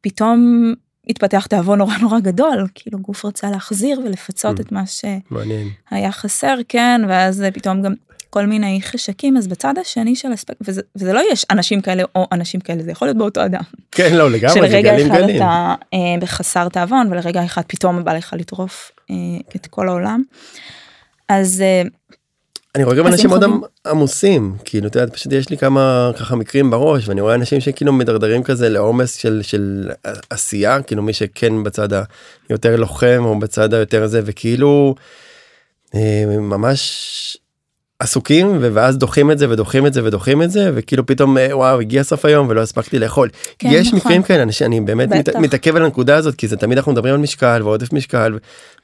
פתאום 0.01 0.73
התפתח 1.09 1.45
תיאבון 1.45 1.77
נורא 1.77 1.97
נורא 1.97 2.19
גדול, 2.19 2.67
כאילו 2.75 2.99
גוף 2.99 3.25
רצה 3.25 3.49
להחזיר 3.49 4.01
ולפצות 4.05 4.57
mm. 4.57 4.61
את 4.61 4.71
מה 4.71 4.83
שהיה 4.85 6.11
חסר, 6.11 6.55
כן, 6.67 7.01
ואז 7.07 7.43
פתאום 7.53 7.81
גם 7.81 7.93
כל 8.29 8.45
מיני 8.45 8.79
חשקים, 8.81 9.37
אז 9.37 9.47
בצד 9.47 9.77
השני 9.77 10.15
של 10.15 10.31
הספק, 10.31 10.53
וזה, 10.61 10.81
וזה 10.95 11.13
לא 11.13 11.21
יש 11.31 11.45
אנשים 11.51 11.81
כאלה 11.81 12.03
או 12.15 12.27
אנשים 12.31 12.61
כאלה, 12.61 12.83
זה 12.83 12.91
יכול 12.91 13.07
להיות 13.07 13.17
באותו 13.17 13.45
אדם. 13.45 13.61
כן, 13.91 14.15
לא, 14.15 14.31
לגמרי, 14.31 14.69
זה 14.69 14.81
גלים 14.81 14.83
גלים. 14.83 15.07
שלרגע 15.07 15.23
אחד 15.23 15.29
אתה 15.29 15.75
אה, 15.93 15.99
בחסר 16.21 16.69
תיאבון, 16.69 17.11
ולרגע 17.11 17.45
אחד 17.45 17.61
פתאום 17.67 18.03
בא 18.03 18.13
לך 18.13 18.35
לטרוף 18.37 18.91
אה, 19.11 19.15
את 19.55 19.67
כל 19.67 19.87
העולם. 19.87 20.21
אז 21.29 21.61
אה, 21.61 21.81
אני 22.75 22.83
רואה 22.83 22.95
גם 22.95 23.07
אנשים 23.07 23.29
מאוד 23.29 23.43
עמוסים 23.87 24.57
כאילו 24.65 24.87
אתה 24.87 24.99
יודע 24.99 25.13
פשוט 25.13 25.33
יש 25.33 25.49
לי 25.49 25.57
כמה 25.57 26.11
ככה 26.19 26.35
מקרים 26.35 26.69
בראש 26.69 27.07
ואני 27.07 27.21
רואה 27.21 27.35
אנשים 27.35 27.59
שכאילו 27.59 27.93
מדרדרים 27.93 28.43
כזה 28.43 28.69
לעומס 28.69 29.15
של 29.15 29.39
של 29.43 29.89
עשייה 30.29 30.81
כאילו 30.81 31.03
מי 31.03 31.13
שכן 31.13 31.63
בצד 31.63 31.89
היותר 32.49 32.75
לוחם 32.75 33.21
או 33.25 33.39
בצד 33.39 33.73
היותר 33.73 34.07
זה 34.07 34.21
וכאילו 34.25 34.95
אה, 35.95 36.23
ממש 36.27 37.37
עסוקים 37.99 38.57
ואז 38.61 38.97
דוחים 38.97 39.31
את 39.31 39.39
זה 39.39 39.49
ודוחים 39.49 39.87
את 39.87 39.93
זה 39.93 40.03
ודוחים 40.03 40.41
את 40.41 40.51
זה 40.51 40.71
וכאילו 40.73 41.05
פתאום 41.05 41.37
אה, 41.37 41.57
וואו 41.57 41.79
הגיע 41.79 42.03
סוף 42.03 42.25
היום 42.25 42.47
ולא 42.49 42.61
הספקתי 42.61 42.99
לאכול. 42.99 43.29
כן, 43.59 43.69
יש 43.71 43.87
נכון. 43.87 43.99
מקרים 43.99 44.23
כאלה 44.23 44.51
שאני 44.51 44.81
באמת 44.81 45.09
מת, 45.09 45.35
מתעכב 45.35 45.75
על 45.75 45.85
הנקודה 45.85 46.15
הזאת 46.15 46.35
כי 46.35 46.47
זה 46.47 46.57
תמיד 46.57 46.77
אנחנו 46.77 46.91
מדברים 46.91 47.13
על 47.13 47.19
משקל 47.19 47.61
ועודף 47.63 47.93
משקל 47.93 48.37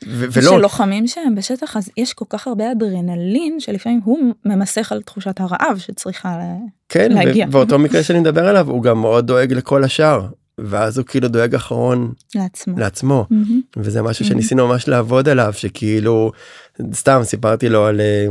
ו- 0.08 0.26
ולא. 0.32 0.52
שלוחמים 0.58 1.08
שהם 1.08 1.36
בשטח 1.36 1.78
אז 1.78 1.90
יש 1.98 2.14
כל 2.14 2.26
כך 2.30 2.48
הרבה 2.48 2.72
אדרנלין 2.72 3.60
שלפעמים 3.60 4.00
הוא 4.04 4.34
ממסך 4.46 4.92
על 4.92 5.02
תחושת 5.02 5.40
הרעב 5.40 5.78
שצריכה 5.78 6.40
כן, 6.90 7.12
להגיע. 7.12 7.46
כן 7.46 7.56
ואותו 7.56 7.80
מקרה 7.80 8.04
שאני 8.04 8.20
מדבר 8.20 8.48
עליו 8.48 8.70
הוא 8.70 8.84
גם 8.84 9.02
מאוד 9.02 9.28
דואג 9.28 9.54
לכל 9.54 9.84
השאר. 9.84 10.28
ואז 10.58 10.98
הוא 10.98 11.06
כאילו 11.06 11.28
דואג 11.28 11.56
אחרון 11.56 12.14
לעצמו, 12.36 12.80
לעצמו. 12.80 13.26
Mm-hmm. 13.32 13.78
וזה 13.78 14.02
משהו 14.02 14.26
שניסינו 14.26 14.68
ממש 14.68 14.88
לעבוד 14.88 15.30
עליו 15.30 15.54
שכאילו 15.54 16.32
סתם 16.94 17.22
סיפרתי 17.24 17.70
לו 17.70 17.86
על 17.86 18.02
אה, 18.02 18.26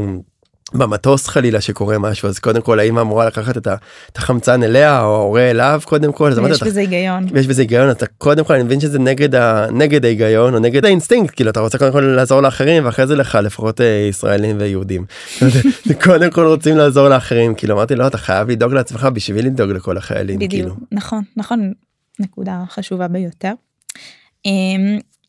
במטוס 0.75 1.27
חלילה 1.27 1.61
שקורה 1.61 1.99
משהו 1.99 2.29
אז 2.29 2.39
קודם 2.39 2.63
כל 2.63 2.81
האמא 2.81 3.01
אמורה 3.01 3.27
לקחת 3.27 3.57
את 3.57 4.17
החמצן 4.17 4.63
אליה 4.63 5.03
או 5.03 5.15
ההורה 5.15 5.51
אליו 5.51 5.81
קודם 5.85 6.13
כל. 6.13 6.33
יש 6.51 6.63
בזה 6.63 6.81
היגיון. 6.81 7.27
יש 7.35 7.47
בזה 7.47 7.63
היגיון 7.63 7.91
אתה 7.91 8.07
קודם 8.07 8.45
כל 8.45 8.55
אני 8.55 8.63
מבין 8.63 8.81
שזה 8.81 8.99
נגד 8.99 9.35
ה, 9.35 9.67
נגד 9.73 10.05
ההיגיון 10.05 10.55
או 10.55 10.59
נגד 10.59 10.85
האינסטינקט 10.85 11.35
כאילו 11.37 11.51
אתה 11.51 11.61
רוצה 11.61 11.79
קודם 11.79 11.93
כל 11.93 12.01
לעזור 12.01 12.41
לאחרים 12.41 12.85
ואחרי 12.85 13.07
זה 13.07 13.17
לך 13.17 13.39
לפחות 13.43 13.81
אה, 13.81 14.07
ישראלים 14.11 14.57
ויהודים. 14.59 15.05
קודם 16.05 16.31
כל 16.31 16.47
רוצים 16.47 16.77
לעזור 16.77 17.09
לאחרים 17.09 17.55
כאילו 17.55 17.75
אמרתי 17.75 17.95
לא 17.95 18.07
אתה 18.07 18.19
חייב 18.19 18.51
לדאוג 18.51 18.73
לעצמך 18.73 19.09
בשביל 19.15 19.47
לדאוג 19.47 19.71
לכל 19.71 19.97
החיילים. 19.97 20.37
בדיוק 20.37 20.53
כאילו. 20.53 20.75
נכון 20.93 21.23
נכון 21.37 21.73
נקודה 22.21 22.63
חשובה 22.71 23.09
ביותר. 23.09 23.53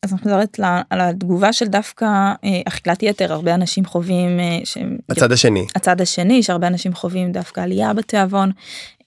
אז 0.06 0.12
אני 0.12 0.20
חוזרת 0.20 0.60
על 0.90 1.00
התגובה 1.00 1.52
של 1.52 1.66
דווקא 1.66 2.04
אה, 2.04 2.60
אכילת 2.68 3.02
יתר 3.02 3.32
הרבה 3.32 3.54
אנשים 3.54 3.84
חווים 3.84 4.40
אה, 4.40 4.58
שהם 4.64 4.98
הצד 5.08 5.32
השני 5.32 5.66
הצד 5.74 6.00
השני 6.00 6.42
שהרבה 6.42 6.66
אנשים 6.66 6.94
חווים 6.94 7.32
דווקא 7.32 7.60
עלייה 7.60 7.94
בתיאבון 7.94 8.50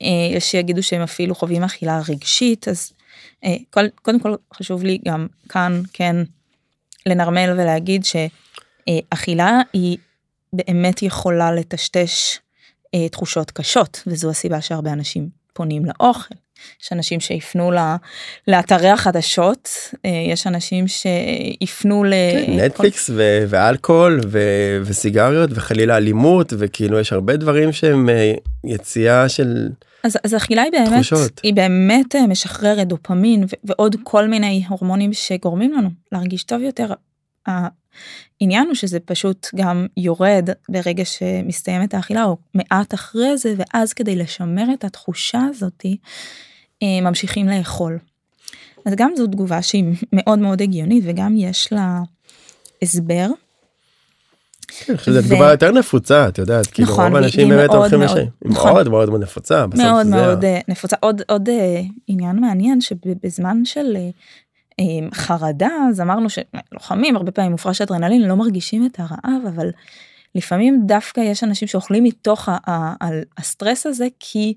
אה, 0.01 0.07
יש 0.31 0.51
שיגידו 0.51 0.83
שהם 0.83 1.01
אפילו 1.01 1.35
חווים 1.35 1.63
אכילה 1.63 2.01
רגשית 2.09 2.67
אז 2.67 2.91
קודם 4.01 4.19
כל 4.19 4.35
חשוב 4.53 4.83
לי 4.83 4.99
גם 5.05 5.27
כאן 5.49 5.81
כן 5.93 6.15
לנרמל 7.05 7.53
ולהגיד 7.57 8.05
שאכילה 8.05 9.61
היא 9.73 9.97
באמת 10.53 11.03
יכולה 11.03 11.51
לטשטש 11.51 12.39
תחושות 13.11 13.51
קשות 13.51 14.03
וזו 14.07 14.29
הסיבה 14.29 14.61
שהרבה 14.61 14.93
אנשים 14.93 15.29
פונים 15.53 15.85
לאוכל. 15.85 16.35
יש 16.83 16.93
אנשים 16.93 17.19
שיפנו 17.19 17.71
לאתרי 18.47 18.89
החדשות, 18.89 19.69
אה, 20.05 20.09
יש 20.27 20.47
אנשים 20.47 20.85
שיפנו 20.87 22.03
ל... 22.03 22.13
כן, 22.45 22.59
נטפליקס 22.59 23.09
ו- 23.13 23.43
ואלכוהול 23.47 24.19
ו- 24.27 24.79
וסיגריות 24.81 25.49
וחלילה 25.53 25.97
אלימות 25.97 26.53
וכאילו 26.57 26.99
יש 26.99 27.13
הרבה 27.13 27.37
דברים 27.37 27.71
שהם 27.71 28.09
אה, 28.09 28.33
יציאה 28.63 29.29
של... 29.29 29.69
אז, 30.03 30.17
אז 30.23 30.35
אכילה 30.35 30.61
היא 30.61 30.71
באמת, 30.71 30.93
תחושות. 30.93 31.41
היא 31.43 31.53
באמת 31.53 32.15
אה, 32.15 32.27
משחררת 32.27 32.87
דופמין 32.87 33.43
ו- 33.43 33.55
ועוד 33.63 33.95
כל 34.03 34.27
מיני 34.27 34.63
הורמונים 34.69 35.13
שגורמים 35.13 35.73
לנו 35.73 35.89
להרגיש 36.11 36.43
טוב 36.43 36.61
יותר. 36.61 36.93
העניין 37.47 38.67
הוא 38.67 38.75
שזה 38.75 38.99
פשוט 38.99 39.47
גם 39.55 39.87
יורד 39.97 40.49
ברגע 40.69 41.05
שמסתיימת 41.05 41.93
האכילה 41.93 42.25
או 42.25 42.37
מעט 42.53 42.93
אחרי 42.93 43.37
זה 43.37 43.53
ואז 43.57 43.93
כדי 43.93 44.15
לשמר 44.15 44.65
את 44.73 44.83
התחושה 44.83 45.41
הזאתי 45.49 45.97
ממשיכים 46.83 47.47
לאכול. 47.47 47.97
אז 48.85 48.93
גם 48.95 49.11
זו 49.17 49.27
תגובה 49.27 49.61
שהיא 49.61 49.83
מאוד 50.13 50.39
מאוד 50.39 50.61
הגיונית 50.61 51.03
וגם 51.07 51.35
יש 51.37 51.73
לה 51.73 51.99
הסבר. 52.81 53.27
כן, 54.67 54.95
זו 55.11 55.21
תגובה 55.21 55.51
יותר 55.51 55.71
נפוצה 55.71 56.27
את 56.27 56.37
יודעת 56.37 56.67
כאילו 56.67 56.87
נכון, 56.87 57.05
רוב 57.05 57.15
האנשים 57.15 57.49
באמת 57.49 57.69
הולכים 57.69 58.01
לשם. 58.01 58.15
היא 58.15 58.25
נכון. 58.45 58.73
מאוד 58.73 58.89
מאוד 58.89 59.09
מאוד 59.09 59.21
נפוצה. 59.21 59.65
מאוד 59.77 60.07
מאוד 60.07 60.45
אה, 60.45 60.59
נפוצה 60.67 60.95
עוד 60.99 61.21
עוד 61.27 61.49
אה, 61.49 61.81
עניין 62.07 62.39
מעניין 62.39 62.81
שבזמן 62.81 63.65
של 63.65 63.97
חרדה 65.13 65.69
אז 65.89 66.01
אמרנו 66.01 66.27
שלוחמים 66.29 67.15
הרבה 67.15 67.31
פעמים 67.31 67.51
מופרש 67.51 67.81
אדרנלין 67.81 68.21
לא 68.21 68.35
מרגישים 68.35 68.85
את 68.85 68.99
הרעב 68.99 69.41
אבל 69.47 69.69
לפעמים 70.35 70.81
דווקא 70.85 71.21
יש 71.21 71.43
אנשים 71.43 71.67
שאוכלים 71.67 72.03
מתוך 72.03 72.49
הסטרס 73.37 73.85
הזה 73.85 74.07
כי 74.19 74.53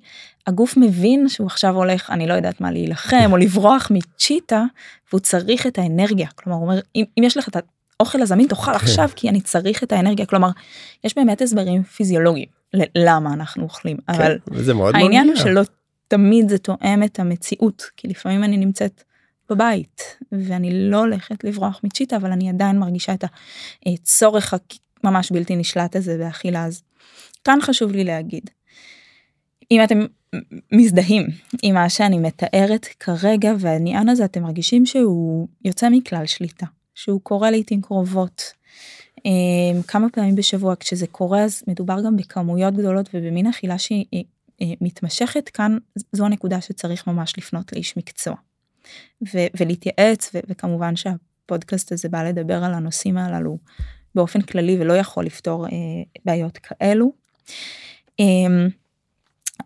הגוף 0.46 0.76
מבין 0.76 1.28
שהוא 1.28 1.46
עכשיו 1.46 1.76
הולך 1.76 2.10
אני 2.10 2.26
לא 2.26 2.34
יודעת 2.34 2.60
מה 2.60 2.70
להילחם 2.70 3.28
או 3.32 3.36
לברוח 3.36 3.88
מצ'יטה 3.90 4.64
והוא 5.10 5.20
צריך 5.20 5.66
את 5.66 5.78
האנרגיה. 5.78 6.28
כלומר 6.34 6.58
הוא 6.58 6.66
אומר 6.66 6.80
אם, 6.96 7.04
אם 7.18 7.22
יש 7.22 7.36
לך 7.36 7.48
את 7.48 7.56
האוכל 8.00 8.22
הזמין 8.22 8.48
תאכל 8.48 8.64
כן. 8.64 8.70
עכשיו 8.72 9.08
כי 9.16 9.28
אני 9.28 9.40
צריך 9.40 9.82
את 9.82 9.92
האנרגיה. 9.92 10.26
כלומר 10.26 10.48
יש 11.04 11.14
באמת 11.16 11.42
הסברים 11.42 11.82
פיזיולוגיים 11.82 12.48
ללמה 12.74 13.32
אנחנו 13.32 13.62
אוכלים 13.62 13.96
כן, 13.96 14.12
אבל 14.14 14.38
העניין 14.94 15.28
הוא 15.28 15.36
שלא 15.36 15.62
תמיד 16.08 16.48
זה 16.48 16.58
תואם 16.58 17.02
את 17.04 17.20
המציאות 17.20 17.82
כי 17.96 18.08
לפעמים 18.08 18.44
אני 18.44 18.56
נמצאת 18.56 19.02
בבית 19.50 20.18
ואני 20.32 20.90
לא 20.90 20.98
הולכת 20.98 21.44
לברוח 21.44 21.80
מצ'יטה 21.84 22.16
אבל 22.16 22.32
אני 22.32 22.48
עדיין 22.48 22.78
מרגישה 22.78 23.14
את 23.14 23.24
הצורך 23.86 24.54
ממש 25.04 25.32
בלתי 25.32 25.56
נשלט 25.56 25.96
הזה 25.96 26.18
באכילה 26.18 26.64
אז 26.64 26.82
כאן 27.44 27.58
חשוב 27.62 27.92
לי 27.92 28.04
להגיד. 28.04 28.50
אם 29.70 29.80
אתם 29.84 30.06
מזדהים 30.72 31.26
עם 31.62 31.74
מה 31.74 31.88
שאני 31.88 32.18
מתארת 32.18 32.86
כרגע 33.00 33.52
והעניין 33.58 34.08
הזה 34.08 34.24
אתם 34.24 34.42
מרגישים 34.42 34.86
שהוא 34.86 35.48
יוצא 35.64 35.88
מכלל 35.90 36.26
שליטה 36.26 36.66
שהוא 36.94 37.20
קורה 37.20 37.50
לעיתים 37.50 37.82
קרובות 37.82 38.52
אמ, 39.24 39.82
כמה 39.88 40.08
פעמים 40.12 40.34
בשבוע 40.34 40.74
כשזה 40.80 41.06
קורה 41.06 41.44
אז 41.44 41.62
מדובר 41.68 41.96
גם 42.06 42.16
בכמויות 42.16 42.74
גדולות 42.74 43.08
ובמין 43.14 43.46
אכילה 43.46 43.78
שהיא 43.78 44.04
אה, 44.14 44.20
אה, 44.62 44.72
מתמשכת 44.80 45.48
כאן 45.48 45.78
זו 46.12 46.26
הנקודה 46.26 46.60
שצריך 46.60 47.06
ממש 47.06 47.38
לפנות 47.38 47.72
לאיש 47.72 47.96
מקצוע 47.96 48.34
ו- 49.34 49.46
ולהתייעץ 49.60 50.30
ו- 50.34 50.38
וכמובן 50.48 50.96
שהפודקאסט 50.96 51.92
הזה 51.92 52.08
בא 52.08 52.22
לדבר 52.22 52.64
על 52.64 52.74
הנושאים 52.74 53.18
הללו 53.18 53.58
באופן 54.14 54.40
כללי 54.40 54.76
ולא 54.80 54.92
יכול 54.92 55.24
לפתור 55.24 55.66
אה, 55.66 55.70
בעיות 56.24 56.58
כאלו. 56.58 57.12
אה, 58.20 58.66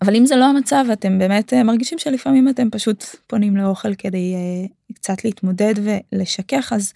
אבל 0.02 0.16
אם 0.16 0.26
זה 0.26 0.36
לא 0.36 0.44
המצב 0.44 0.84
אתם 0.92 1.18
באמת 1.18 1.52
אה, 1.52 1.62
מרגישים 1.62 1.98
שלפעמים 1.98 2.48
אתם 2.48 2.70
פשוט 2.70 3.04
פונים 3.26 3.56
לאוכל 3.56 3.94
כדי 3.94 4.34
אה, 4.34 4.94
קצת 4.94 5.24
להתמודד 5.24 5.74
ולשכך 5.82 6.72
אז 6.72 6.92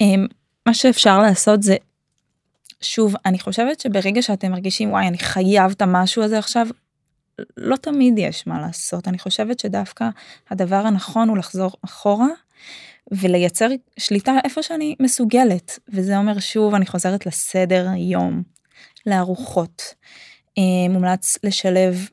אה, 0.00 0.06
מה 0.66 0.74
שאפשר 0.74 1.18
לעשות 1.18 1.62
זה 1.62 1.76
שוב 2.80 3.14
אני 3.26 3.38
חושבת 3.38 3.80
שברגע 3.80 4.22
שאתם 4.22 4.50
מרגישים 4.50 4.90
וואי 4.90 5.08
אני 5.08 5.18
חייב 5.18 5.70
את 5.70 5.82
המשהו 5.82 6.22
הזה 6.22 6.38
עכשיו 6.38 6.66
לא 7.56 7.76
תמיד 7.76 8.14
יש 8.18 8.46
מה 8.46 8.60
לעשות 8.60 9.08
אני 9.08 9.18
חושבת 9.18 9.60
שדווקא 9.60 10.08
הדבר 10.50 10.86
הנכון 10.86 11.28
הוא 11.28 11.38
לחזור 11.38 11.72
אחורה 11.84 12.28
ולייצר 13.10 13.68
שליטה 13.98 14.32
איפה 14.44 14.62
שאני 14.62 14.94
מסוגלת 15.00 15.78
וזה 15.88 16.18
אומר 16.18 16.38
שוב 16.38 16.74
אני 16.74 16.86
חוזרת 16.86 17.26
לסדר 17.26 17.86
יום 17.96 18.42
לארוחות. 19.06 19.94
אה, 20.58 20.92
מומלץ 20.92 21.38
לשלב 21.44 22.08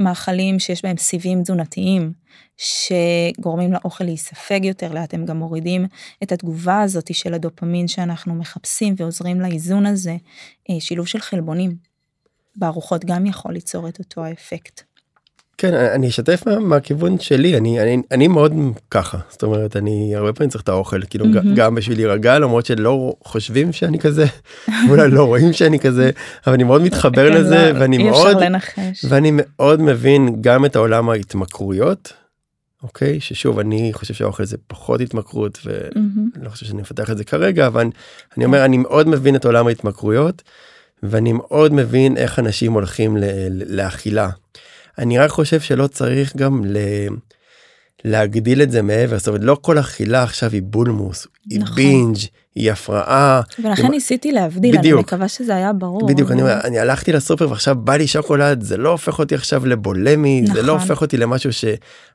מאכלים 0.00 0.58
שיש 0.58 0.82
בהם 0.82 0.96
סיבים 0.96 1.42
תזונתיים 1.42 2.12
שגורמים 2.56 3.72
לאוכל 3.72 4.04
להיספג 4.04 4.64
יותר 4.64 4.92
לאט 4.92 5.14
הם 5.14 5.24
גם 5.24 5.36
מורידים 5.36 5.86
את 6.22 6.32
התגובה 6.32 6.80
הזאת 6.80 7.14
של 7.14 7.34
הדופמין 7.34 7.88
שאנחנו 7.88 8.34
מחפשים 8.34 8.94
ועוזרים 8.96 9.40
לאיזון 9.40 9.86
הזה 9.86 10.16
אה, 10.70 10.80
שילוב 10.80 11.06
של 11.06 11.20
חלבונים 11.20 11.76
בארוחות 12.56 13.04
גם 13.04 13.26
יכול 13.26 13.52
ליצור 13.52 13.88
את 13.88 13.98
אותו 13.98 14.24
האפקט. 14.24 14.85
כן 15.58 15.74
אני 15.74 16.08
אשתף 16.08 16.42
מה, 16.46 16.58
מהכיוון 16.58 17.18
שלי 17.18 17.56
אני 17.56 17.80
אני 17.80 18.02
אני 18.10 18.28
מאוד 18.28 18.52
ככה 18.90 19.18
זאת 19.30 19.42
אומרת 19.42 19.76
אני 19.76 20.16
הרבה 20.16 20.32
פעמים 20.32 20.50
צריך 20.50 20.62
את 20.62 20.68
האוכל 20.68 21.02
כאילו 21.10 21.24
mm-hmm. 21.24 21.56
גם 21.56 21.74
בשביל 21.74 21.98
להירגע 21.98 22.38
למרות 22.38 22.66
שלא 22.66 23.14
חושבים 23.24 23.72
שאני 23.72 23.98
כזה 23.98 24.26
אולי 24.90 25.10
לא 25.10 25.24
רואים 25.24 25.52
שאני 25.52 25.78
כזה 25.78 26.10
אבל 26.46 26.54
אני 26.54 26.64
מאוד 26.64 26.82
מתחבר 26.82 27.28
כן, 27.28 27.34
לזה 27.34 27.72
לא, 27.72 27.80
ואני 27.80 27.98
מאוד 27.98 28.36
ואני 29.08 29.30
מאוד 29.32 29.82
מבין 29.82 30.36
גם 30.40 30.64
את 30.64 30.76
העולם 30.76 31.10
ההתמכרויות. 31.10 32.12
אוקיי 32.82 33.20
ששוב 33.20 33.58
אני 33.58 33.90
חושב 33.92 34.14
שהאוכל 34.14 34.44
זה 34.44 34.56
פחות 34.66 35.00
התמכרות 35.00 35.58
ולא 35.64 35.88
mm-hmm. 35.88 36.48
חושב 36.48 36.66
שאני 36.66 36.80
מפתח 36.80 37.10
את 37.10 37.18
זה 37.18 37.24
כרגע 37.24 37.66
אבל 37.66 37.86
אני 38.36 38.44
אומר 38.44 38.64
אני 38.64 38.78
מאוד 38.78 39.08
מבין 39.08 39.36
את 39.36 39.44
עולם 39.44 39.66
ההתמכרויות 39.66 40.42
ואני 41.02 41.32
מאוד 41.32 41.72
מבין 41.72 42.16
איך 42.16 42.38
אנשים 42.38 42.72
הולכים 42.72 43.16
לאכילה. 43.50 44.28
אני 44.98 45.18
רק 45.18 45.30
חושב 45.30 45.60
שלא 45.60 45.86
צריך 45.86 46.36
גם 46.36 46.62
ל... 46.64 46.78
להגדיל 48.04 48.62
את 48.62 48.70
זה 48.70 48.82
מעבר, 48.82 49.18
זאת 49.18 49.28
אומרת 49.28 49.40
לא 49.44 49.58
כל 49.60 49.78
אכילה 49.78 50.22
עכשיו 50.22 50.50
היא 50.50 50.62
בולמוס, 50.64 51.26
היא 51.50 51.60
נכון. 51.60 51.74
בינג', 51.74 52.16
היא 52.54 52.72
הפרעה. 52.72 53.40
ולכן 53.58 53.82
היא... 53.82 53.90
ניסיתי 53.90 54.32
להבדיל, 54.32 54.78
בדיוק. 54.78 54.94
אני 54.94 55.02
מקווה 55.02 55.28
שזה 55.28 55.56
היה 55.56 55.72
ברור. 55.72 56.08
בדיוק, 56.08 56.30
אני, 56.30 56.42
אומר, 56.42 56.60
אני 56.64 56.78
הלכתי 56.78 57.12
לסופר 57.12 57.50
ועכשיו 57.50 57.74
בא 57.74 57.96
לי 57.96 58.06
שוקולד, 58.06 58.62
זה 58.62 58.76
לא 58.76 58.88
הופך 58.88 59.18
אותי 59.18 59.34
עכשיו 59.34 59.66
לבולמי, 59.66 60.40
נכון. 60.40 60.56
זה 60.56 60.62
לא 60.62 60.74
נכון. 60.74 60.88
הופך 60.88 61.00
אותי 61.00 61.16
למשהו 61.16 61.52
ש... 61.52 61.64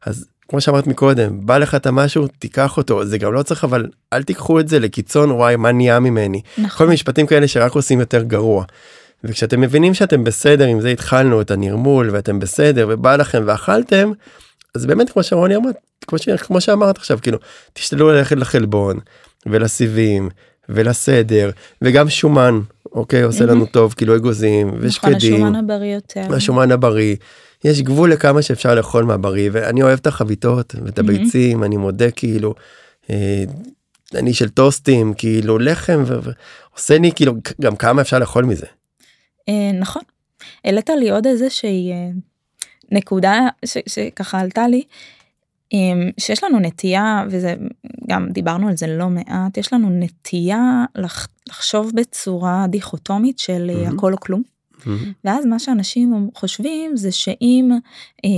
אז 0.05 0.25
כמו 0.47 0.61
שאמרת 0.61 0.87
מקודם, 0.87 1.45
בא 1.45 1.57
לך 1.57 1.75
את 1.75 1.85
המשהו, 1.85 2.27
תיקח 2.27 2.77
אותו, 2.77 3.05
זה 3.05 3.17
גם 3.17 3.33
לא 3.33 3.43
צריך 3.43 3.63
אבל 3.63 3.87
אל 4.13 4.23
תיקחו 4.23 4.59
את 4.59 4.67
זה 4.67 4.79
לקיצון 4.79 5.31
וואי 5.31 5.55
מה 5.55 5.71
נהיה 5.71 5.99
ממני. 5.99 6.41
נכון. 6.57 6.77
כל 6.77 6.83
מיני 6.83 6.93
משפטים 6.93 7.27
כאלה 7.27 7.47
שרק 7.47 7.71
עושים 7.71 7.99
יותר 7.99 8.23
גרוע. 8.23 8.65
וכשאתם 9.23 9.61
מבינים 9.61 9.93
שאתם 9.93 10.23
בסדר 10.23 10.65
עם 10.65 10.81
זה 10.81 10.89
התחלנו 10.89 11.41
את 11.41 11.51
הנרמול 11.51 12.09
ואתם 12.09 12.39
בסדר 12.39 12.87
ובא 12.89 13.15
לכם 13.15 13.43
ואכלתם 13.45 14.11
אז 14.75 14.85
באמת 14.85 15.09
כמו 15.09 15.23
שרוני 15.23 15.55
אמרת 15.55 15.75
כמו, 16.07 16.17
ש... 16.17 16.29
כמו 16.29 16.61
שאמרת 16.61 16.97
עכשיו 16.97 17.19
כאילו 17.21 17.37
תשתדלו 17.73 18.11
ללכת 18.11 18.37
לחלבון 18.37 18.99
ולסיבים 19.45 20.29
ולסדר 20.69 21.49
וגם 21.81 22.09
שומן 22.09 22.59
אוקיי 22.91 23.21
עושה 23.21 23.45
לנו 23.45 23.65
טוב 23.65 23.93
כאילו 23.97 24.15
אגוזים 24.15 24.71
ושקדים. 24.79 25.13
נכון 25.15 25.15
השומן 25.15 25.55
הבריא 25.55 25.95
יותר. 25.95 26.35
השומן 26.35 26.71
הבריא. 26.71 27.15
יש 27.63 27.81
גבול 27.81 28.11
לכמה 28.11 28.41
שאפשר 28.41 28.75
לאכול 28.75 29.03
מהבריא 29.03 29.49
ואני 29.53 29.83
אוהב 29.83 29.99
את 29.99 30.07
החביתות 30.07 30.75
ואת 30.85 30.99
הביצים 30.99 31.63
אני 31.63 31.77
מודה 31.77 32.11
כאילו. 32.11 32.55
אה, 33.09 33.43
אני 34.15 34.33
של 34.33 34.49
טוסטים 34.49 35.13
כאילו 35.13 35.59
לחם 35.59 36.03
ועושה 36.05 36.97
לי 36.97 37.11
כאילו 37.15 37.33
גם 37.61 37.75
כמה 37.75 38.01
אפשר 38.01 38.19
לאכול 38.19 38.45
מזה. 38.45 38.65
אה, 39.49 39.71
נכון. 39.79 40.01
העלית 40.65 40.89
לי 40.89 41.11
עוד 41.11 41.27
איזה 41.27 41.49
שהיא 41.49 41.91
אה, 41.91 42.09
נקודה 42.91 43.47
ש, 43.65 43.77
שככה 43.87 44.39
עלתה 44.39 44.67
לי, 44.67 44.83
אה, 45.73 46.09
שיש 46.17 46.43
לנו 46.43 46.59
נטייה, 46.59 47.25
וזה 47.29 47.55
גם 48.09 48.29
דיברנו 48.29 48.67
על 48.67 48.77
זה 48.77 48.87
לא 48.87 49.09
מעט, 49.09 49.57
יש 49.57 49.73
לנו 49.73 49.89
נטייה 49.89 50.85
לח, 50.95 51.27
לחשוב 51.49 51.91
בצורה 51.95 52.65
דיכוטומית 52.69 53.39
של 53.39 53.71
mm-hmm. 53.73 53.93
הכל 53.93 54.13
או 54.13 54.19
כלום. 54.19 54.43
Mm-hmm. 54.79 54.87
ואז 55.23 55.45
מה 55.45 55.59
שאנשים 55.59 56.29
חושבים 56.35 56.97
זה 56.97 57.11
שאם 57.11 57.71
אה, 58.25 58.29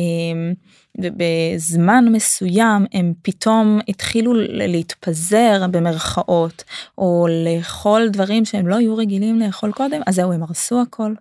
בזמן 0.97 2.05
מסוים 2.11 2.85
הם 2.93 3.13
פתאום 3.21 3.79
התחילו 3.87 4.33
להתפזר 4.49 5.67
במרכאות 5.71 6.63
או 6.97 7.27
לאכול 7.45 8.09
דברים 8.09 8.45
שהם 8.45 8.67
לא 8.67 8.75
היו 8.75 8.95
רגילים 8.95 9.39
לאכול 9.39 9.71
קודם 9.71 10.01
אז 10.07 10.15
זהו 10.15 10.31
הם 10.31 10.43
הרסו 10.43 10.81
הכל. 10.81 11.13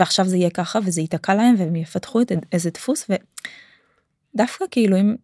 ועכשיו 0.00 0.24
זה 0.24 0.36
יהיה 0.36 0.50
ככה 0.50 0.78
וזה 0.84 1.00
ייתקע 1.00 1.34
להם 1.34 1.54
והם 1.58 1.76
יפתחו 1.76 2.20
את 2.20 2.32
איזה 2.52 2.70
דפוס 2.70 3.10
ודווקא 4.34 4.64
כאילו 4.70 4.96
אם 4.96 5.16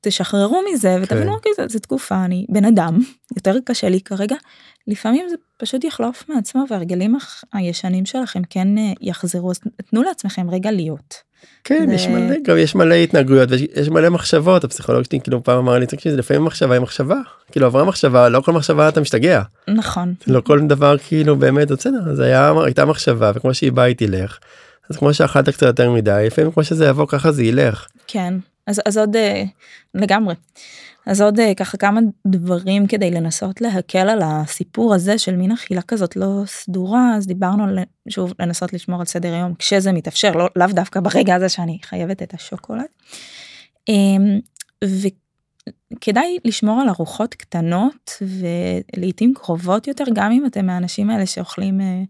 תשחררו 0.00 0.62
מזה 0.72 0.98
ותבינו 1.02 1.24
כן. 1.24 1.28
אוקיי 1.28 1.52
זה, 1.56 1.62
זה 1.68 1.78
תקופה 1.78 2.24
אני 2.24 2.46
בן 2.48 2.64
אדם 2.64 2.98
יותר 3.36 3.54
קשה 3.64 3.88
לי 3.88 4.00
כרגע. 4.00 4.36
לפעמים 4.86 5.26
זה 5.30 5.36
פשוט 5.56 5.84
יחלוף 5.84 6.24
מעצמו 6.28 6.64
והרגלים 6.70 7.16
הישנים 7.52 8.06
שלכם 8.06 8.42
כן 8.50 8.78
אה, 8.78 8.92
יחזרו. 9.00 9.50
אז 9.50 9.60
תנו 9.90 10.02
לעצמכם 10.02 10.50
רגע 10.50 10.70
להיות. 10.70 11.14
כן 11.64 11.86
ו... 11.90 11.94
יש 11.94 12.06
מלא 12.06 12.36
גם 12.44 12.58
יש 12.58 12.74
מלא 12.74 12.94
התנהגויות 12.94 13.48
ויש 13.50 13.88
מלא 13.88 14.08
מחשבות. 14.08 14.64
הפסיכולוג 14.64 15.02
שלי 15.02 15.20
כאילו 15.20 15.44
פעם 15.44 15.58
אמר 15.58 15.78
לי 15.78 15.86
תקשיב 15.86 16.14
לפעמים 16.14 16.44
מחשבה 16.44 16.74
היא 16.74 16.80
מחשבה. 16.80 17.16
כאילו 17.52 17.66
עברה 17.66 17.84
מחשבה 17.84 18.28
לא 18.28 18.40
כל 18.40 18.52
מחשבה 18.52 18.88
אתה 18.88 19.00
משתגע. 19.00 19.42
נכון. 19.68 20.14
לא 20.26 20.40
כל 20.40 20.60
דבר 20.60 20.98
כאילו 20.98 21.36
באמת 21.36 21.70
בסדר. 21.70 22.14
זה 22.14 22.24
היה 22.24 22.52
הייתה 22.64 22.84
מחשבה 22.84 23.32
וכמו 23.34 23.54
שהיא 23.54 23.72
באה 23.72 23.84
היא 23.84 23.96
תלך. 23.96 24.38
אז 24.90 24.96
כמו 24.96 25.14
שאכלת 25.14 25.48
קצת 25.48 25.62
יותר 25.62 25.90
מדי 25.90 26.24
לפעמים 26.26 26.52
כמו 26.52 26.64
שזה 26.64 26.86
יבוא 26.86 27.06
ככה 27.08 27.32
זה 27.32 27.42
ילך. 27.42 27.86
כן 28.06 28.34
אז 28.66 28.80
אז 28.86 28.98
עוד 28.98 29.16
אה, 29.16 29.42
לגמרי. 29.94 30.34
אז 31.06 31.20
עוד 31.20 31.40
אה, 31.40 31.54
ככה 31.54 31.76
כמה 31.76 32.00
דברים 32.26 32.86
כדי 32.86 33.10
לנסות 33.10 33.60
להקל 33.60 34.08
על 34.08 34.20
הסיפור 34.22 34.94
הזה 34.94 35.18
של 35.18 35.36
מין 35.36 35.52
אכילה 35.52 35.82
כזאת 35.82 36.16
לא 36.16 36.42
סדורה 36.46 37.14
אז 37.16 37.26
דיברנו 37.26 37.64
על 37.64 37.78
שוב 38.08 38.32
לנסות 38.38 38.72
לשמור 38.72 39.00
על 39.00 39.06
סדר 39.06 39.32
היום 39.32 39.54
כשזה 39.54 39.92
מתאפשר 39.92 40.32
לא 40.32 40.48
לאו 40.56 40.66
דווקא 40.66 41.00
ברגע 41.00 41.34
הזה 41.34 41.48
שאני 41.48 41.78
חייבת 41.82 42.22
את 42.22 42.34
השוקולד. 42.34 42.84
אמ, 43.88 44.40
וכדאי 45.92 46.38
לשמור 46.44 46.80
על 46.80 46.88
ארוחות 46.88 47.34
קטנות 47.34 48.12
ולעיתים 48.22 49.34
קרובות 49.34 49.88
יותר 49.88 50.04
גם 50.12 50.32
אם 50.32 50.46
אתם 50.46 50.66
מהאנשים 50.66 51.10
האלה 51.10 51.26
שאוכלים 51.26 51.80
אה, 51.80 52.02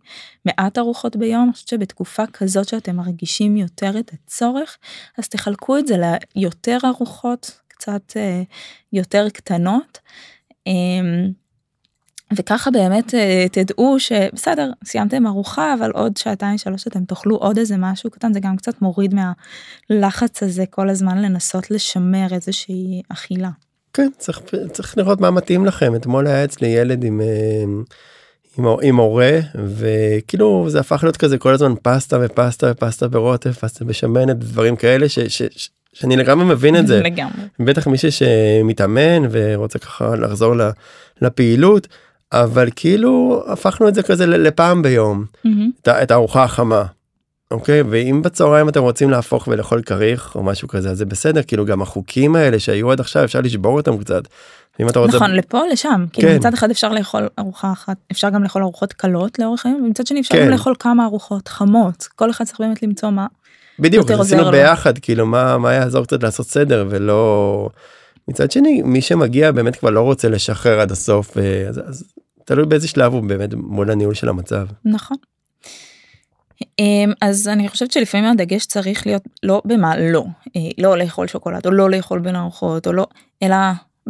מעט 0.45 0.79
ארוחות 0.79 1.17
ביום 1.17 1.45
אני 1.45 1.53
חושבת 1.53 1.69
שבתקופה 1.69 2.27
כזאת 2.27 2.69
שאתם 2.69 2.97
מרגישים 2.97 3.57
יותר 3.57 3.99
את 3.99 4.11
הצורך 4.13 4.79
אז 5.19 5.29
תחלקו 5.29 5.79
את 5.79 5.87
זה 5.87 5.97
ליותר 6.37 6.79
ארוחות 6.85 7.61
קצת 7.69 8.17
אה, 8.17 8.43
יותר 8.93 9.29
קטנות. 9.29 9.99
וככה 12.37 12.71
באמת 12.71 13.15
אה, 13.15 13.47
תדעו 13.53 13.97
שבסדר 14.01 14.71
סיימתם 14.85 15.27
ארוחה 15.27 15.75
אבל 15.75 15.91
עוד 15.91 16.17
שעתיים 16.17 16.59
שלוש 16.59 16.87
אתם 16.87 17.05
תאכלו 17.05 17.37
עוד 17.37 17.59
איזה 17.59 17.77
משהו 17.79 18.11
קטן 18.11 18.33
זה 18.33 18.41
גם 18.41 18.57
קצת 18.57 18.83
מוריד 18.83 19.15
מהלחץ 19.15 20.43
הזה 20.43 20.65
כל 20.71 20.89
הזמן 20.89 21.23
לנסות 21.23 21.71
לשמר 21.71 22.27
איזושהי 22.33 23.03
אכילה. 23.09 23.51
כן 23.93 24.09
צריך 24.19 24.41
צריך 24.73 24.99
לראות 24.99 25.21
מה 25.21 25.31
מתאים 25.31 25.67
לכם 25.67 25.95
אתמול 25.95 26.27
היה 26.27 26.45
אצלי 26.45 26.69
ילד 26.69 27.05
עם. 27.05 27.21
אה, 27.21 27.65
עם, 28.59 28.67
עם 28.83 28.97
הורה 28.97 29.39
וכאילו 29.55 30.67
זה 30.69 30.81
הפך 30.81 31.03
להיות 31.03 31.17
כזה 31.17 31.39
כל 31.39 31.55
הזמן 31.55 31.75
פסטה 31.83 32.19
ופסטה 32.21 32.71
ופסטה 32.71 33.09
ברוטף 33.09 33.59
פסטה 33.59 33.85
בשמנת 33.85 34.37
דברים 34.39 34.77
כאלה 34.77 35.09
ש, 35.09 35.19
ש, 35.19 35.43
ש, 35.43 35.69
שאני 35.93 36.17
לגמרי 36.17 36.45
מבין 36.45 36.77
את 36.77 36.87
זה. 36.87 37.03
לגמרי. 37.03 37.43
בטח 37.61 37.87
מישהו 37.87 38.13
שמתאמן 38.13 39.23
ורוצה 39.31 39.79
ככה 39.79 40.17
לחזור 40.17 40.55
לפעילות, 41.21 41.89
אבל 42.33 42.69
כאילו 42.77 43.45
הפכנו 43.47 43.89
את 43.89 43.95
זה 43.95 44.03
כזה 44.03 44.27
לפעם 44.27 44.83
ביום, 44.83 45.25
mm-hmm. 45.47 45.91
את 45.91 46.11
הארוחה 46.11 46.45
החמה. 46.45 46.85
אוקיי 47.51 47.83
ואם 47.83 48.23
בצהריים 48.23 48.69
אתם 48.69 48.83
רוצים 48.83 49.11
להפוך 49.11 49.49
ולאכול 49.49 49.83
כריך 49.83 50.35
או 50.35 50.43
משהו 50.43 50.69
כזה 50.69 50.91
אז 50.91 50.99
זה 50.99 51.05
בסדר 51.05 51.43
כאילו 51.43 51.67
גם 51.67 51.83
החוקים 51.83 52.37
האלה 52.37 52.59
שהיו 52.59 52.93
עד 52.93 53.01
עכשיו 53.01 53.25
אפשר 53.25 53.41
לשבור 53.41 53.77
אותם 53.77 53.99
קצת. 53.99 54.23
אם 54.81 54.89
אתה 54.89 54.99
רוצה 54.99 55.17
נכון 55.17 55.31
לפה 55.31 55.61
לשם 55.73 56.05
כאילו 56.13 56.29
כן. 56.29 56.37
מצד 56.37 56.55
אחד 56.55 56.71
אפשר 56.71 56.89
לאכול 56.93 57.29
ארוחה 57.39 57.73
אחת 57.73 57.97
אפשר 58.13 58.31
גם 58.31 58.43
לאכול 58.43 58.63
ארוחות 58.63 58.93
קלות 58.93 59.39
לאורך 59.39 59.67
היום 59.67 59.83
ומצד 59.85 60.07
שני 60.07 60.21
אפשר 60.21 60.35
כן. 60.35 60.45
גם 60.45 60.51
לאכול 60.51 60.75
כמה 60.79 61.05
ארוחות 61.05 61.49
חמות 61.49 62.09
כל 62.17 62.31
אחד 62.31 62.45
צריך 62.45 62.61
באמת 62.61 62.83
למצוא 62.83 63.11
מה 63.11 63.27
בדיוק 63.79 64.11
עשינו 64.11 64.51
ביחד 64.51 64.99
כאילו 64.99 65.27
מה 65.27 65.59
מה 65.59 65.73
יעזור 65.73 66.05
קצת 66.05 66.23
לעשות 66.23 66.47
סדר 66.47 66.87
ולא 66.91 67.69
מצד 68.29 68.51
שני 68.51 68.83
מי 68.83 69.01
שמגיע 69.01 69.53
באמת 69.53 69.77
כבר 69.77 69.91
לא 69.91 70.01
רוצה 70.01 70.29
לשחרר 70.29 70.81
עד 70.81 70.91
הסוף 70.91 71.39
אה, 71.39 71.69
אז, 71.69 71.81
אז 71.87 72.05
תלוי 72.45 72.67
באיזה 72.67 72.89
שלב 72.89 73.13
הוא 73.13 73.23
באמת 73.23 73.55
מול 73.55 73.91
הניהול 73.91 74.15
של 74.15 74.29
המצב. 74.29 74.67
נכון. 74.85 75.17
אמ, 76.79 77.13
אז 77.21 77.49
אני 77.49 77.69
חושבת 77.69 77.91
שלפעמים 77.91 78.31
הדגש 78.31 78.67
צריך 78.67 79.07
להיות 79.07 79.23
לא 79.43 79.63
במה 79.65 79.99
לא 79.99 80.25
אה, 80.57 80.61
לא 80.79 80.99
לאכול 80.99 81.27
שוקולד 81.27 81.67
או 81.67 81.71
לא 81.71 81.91
לאכול 81.91 82.21
בין 82.21 82.37
ארוחות 82.37 82.87
או 82.87 82.93
לא 82.93 83.07
אלא 83.43 83.57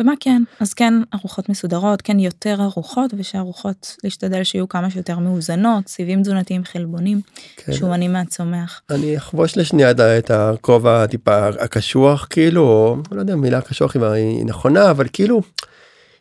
ומה 0.00 0.12
כן 0.20 0.42
אז 0.60 0.74
כן 0.74 0.94
ארוחות 1.14 1.48
מסודרות 1.48 2.02
כן 2.02 2.18
יותר 2.18 2.56
ארוחות 2.62 3.10
ושארוחות 3.16 3.96
להשתדל 4.04 4.44
שיהיו 4.44 4.68
כמה 4.68 4.90
שיותר 4.90 5.18
מאוזנות 5.18 5.88
סיבים 5.88 6.22
תזונתיים 6.22 6.64
חלבונים 6.64 7.20
כן. 7.56 7.72
שומנים 7.72 8.12
מהצומח. 8.12 8.80
אני 8.90 9.16
אחבוש 9.16 9.56
לשנייה 9.56 9.90
את 9.90 10.30
הכובע 10.30 11.06
טיפה 11.06 11.48
הקשוח 11.48 12.26
כאילו 12.30 12.62
או 12.62 12.96
לא 13.12 13.20
יודע 13.20 13.36
מילה 13.36 13.60
קשוח 13.60 13.96
היא 13.96 14.44
נכונה 14.44 14.90
אבל 14.90 15.06
כאילו. 15.12 15.42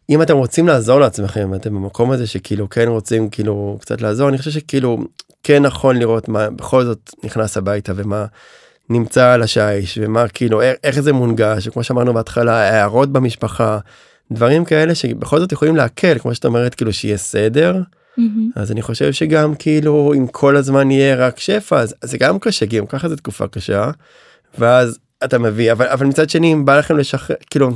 אם 0.09 0.21
אתם 0.21 0.37
רוצים 0.37 0.67
לעזור 0.67 0.99
לעצמכם 0.99 1.53
אתם 1.55 1.75
במקום 1.75 2.11
הזה 2.11 2.27
שכאילו 2.27 2.69
כן 2.69 2.87
רוצים 2.87 3.29
כאילו 3.29 3.77
קצת 3.81 4.01
לעזור 4.01 4.29
אני 4.29 4.37
חושב 4.37 4.51
שכאילו 4.51 4.97
כן 5.43 5.61
נכון 5.61 5.95
לראות 5.97 6.27
מה 6.27 6.49
בכל 6.49 6.83
זאת 6.83 7.11
נכנס 7.23 7.57
הביתה 7.57 7.93
ומה 7.95 8.25
נמצא 8.89 9.31
על 9.31 9.41
השיש 9.41 9.99
ומה 10.01 10.27
כאילו 10.27 10.61
איך, 10.83 10.99
זה 10.99 11.13
מונגש 11.13 11.67
וכמו 11.67 11.83
שאמרנו 11.83 12.13
בהתחלה 12.13 12.53
הערות 12.53 13.11
במשפחה 13.11 13.77
דברים 14.31 14.65
כאלה 14.65 14.95
שבכל 14.95 15.39
זאת 15.39 15.51
יכולים 15.51 15.75
להקל 15.75 16.19
כמו 16.19 16.35
שאת 16.35 16.45
אומרת 16.45 16.75
כאילו 16.75 16.93
שיהיה 16.93 17.17
סדר 17.17 17.81
מהמם. 18.17 18.51
אז 18.55 18.71
אני 18.71 18.81
חושב 18.81 19.11
שגם 19.13 19.55
כאילו 19.55 20.13
אם 20.17 20.27
כל 20.27 20.55
הזמן 20.55 20.91
יהיה 20.91 21.15
רק 21.15 21.39
שפע 21.39 21.79
אז, 21.79 21.95
אז 22.01 22.09
זה 22.11 22.17
גם 22.17 22.39
קשה 22.39 22.67
כי 22.67 22.77
גם 22.77 22.85
ככה 22.85 23.09
זו 23.09 23.15
תקופה 23.15 23.47
קשה 23.47 23.91
ואז 24.57 24.99
אתה 25.23 25.37
מביא 25.37 25.71
אבל 25.71 25.87
אבל 25.87 26.05
מצד 26.05 26.29
שני 26.29 26.53
אם 26.53 26.65
בא 26.65 26.79
לכם 26.79 26.97
לשחרר 26.97 27.35
כאילו. 27.49 27.71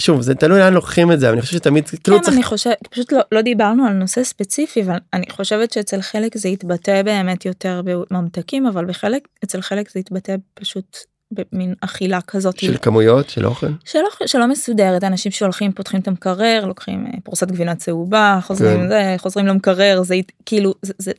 שוב 0.00 0.22
זה 0.22 0.34
תלוי 0.34 0.58
לאן 0.58 0.74
לוקחים 0.74 1.12
את 1.12 1.20
זה 1.20 1.26
אבל 1.26 1.34
אני 1.34 1.42
חושב 1.42 1.56
שתמיד 1.56 1.88
כאילו 1.88 2.16
כן, 2.16 2.22
צריך 2.22 2.36
אני 2.36 2.42
חושבת, 2.42 2.88
פשוט 2.90 3.12
לא, 3.12 3.20
לא 3.32 3.40
דיברנו 3.40 3.86
על 3.86 3.92
נושא 3.92 4.24
ספציפי, 4.24 4.82
אבל 4.82 4.96
אני 5.12 5.26
חושבת 5.30 5.70
שאצל 5.70 6.00
חלק 6.00 6.36
זה 6.38 6.48
יתבטא 6.48 7.02
באמת 7.02 7.44
יותר 7.46 7.82
בממתקים, 7.84 8.66
אבל 8.66 8.84
בחלק, 8.84 9.28
אצל 9.44 9.60
חלק 9.60 9.90
זה 9.90 10.00
יתבטא 10.00 10.36
פשוט 10.54 10.98
במין 11.30 11.74
אכילה 11.80 12.20
כזאת. 12.20 12.58
של 12.58 12.76
כמויות 12.82 13.30
של 13.30 13.46
אוכל. 13.46 13.66
שלא, 13.84 14.08
שלא 14.26 14.46
מסודרת, 14.46 15.04
אנשים 15.04 15.32
שהולכים, 15.32 15.72
פותחים 15.72 16.00
את 16.00 16.08
המקרר, 16.08 16.64
לוקחים 16.66 17.06
אה, 17.06 17.20
פרוסת 17.24 17.48
גבינה 17.48 17.74
צהובה, 17.74 18.38
חוזרים, 18.42 18.80
כן. 18.80 18.88
זה, 18.88 19.14
חוזרים 19.18 19.46
למקרר, 19.46 20.02
זה 20.02 20.14
כאילו, 20.46 20.74
זה, 20.82 20.92
זה 20.98 21.12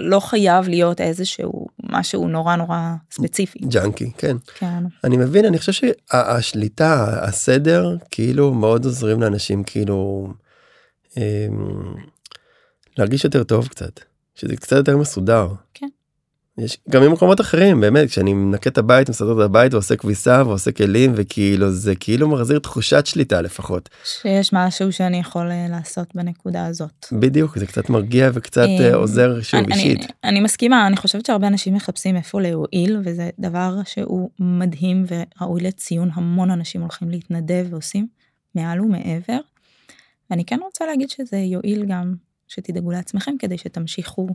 לא 0.00 0.20
חייב 0.20 0.68
להיות 0.68 1.00
איזשהו 1.00 1.66
משהו 1.88 2.28
נורא 2.28 2.56
נורא 2.56 2.94
ספציפי. 3.10 3.58
ג'אנקי 3.58 4.12
כן. 4.18 4.36
כן. 4.54 4.84
אני 5.04 5.16
מבין 5.16 5.44
אני 5.44 5.58
חושב 5.58 5.72
שהשליטה 5.72 7.20
הסדר 7.24 7.96
כאילו 8.10 8.54
מאוד 8.54 8.84
עוזרים 8.84 9.20
לאנשים 9.20 9.64
כאילו 9.64 10.28
אמ, 11.16 11.22
להרגיש 12.98 13.24
יותר 13.24 13.44
טוב 13.44 13.68
קצת 13.68 14.00
שזה 14.34 14.56
קצת 14.56 14.76
יותר 14.76 14.96
מסודר. 14.96 15.48
כן. 15.74 15.88
יש 16.58 16.78
גם 16.90 17.02
במקומות 17.02 17.40
אחרים 17.40 17.80
באמת 17.80 18.08
כשאני 18.08 18.32
מנקה 18.34 18.70
את 18.70 18.78
הבית 18.78 19.10
מסדר 19.10 19.32
את 19.32 19.44
הבית 19.44 19.74
ועושה 19.74 19.96
כביסה 19.96 20.42
ועושה 20.46 20.72
כלים 20.72 21.12
וכאילו 21.16 21.70
זה 21.70 21.94
כאילו 21.94 22.28
מחזיר 22.28 22.58
תחושת 22.58 23.06
שליטה 23.06 23.40
לפחות 23.40 23.88
שיש 24.04 24.52
משהו 24.52 24.92
שאני 24.92 25.20
יכול 25.20 25.50
אה, 25.50 25.66
לעשות 25.70 26.14
בנקודה 26.14 26.66
הזאת. 26.66 27.06
בדיוק 27.12 27.58
זה 27.58 27.66
קצת 27.66 27.90
מרגיע 27.90 28.30
וקצת 28.34 28.66
אה, 28.66 28.88
אה, 28.88 28.94
עוזר 28.94 29.42
שוב 29.42 29.60
אני, 29.60 29.74
אישית. 29.74 29.98
אני, 29.98 30.08
אני 30.24 30.40
מסכימה, 30.40 30.86
אני 30.86 30.96
חושבת 30.96 31.26
שהרבה 31.26 31.46
אנשים 31.46 31.74
מחפשים 31.74 32.16
איפה 32.16 32.40
להועיל, 32.40 33.00
וזה 33.04 33.30
דבר 33.38 33.74
שהוא 33.84 34.30
מדהים 34.40 35.04
וראוי 35.08 35.60
לציון. 35.60 36.10
המון 36.14 36.50
אנשים 36.50 36.80
הולכים 36.80 37.10
להתנדב 37.10 37.66
ועושים 37.70 38.06
מעל 38.54 38.80
ומעבר. 38.80 39.38
ואני 40.30 40.44
כן 40.44 40.58
רוצה 40.62 40.86
להגיד 40.86 41.10
שזה 41.10 41.36
יועיל 41.36 41.84
גם 41.88 42.14
שתדאגו 42.48 42.90
לעצמכם 42.90 43.32
כדי 43.38 43.58
שתמשיכו 43.58 44.28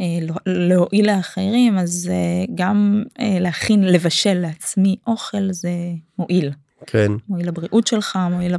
אה, 0.00 0.04
לא- 0.22 0.34
להועיל 0.46 1.06
לאחרים, 1.16 1.78
אז 1.78 2.10
אה, 2.12 2.44
גם 2.54 3.02
אה, 3.20 3.36
להכין, 3.40 3.84
לבשל 3.84 4.34
לעצמי 4.34 4.96
אוכל 5.06 5.52
זה 5.52 5.70
מועיל. 6.18 6.50
כן 6.86 7.12
מועיל 7.28 7.48
לבריאות 7.48 7.86
שלך, 7.86 8.18
מועיל 8.30 8.56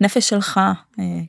לנפש 0.00 0.28
שלך, 0.28 0.60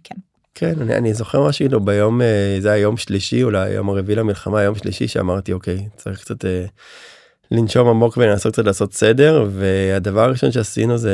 כן. 0.03 0.15
כן 0.55 0.81
אני, 0.81 0.95
אני 0.95 1.13
זוכר 1.13 1.47
משהו 1.47 1.59
כאילו 1.59 1.79
ביום 1.79 2.21
זה 2.59 2.71
היה 2.71 2.81
יום 2.81 2.97
שלישי 2.97 3.43
אולי 3.43 3.69
יום 3.69 3.89
הרביעי 3.89 4.15
למלחמה 4.15 4.61
יום 4.61 4.75
שלישי 4.75 5.07
שאמרתי 5.07 5.53
אוקיי 5.53 5.87
צריך 5.95 6.21
קצת 6.21 6.45
לנשום 7.51 7.87
עמוק 7.87 8.17
ולנסות 8.17 8.53
קצת 8.53 8.65
לעשות 8.65 8.93
סדר 8.93 9.47
והדבר 9.51 10.21
הראשון 10.23 10.51
שעשינו 10.51 10.97
זה 10.97 11.13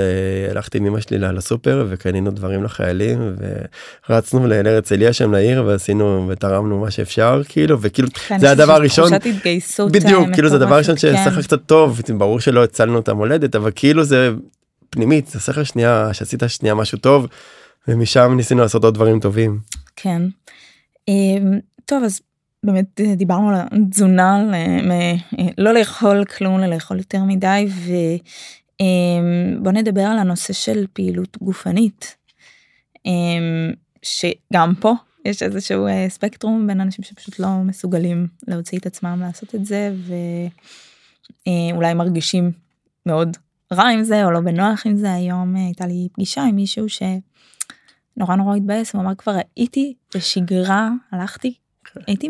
הלכתי 0.51 0.77
עם 0.77 0.85
אמא 0.85 0.99
שלי 0.99 1.17
לסופר 1.19 1.87
וקנינו 1.89 2.31
דברים 2.31 2.63
לחיילים 2.63 3.35
ורצנו 4.09 4.47
להרצליה 4.47 5.13
שם 5.13 5.31
לעיר 5.31 5.63
ועשינו 5.65 6.27
ותרמנו 6.29 6.79
מה 6.79 6.91
שאפשר 6.91 7.41
כאילו 7.49 7.81
וכאילו 7.81 8.07
כן, 8.27 8.39
זה 8.39 8.51
הדבר 8.51 8.73
הראשון 8.73 9.13
התגייסות 9.13 9.91
בדיוק 9.91 10.27
אה, 10.27 10.33
כאילו 10.33 10.49
זה 10.49 10.55
הדבר 10.55 10.75
הראשון 10.75 10.95
לך 11.27 11.39
קצת 11.43 11.65
טוב 11.65 12.01
ברור 12.17 12.39
שלא 12.39 12.63
הצלנו 12.63 12.99
את 12.99 13.09
המולדת 13.09 13.55
אבל 13.55 13.71
כאילו 13.75 14.03
זה 14.03 14.29
פנימית 14.89 15.27
זה 15.27 15.39
שכל 15.39 15.63
שנייה 15.63 16.09
שעשית 16.13 16.43
שנייה 16.47 16.75
משהו 16.75 16.97
טוב 16.97 17.27
ומשם 17.87 18.33
ניסינו 18.37 18.61
לעשות 18.61 18.83
עוד 18.83 18.93
דברים 18.93 19.19
טובים. 19.19 19.59
כן. 19.95 20.21
אמ, 21.07 21.59
טוב 21.85 22.03
אז 22.03 22.21
באמת 22.65 23.01
אה, 23.01 23.15
דיברנו 23.15 23.49
על 23.49 23.55
התזונה, 23.71 24.43
ל- 24.43 24.87
מ- 24.87 24.91
אה, 24.91 25.47
לא 25.57 25.73
לאכול 25.73 26.25
כלום, 26.25 26.59
אלא 26.59 26.67
לאכול 26.67 26.97
יותר 26.97 27.23
מדי, 27.23 27.67
ובוא 29.61 29.71
נדבר 29.71 30.01
על 30.01 30.17
הנושא 30.17 30.53
של 30.53 30.85
פעילות 30.93 31.37
גופנית. 31.41 32.15
אמ, 33.05 33.71
שגם 34.01 34.73
פה 34.79 34.93
יש 35.25 35.43
איזשהו 35.43 35.87
אה, 35.87 36.05
ספקטרום 36.09 36.67
בין 36.67 36.81
אנשים 36.81 37.03
שפשוט 37.03 37.39
לא 37.39 37.47
מסוגלים 37.63 38.27
להוציא 38.47 38.77
את 38.79 38.85
עצמם 38.85 39.19
לעשות 39.21 39.55
את 39.55 39.65
זה, 39.65 39.93
ואולי 41.47 41.93
מרגישים 41.93 42.51
מאוד 43.05 43.37
רע 43.73 43.87
עם 43.87 44.03
זה 44.03 44.25
או 44.25 44.31
לא 44.31 44.39
בנוח 44.39 44.85
עם 44.85 44.97
זה. 44.97 45.13
היום 45.13 45.55
אה, 45.57 45.65
הייתה 45.65 45.85
לי 45.85 46.07
פגישה 46.13 46.43
עם 46.43 46.55
מישהו 46.55 46.89
ש... 46.89 47.03
נורא 48.17 48.35
נורא 48.35 48.55
התבאס, 48.55 48.93
הוא 48.93 49.01
אמר 49.01 49.15
כבר 49.15 49.35
הייתי 49.55 49.93
בשגרה, 50.15 50.89
הלכתי, 51.11 51.53
הייתי 52.07 52.29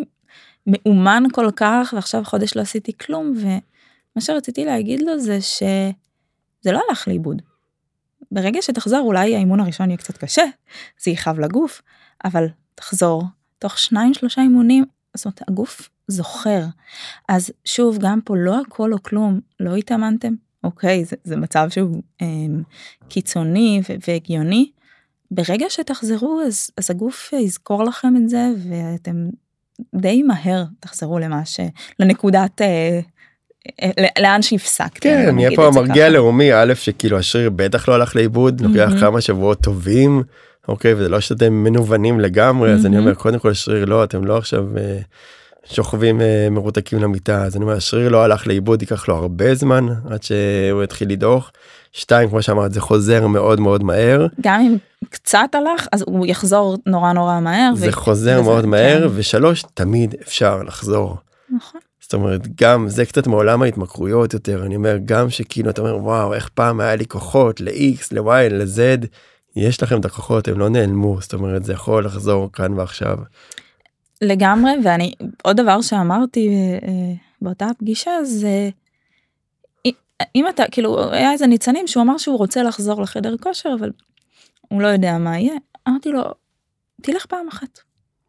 מאומן 0.68 1.24
כל 1.34 1.52
כך 1.56 1.94
ועכשיו 1.96 2.24
חודש 2.24 2.56
לא 2.56 2.62
עשיתי 2.62 2.98
כלום 2.98 3.34
ומה 3.36 4.22
שרציתי 4.22 4.66
להגיד 4.66 5.02
לו 5.02 5.20
זה 5.20 5.42
שזה 5.42 6.72
לא 6.72 6.82
הלך 6.90 7.08
לאיבוד. 7.08 7.42
ברגע 8.32 8.62
שתחזור 8.62 9.00
אולי 9.00 9.36
האימון 9.36 9.60
הראשון 9.60 9.90
יהיה 9.90 9.98
קצת 9.98 10.18
קשה, 10.18 10.44
זה 11.04 11.12
יכאב 11.12 11.40
לגוף, 11.40 11.82
אבל 12.26 12.48
תחזור 12.76 13.24
תוך 13.60 13.78
שניים 13.80 14.14
שלושה 14.14 14.42
אימונים, 14.42 14.86
זאת 15.16 15.26
אומרת 15.26 15.42
הגוף 15.50 15.90
זוכר. 16.08 16.62
אז 17.30 17.52
שוב 17.66 17.98
גם 18.02 18.20
פה 18.22 18.38
לא 18.38 18.62
הכל 18.62 18.94
או 18.94 19.04
כלום, 19.04 19.40
לא 19.60 19.76
התאמנתם, 19.76 20.34
אוקיי 20.64 21.06
זה, 21.06 21.16
זה 21.24 21.36
מצב 21.36 21.70
שהוא 21.70 22.02
אה, 22.22 22.28
קיצוני 23.10 23.82
והגיוני. 24.08 24.72
ברגע 25.32 25.66
שתחזרו 25.70 26.42
אז, 26.48 26.72
אז 26.78 26.92
הגוף 26.92 27.34
יזכור 27.34 27.84
לכם 27.84 28.14
את 28.18 28.30
זה 28.30 28.48
ואתם 28.70 29.30
די 29.96 30.24
מהר 30.24 30.64
תחזרו 30.80 31.20
למה 31.20 31.46
ש... 31.46 31.60
לנקודת 32.00 32.62
אה, 32.62 33.00
אה, 33.82 34.22
לאן 34.22 34.42
שהפסקתם. 34.42 35.10
כן, 35.10 35.36
נגיד 35.36 35.56
פה 35.56 35.68
המרגיע. 35.68 36.06
הלאומי, 36.06 36.54
א', 36.54 36.74
שכאילו 36.76 37.18
השריר 37.18 37.50
בטח 37.50 37.90
לא 37.90 37.94
הלך 37.94 38.16
לאיבוד, 38.16 38.62
לוקח. 38.62 38.92
כמה 39.00 39.22
שבועות 39.22 39.62
טובים, 39.62 40.24
אוקיי, 40.68 40.94
וזה 40.94 41.10
לא 41.10 41.20
שאתם 41.20 41.54
מנוונים 41.54 42.20
לגמרי, 42.20 42.72
אז 42.72 42.86
אני. 42.86 42.98
אומר, 42.98 43.14
קודם 43.14 43.40
כל 43.40 43.52
השריר 43.52 43.86
לא, 43.86 44.04
אתם 44.04 44.26
לא 44.26 44.38
עכשיו 44.38 44.78
אה, 44.78 45.00
שוכבים 45.66 46.22
אה, 46.22 46.48
מרותקים 46.52 47.00
למיטה, 47.00 47.44
אז 47.44 47.56
אני 47.56 47.64
אומר, 47.64 47.76
השריר 47.76 48.10
לא 48.10 48.24
הלך 48.24 48.48
לאיבוד, 48.48 48.82
ייקח 48.82 49.08
לו 49.08 49.16
הרבה 49.16 49.56
זמן 49.56 49.88
עד 50.10 50.24
שהוא 50.24 50.84
יתחיל 50.84 51.10
לדעוך. 51.10 51.52
שתיים, 51.92 52.30
כמו 52.30 52.42
שאמרת, 52.42 52.74
זה 52.74 52.82
חוזר 52.82 53.28
מאוד 53.28 53.60
מאוד 53.60 53.84
מהר, 53.84 54.28
גם 54.42 54.62
אם 54.62 54.78
קצת 55.10 55.50
הלך 55.54 55.88
אז 55.92 56.04
הוא 56.08 56.26
יחזור 56.26 56.78
נורא 56.86 57.14
נורא 57.14 57.40
מהר. 57.40 57.72
זה 57.76 57.90
ו- 57.90 57.92
חוזר 57.92 58.32
וזה- 58.40 58.42
מאוד 58.50 58.66
מהר, 58.66 59.10
כן, 59.10 59.16
ושלוש, 59.16 59.64
תמיד 59.74 60.16
אפשר 60.22 60.64
לחזור. 60.64 61.18
נכון. 61.56 61.82
זאת 62.02 62.14
אומרת 62.14 62.42
גם 62.62 62.90
זה 62.90 63.06
קצת 63.06 63.28
מעולם 63.28 63.62
ההתמכרויות 63.62 64.34
יותר 64.34 64.66
אני 64.66 64.76
אומר 64.76 64.98
גם 65.06 65.30
שכאילו 65.30 65.70
אתה 65.70 65.82
אומר 65.82 65.98
וואו 65.98 66.34
איך 66.34 66.50
פעם 66.54 66.80
היה 66.80 66.96
לי 66.96 67.06
כוחות 67.06 67.62
ל-x 67.62 68.08
ל-y 68.12 68.50
ל-z 68.54 69.06
יש 69.56 69.84
לכם 69.84 70.00
את 70.00 70.06
הכוחות 70.06 70.48
הם 70.48 70.60
לא 70.60 70.70
נעלמו 70.70 71.22
זאת 71.22 71.34
אומרת 71.34 71.64
זה 71.64 71.74
יכול 71.74 72.06
לחזור 72.06 72.52
כאן 72.54 72.74
ועכשיו. 72.74 73.18
לגמרי 74.22 74.72
ואני 74.84 75.14
עוד 75.44 75.58
דבר 75.62 75.82
שאמרתי 75.82 76.50
אה, 76.84 76.90
באותה 77.42 77.68
פגישה 77.80 78.12
זה 78.24 78.70
אם 80.36 80.46
אתה 80.50 80.64
כאילו 80.72 81.12
היה 81.12 81.32
איזה 81.32 81.48
ניצנים 81.48 81.88
שהוא 81.88 82.04
אמר 82.04 82.18
שהוא 82.18 82.38
רוצה 82.38 82.64
לחזור 82.64 83.02
לחדר 83.02 83.36
כושר 83.44 83.70
אבל 83.80 83.92
הוא 84.70 84.82
לא 84.82 84.88
יודע 84.88 85.18
מה 85.18 85.40
יהיה 85.40 85.54
אמרתי 85.88 86.10
לו 86.12 86.22
תלך 87.02 87.26
פעם 87.26 87.48
אחת. 87.48 87.80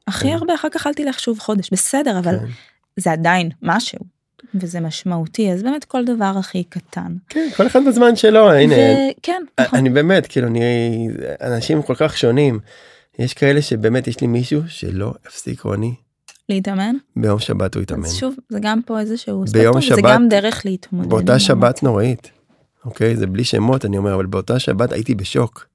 הכי 0.06 0.28
כן. 0.28 0.32
הרבה 0.34 0.54
אחר 0.54 0.68
כך 0.72 0.86
אל 0.86 0.94
תלך 0.94 1.20
שוב 1.20 1.38
חודש 1.38 1.70
בסדר 1.72 2.18
אבל 2.18 2.38
כן. 2.38 2.44
זה 2.96 3.12
עדיין 3.12 3.50
משהו 3.62 3.98
וזה 4.54 4.80
משמעותי 4.80 5.52
אז 5.52 5.62
באמת 5.62 5.84
כל 5.84 6.04
דבר 6.04 6.32
הכי 6.38 6.64
קטן. 6.64 7.16
כן 7.28 7.48
כל 7.56 7.66
אחד 7.66 7.80
בזמן 7.88 8.16
שלו 8.16 8.52
הנה 8.52 8.74
וכן 9.20 9.42
נכון. 9.60 9.78
אני 9.78 9.90
באמת 9.90 10.26
כאילו 10.26 10.46
אני 10.48 10.62
אנשים 11.40 11.82
כל 11.82 11.94
כך 11.94 12.16
שונים. 12.18 12.58
יש 13.18 13.34
כאלה 13.34 13.62
שבאמת 13.62 14.06
יש 14.08 14.20
לי 14.20 14.26
מישהו 14.26 14.60
שלא 14.68 15.12
הפסיק 15.26 15.60
רוני 15.60 15.94
להתאמן 16.48 16.94
ביום 17.16 17.38
שבת 17.38 17.74
הוא 17.74 17.82
התאמן. 17.82 18.04
אז 18.04 18.14
שוב 18.14 18.34
זה 18.48 18.58
גם 18.62 18.80
פה 18.86 19.00
איזשהו 19.00 19.44
ביום 19.52 19.80
ספקטרום, 19.80 19.80
זה 19.80 19.86
שבת- 20.02 20.14
גם 20.14 20.28
דרך 20.28 20.62
להתמודד. 20.64 21.08
באותה. 21.08 21.38
שבת 21.38 21.82
נוראית. 21.82 22.30
אוקיי 22.84 23.16
זה 23.16 23.26
בלי 23.26 23.44
שמות 23.44 23.84
אני 23.84 23.98
אומר 23.98 24.14
אבל 24.14 24.26
באותה 24.26 24.58
שבת 24.58 24.92
הייתי 24.92 25.14
בשוק. 25.14 25.66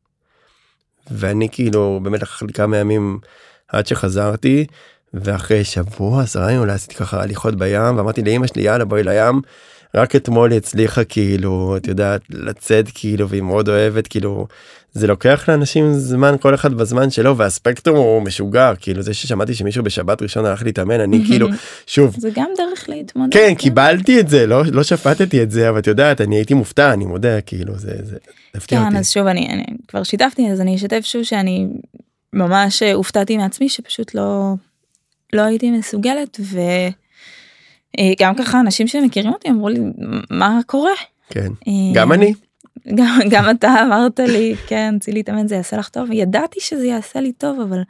ואני 1.12 1.50
כאילו 1.52 2.00
באמת 2.04 2.24
לי 2.47 2.54
כמה 2.54 2.78
ימים 2.78 3.20
עד 3.68 3.88
שחזרתי 3.88 4.66
ואחרי 5.14 5.64
שבוע 5.64 6.24
עשרה 6.24 6.49
ימים 6.49 6.60
אולי 6.60 6.74
עשיתי 6.74 6.95
ככה 6.95 7.22
הליכות 7.22 7.56
בים 7.56 7.97
ואמרתי 7.97 8.22
לאמא 8.22 8.47
שלי 8.47 8.62
יאללה 8.62 8.86
בואי 8.86 9.04
לים. 9.04 9.41
רק 9.96 10.16
אתמול 10.16 10.52
היא 10.52 10.58
הצליחה 10.58 11.04
כאילו 11.04 11.78
את 11.78 11.88
יודעת 11.88 12.22
לצאת 12.30 12.86
כאילו 12.94 13.30
והיא 13.30 13.42
מאוד 13.42 13.70
אוהבת 13.70 14.08
כאילו 14.08 14.48
זה 14.94 15.08
לוקח 15.08 15.50
לאנשים 15.50 15.94
זמן 15.94 16.36
כל 16.39 16.56
אחד 16.56 16.74
בזמן 16.74 17.10
שלו 17.10 17.38
והספקטרום 17.38 17.98
הוא 17.98 18.22
משוגע 18.22 18.74
כאילו 18.76 19.02
זה 19.02 19.14
ששמעתי 19.14 19.54
שמישהו 19.54 19.84
בשבת 19.84 20.22
ראשון 20.22 20.46
הלך 20.46 20.64
להתאמן 20.64 21.00
אני 21.00 21.24
כאילו 21.28 21.48
שוב 21.88 22.16
זה 22.18 22.30
גם 22.36 22.48
דרך 22.58 22.89
להתמודד. 22.89 23.34
כן 23.34 23.54
קיבלתי 23.56 24.20
את 24.20 24.30
זה 24.30 24.48
לא 24.48 24.64
לא 24.72 24.84
שפטתי 24.84 25.44
את 25.44 25.52
זה 25.52 25.70
אבל 25.70 25.80
את 25.80 25.88
יודעת 25.88 26.22
אני 26.22 26.36
הייתי 26.36 26.54
מופתע 26.54 26.94
אני 26.94 27.06
מודה 27.06 27.42
כאילו 27.42 27.78
זה 27.78 27.92
זה 28.04 28.18
הפתיע 28.56 28.80
כן 28.80 28.86
אותי. 28.86 28.98
אז 28.98 29.12
שוב 29.12 29.28
אני, 29.28 29.50
אני 29.50 29.66
כבר 29.88 30.04
שיתפתי 30.04 30.52
אז 30.52 30.62
אני 30.62 30.76
אשתף 30.76 31.02
שוב 31.04 31.24
שאני 31.24 31.68
ממש 32.34 32.84
הופתעתי 32.84 33.38
מעצמי 33.38 33.70
שפשוט 33.70 34.16
לא 34.16 34.54
לא 35.34 35.42
הייתי 35.42 35.72
מסוגלת 35.72 36.39
וגם 38.00 38.36
ככה 38.36 38.60
אנשים 38.60 38.88
שמכירים 38.88 39.34
אותי 39.34 39.50
אמרו 39.50 39.70
לי 39.70 39.80
מה 40.30 40.60
קורה. 40.66 40.92
כן 41.30 41.52
אה, 41.68 41.74
גם 41.94 42.12
אני 42.12 42.34
גם, 42.96 43.20
גם 43.30 43.50
אתה 43.50 43.84
אמרת 43.86 44.20
לי 44.20 44.56
כן 44.68 45.00
צאי 45.00 45.14
להתאמן 45.14 45.48
זה 45.48 45.56
יעשה 45.56 45.78
לך 45.78 45.89
טוב 45.89 46.12
ידעתי 46.12 46.60
שזה 46.60 46.88
יעשה 46.88 47.20
לי 47.20 47.32
טוב 47.32 47.60
אבל 47.60 47.82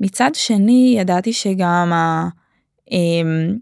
מצד 0.00 0.30
שני 0.34 0.94
ידעתי 0.98 1.32
שגם 1.32 1.92
ה, 1.92 2.28
אמ, 2.90 3.56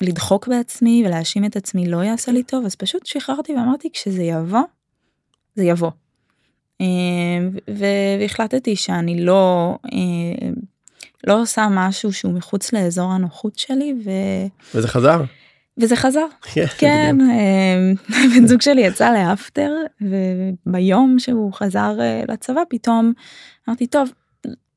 לדחוק 0.00 0.48
בעצמי 0.48 1.02
ולהאשים 1.06 1.44
את 1.44 1.56
עצמי 1.56 1.86
לא 1.86 2.04
יעשה 2.04 2.32
לי 2.32 2.42
טוב 2.42 2.64
אז 2.64 2.74
פשוט 2.74 3.06
שחררתי 3.06 3.54
ואמרתי 3.54 3.88
כשזה 3.92 4.22
יבוא 4.22 4.62
זה 5.54 5.64
יבוא. 5.64 5.90
אמ, 6.80 7.50
והחלטתי 8.18 8.76
שאני 8.76 9.24
לא 9.24 9.76
אמ, 9.92 10.52
לא 11.26 11.40
עושה 11.40 11.66
משהו 11.70 12.12
שהוא 12.12 12.32
מחוץ 12.34 12.72
לאזור 12.72 13.12
הנוחות 13.12 13.58
שלי 13.58 13.94
ו... 14.04 14.10
וזה 14.74 14.88
חזר. 14.88 15.22
וזה 15.78 15.96
חזר. 15.96 16.26
כן, 16.78 17.16
אמ, 17.20 17.94
בן 18.36 18.46
זוג 18.46 18.62
שלי 18.62 18.80
יצא 18.80 19.12
לאפטר 19.12 19.72
וביום 20.00 21.18
שהוא 21.18 21.52
חזר 21.52 21.96
אה, 22.00 22.22
לצבא 22.28 22.62
פתאום 22.68 23.12
אמרתי 23.68 23.86
טוב 23.86 24.12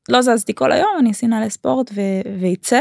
לא 0.08 0.22
זזתי 0.22 0.54
כל 0.54 0.72
היום 0.72 0.90
אני 0.98 1.10
אשים 1.10 1.30
נעלי 1.30 1.50
ספורט 1.50 1.90
ו- 1.94 2.40
ויצא. 2.40 2.80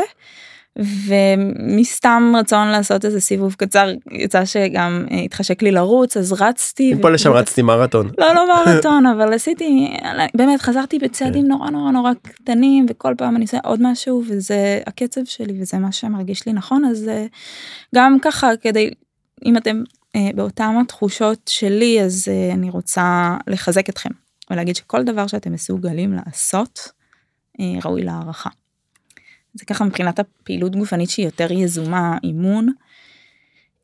ומסתם 0.80 2.34
רצון 2.40 2.68
לעשות 2.68 3.06
איזה 3.06 3.22
סיבוב 3.22 3.54
קצר 3.54 3.92
יצא 4.12 4.46
שגם 4.46 5.06
אה, 5.12 5.20
התחשק 5.20 5.62
לי 5.62 5.72
לרוץ 5.72 6.18
אז 6.18 6.34
רצתי. 6.34 6.94
מפה 6.94 7.10
לשם 7.10 7.32
רצתי 7.32 7.62
מרתון. 7.62 8.12
לא 8.18 8.34
לא 8.34 8.48
מרתון 8.56 9.06
אבל 9.16 9.34
עשיתי 9.34 9.98
באמת 10.34 10.62
חזרתי 10.62 11.00
בצעדים 11.00 11.48
נורא 11.48 11.70
נורא 11.70 11.92
נורא 11.92 12.12
קטנים 12.22 12.86
וכל 12.90 13.14
פעם 13.18 13.36
אני 13.36 13.46
עושה 13.46 13.58
עוד 13.64 13.80
משהו 13.84 14.24
וזה 14.28 14.80
הקצב 14.88 15.22
שלי 15.26 15.62
וזה 15.62 15.78
מה 15.78 15.92
שמרגיש 15.92 16.46
לי 16.48 16.54
נכון 16.54 16.86
אז 16.86 17.08
אה, 17.08 17.26
גם 17.96 18.18
ככה 18.22 18.50
כדי 18.62 18.90
אם 19.46 19.58
אתם 19.58 19.84
אה, 20.16 20.30
באותם 20.36 20.76
התחושות 20.82 21.40
שלי 21.48 22.02
אז 22.02 22.28
אה, 22.28 22.54
אני 22.54 22.70
רוצה 22.70 23.38
לחזק 23.48 23.90
אתכם 23.90 24.10
ולהגיד 24.52 24.76
שכל 24.76 25.04
דבר 25.04 25.28
שאתם 25.28 25.54
מסוגלים 25.54 26.14
לעשות 26.14 26.80
אה, 27.60 27.66
ראוי 27.86 28.04
להערכה. 28.04 28.50
זה 29.56 29.66
ככה 29.66 29.84
מבחינת 29.86 30.20
הפעילות 30.20 30.76
גופנית 30.76 31.10
שהיא 31.10 31.26
יותר 31.26 31.52
יזומה 31.52 32.18
אימון. 32.24 32.70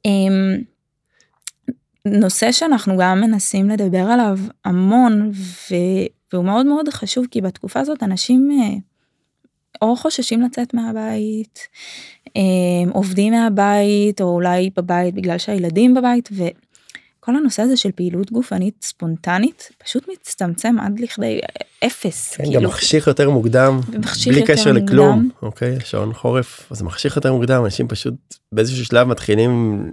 אמ, 0.06 0.58
נושא 2.06 2.52
שאנחנו 2.52 2.98
גם 2.98 3.22
מנסים 3.22 3.70
לדבר 3.70 4.04
עליו 4.12 4.40
המון 4.66 5.32
ו... 5.34 5.76
והוא 6.34 6.46
מאוד 6.46 6.66
מאוד 6.66 6.90
חשוב 6.90 7.26
כי 7.32 7.42
בתקופה 7.42 7.80
הזאת 7.80 8.04
אנשים 8.04 8.50
אה, 8.52 8.78
או 9.82 9.96
חוששים 9.96 10.42
לצאת 10.42 10.74
מהבית, 10.74 11.60
אה, 12.38 12.92
עובדים 12.94 13.34
מהבית 13.34 14.22
או 14.22 14.26
אולי 14.26 14.70
בבית 14.78 15.16
בגלל 15.16 15.38
שהילדים 15.38 15.94
בבית 15.94 16.30
וכל 17.22 17.36
הנושא 17.36 17.62
הזה 17.62 17.78
של 17.78 17.92
פעילות 17.92 18.32
גופנית 18.32 18.76
ספונטנית 18.82 19.70
פשוט 19.84 20.08
מצטמצם 20.12 20.76
עד 20.80 21.00
לכדי 21.00 21.40
אפס. 21.86 22.36
כן, 22.36 22.44
גם 22.54 22.64
מחשיך 22.64 23.08
יותר 23.08 23.30
מוקדם 23.30 23.80
מחשיך 24.00 24.28
בלי 24.28 24.40
יותר 24.42 24.54
קשר 24.54 24.74
מוקדם. 24.74 24.86
לכלום 24.86 25.30
אוקיי 25.42 25.78
שעון 25.86 26.14
חורף 26.14 26.72
אז 26.72 26.82
מחשיך 26.82 27.16
יותר 27.16 27.34
מוקדם 27.34 27.64
אנשים 27.66 27.88
פשוט 27.88 28.14
באיזשהו 28.52 28.86
שלב 28.86 29.08
מתחילים 29.08 29.84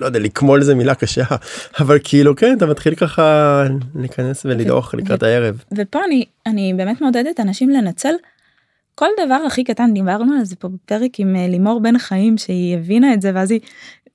לא 0.00 0.06
יודע 0.06 0.18
לקמול 0.18 0.62
זה 0.62 0.74
מילה 0.74 0.94
קשה 0.94 1.24
אבל 1.80 1.98
כאילו 2.04 2.36
כן 2.36 2.54
אתה 2.56 2.66
מתחיל 2.66 2.94
ככה 2.94 3.62
להיכנס 3.94 4.46
ולדעוך 4.46 4.94
ו- 4.94 4.96
לקראת 4.96 5.22
הערב 5.22 5.64
ופה 5.76 5.98
אני 6.04 6.24
אני 6.46 6.74
באמת 6.76 7.00
מעודדת 7.00 7.40
אנשים 7.40 7.70
לנצל 7.70 8.14
כל 8.94 9.08
דבר 9.26 9.42
הכי 9.46 9.64
קטן 9.64 9.94
דיברנו 9.94 10.32
על 10.38 10.44
זה 10.44 10.56
פה 10.56 10.68
בפרק 10.68 11.10
עם 11.18 11.36
אה, 11.36 11.48
לימור 11.48 11.80
בן 11.80 11.98
חיים 11.98 12.38
שהיא 12.38 12.76
הבינה 12.76 13.14
את 13.14 13.22
זה 13.22 13.30
ואז 13.34 13.50
היא 13.50 13.60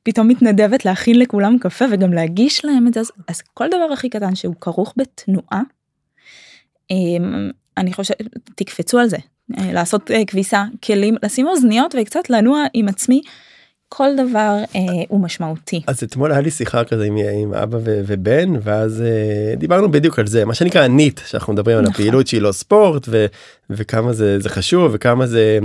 פתאום 0.09 0.27
מתנדבת 0.27 0.85
להכין 0.85 1.19
לכולם 1.19 1.57
קפה 1.59 1.85
וגם 1.91 2.13
להגיש 2.13 2.65
להם 2.65 2.87
את 2.87 2.93
זה 2.93 2.99
אז, 2.99 3.11
אז 3.27 3.41
כל 3.53 3.67
דבר 3.67 3.93
הכי 3.93 4.09
קטן 4.09 4.35
שהוא 4.35 4.55
כרוך 4.61 4.93
בתנועה. 4.97 5.61
אמ, 6.91 7.49
אני 7.77 7.93
חושבת 7.93 8.17
תקפצו 8.55 8.99
על 8.99 9.07
זה 9.07 9.17
אה, 9.57 9.73
לעשות 9.73 10.11
אה, 10.11 10.25
כביסה 10.27 10.63
כלים 10.83 11.15
לשים 11.23 11.47
אוזניות 11.47 11.95
וקצת 12.01 12.29
לנוע 12.29 12.63
עם 12.73 12.87
עצמי. 12.87 13.21
כל 13.89 14.09
דבר 14.17 14.55
אה, 14.75 14.81
הוא 15.07 15.21
משמעותי. 15.21 15.81
אז 15.87 16.03
אתמול 16.03 16.31
היה 16.31 16.41
לי 16.41 16.51
שיחה 16.51 16.83
כזה 16.83 17.03
עם, 17.03 17.17
עם 17.17 17.53
אבא 17.53 17.77
ו- 17.77 18.01
ובן 18.07 18.49
ואז 18.61 19.01
אה, 19.01 19.55
דיברנו 19.55 19.91
בדיוק 19.91 20.19
על 20.19 20.27
זה 20.27 20.45
מה 20.45 20.53
שנקרא 20.53 20.87
ניט 20.87 21.19
שאנחנו 21.25 21.53
מדברים 21.53 21.77
על 21.77 21.83
נכון. 21.83 21.93
הפעילות 21.93 22.27
שהיא 22.27 22.41
לא 22.41 22.51
ספורט 22.51 23.05
ו- 23.07 23.25
וכמה 23.69 24.13
זה 24.13 24.39
זה 24.39 24.49
חשוב 24.49 24.91
וכמה 24.93 25.27
זה 25.27 25.59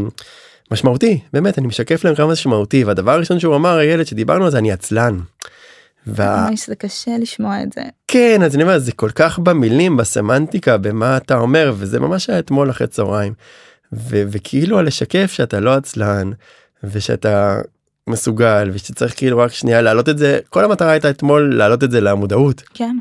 משמעותי 0.70 1.20
באמת 1.32 1.58
אני 1.58 1.66
משקף 1.66 2.04
להם 2.04 2.14
כמה 2.14 2.32
משמעותי 2.32 2.84
והדבר 2.84 3.10
הראשון 3.10 3.40
שהוא 3.40 3.56
אמר 3.56 3.76
הילד 3.76 4.06
שדיברנו 4.06 4.44
על 4.44 4.50
זה 4.50 4.58
אני 4.58 4.72
עצלן. 4.72 5.18
וה... 6.06 6.48
זה 6.66 6.74
קשה 6.74 7.10
לשמוע 7.20 7.62
את 7.62 7.72
זה. 7.72 7.82
כן 8.08 8.42
אז 8.42 8.54
אני 8.54 8.62
אומר 8.62 8.78
זה 8.78 8.92
כל 8.92 9.10
כך 9.14 9.38
במילים 9.38 9.96
בסמנטיקה 9.96 10.76
במה 10.78 11.16
אתה 11.16 11.36
אומר 11.38 11.72
וזה 11.76 12.00
ממש 12.00 12.30
היה 12.30 12.38
אתמול 12.38 12.70
אחרי 12.70 12.86
צהריים. 12.86 13.32
ו- 13.92 14.22
וכאילו 14.28 14.82
לשקף 14.82 15.32
שאתה 15.32 15.60
לא 15.60 15.74
עצלן 15.74 16.30
ושאתה 16.84 17.60
מסוגל 18.06 18.70
ושצריך 18.72 19.14
כאילו 19.16 19.38
רק 19.38 19.52
שנייה 19.52 19.82
להעלות 19.82 20.08
את 20.08 20.18
זה 20.18 20.38
כל 20.50 20.64
המטרה 20.64 20.90
הייתה 20.90 21.10
אתמול 21.10 21.56
להעלות 21.56 21.84
את 21.84 21.90
זה 21.90 22.00
למודעות 22.00 22.62
כן. 22.74 22.96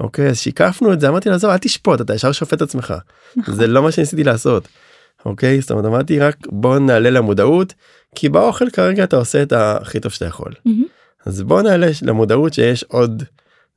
אוקיי 0.00 0.28
אז 0.28 0.38
שיקפנו 0.38 0.92
את 0.92 1.00
זה 1.00 1.08
אמרתי 1.08 1.28
לעזוב 1.28 1.50
אל 1.50 1.58
תשפוט 1.58 2.00
אתה 2.00 2.14
ישר 2.14 2.32
שופט 2.32 2.62
עצמך 2.62 2.94
נכון. 3.36 3.54
זה 3.54 3.66
לא 3.66 3.82
מה 3.82 3.92
שניסיתי 3.92 4.24
לעשות. 4.24 4.68
אוקיי 5.26 5.60
זאת 5.60 5.70
אומרת 5.70 5.84
אמרתי 5.84 6.18
רק 6.18 6.36
בוא 6.46 6.78
נעלה 6.78 7.10
למודעות 7.10 7.74
כי 8.14 8.28
באוכל 8.28 8.70
כרגע 8.70 9.04
אתה 9.04 9.16
עושה 9.16 9.42
את 9.42 9.52
הכי 9.52 10.00
טוב 10.00 10.12
שאתה 10.12 10.26
יכול 10.26 10.52
מהמם. 10.64 10.84
אז 11.26 11.42
בוא 11.42 11.62
נעלה 11.62 11.86
למודעות 12.02 12.52
שיש 12.52 12.84
עוד 12.88 13.22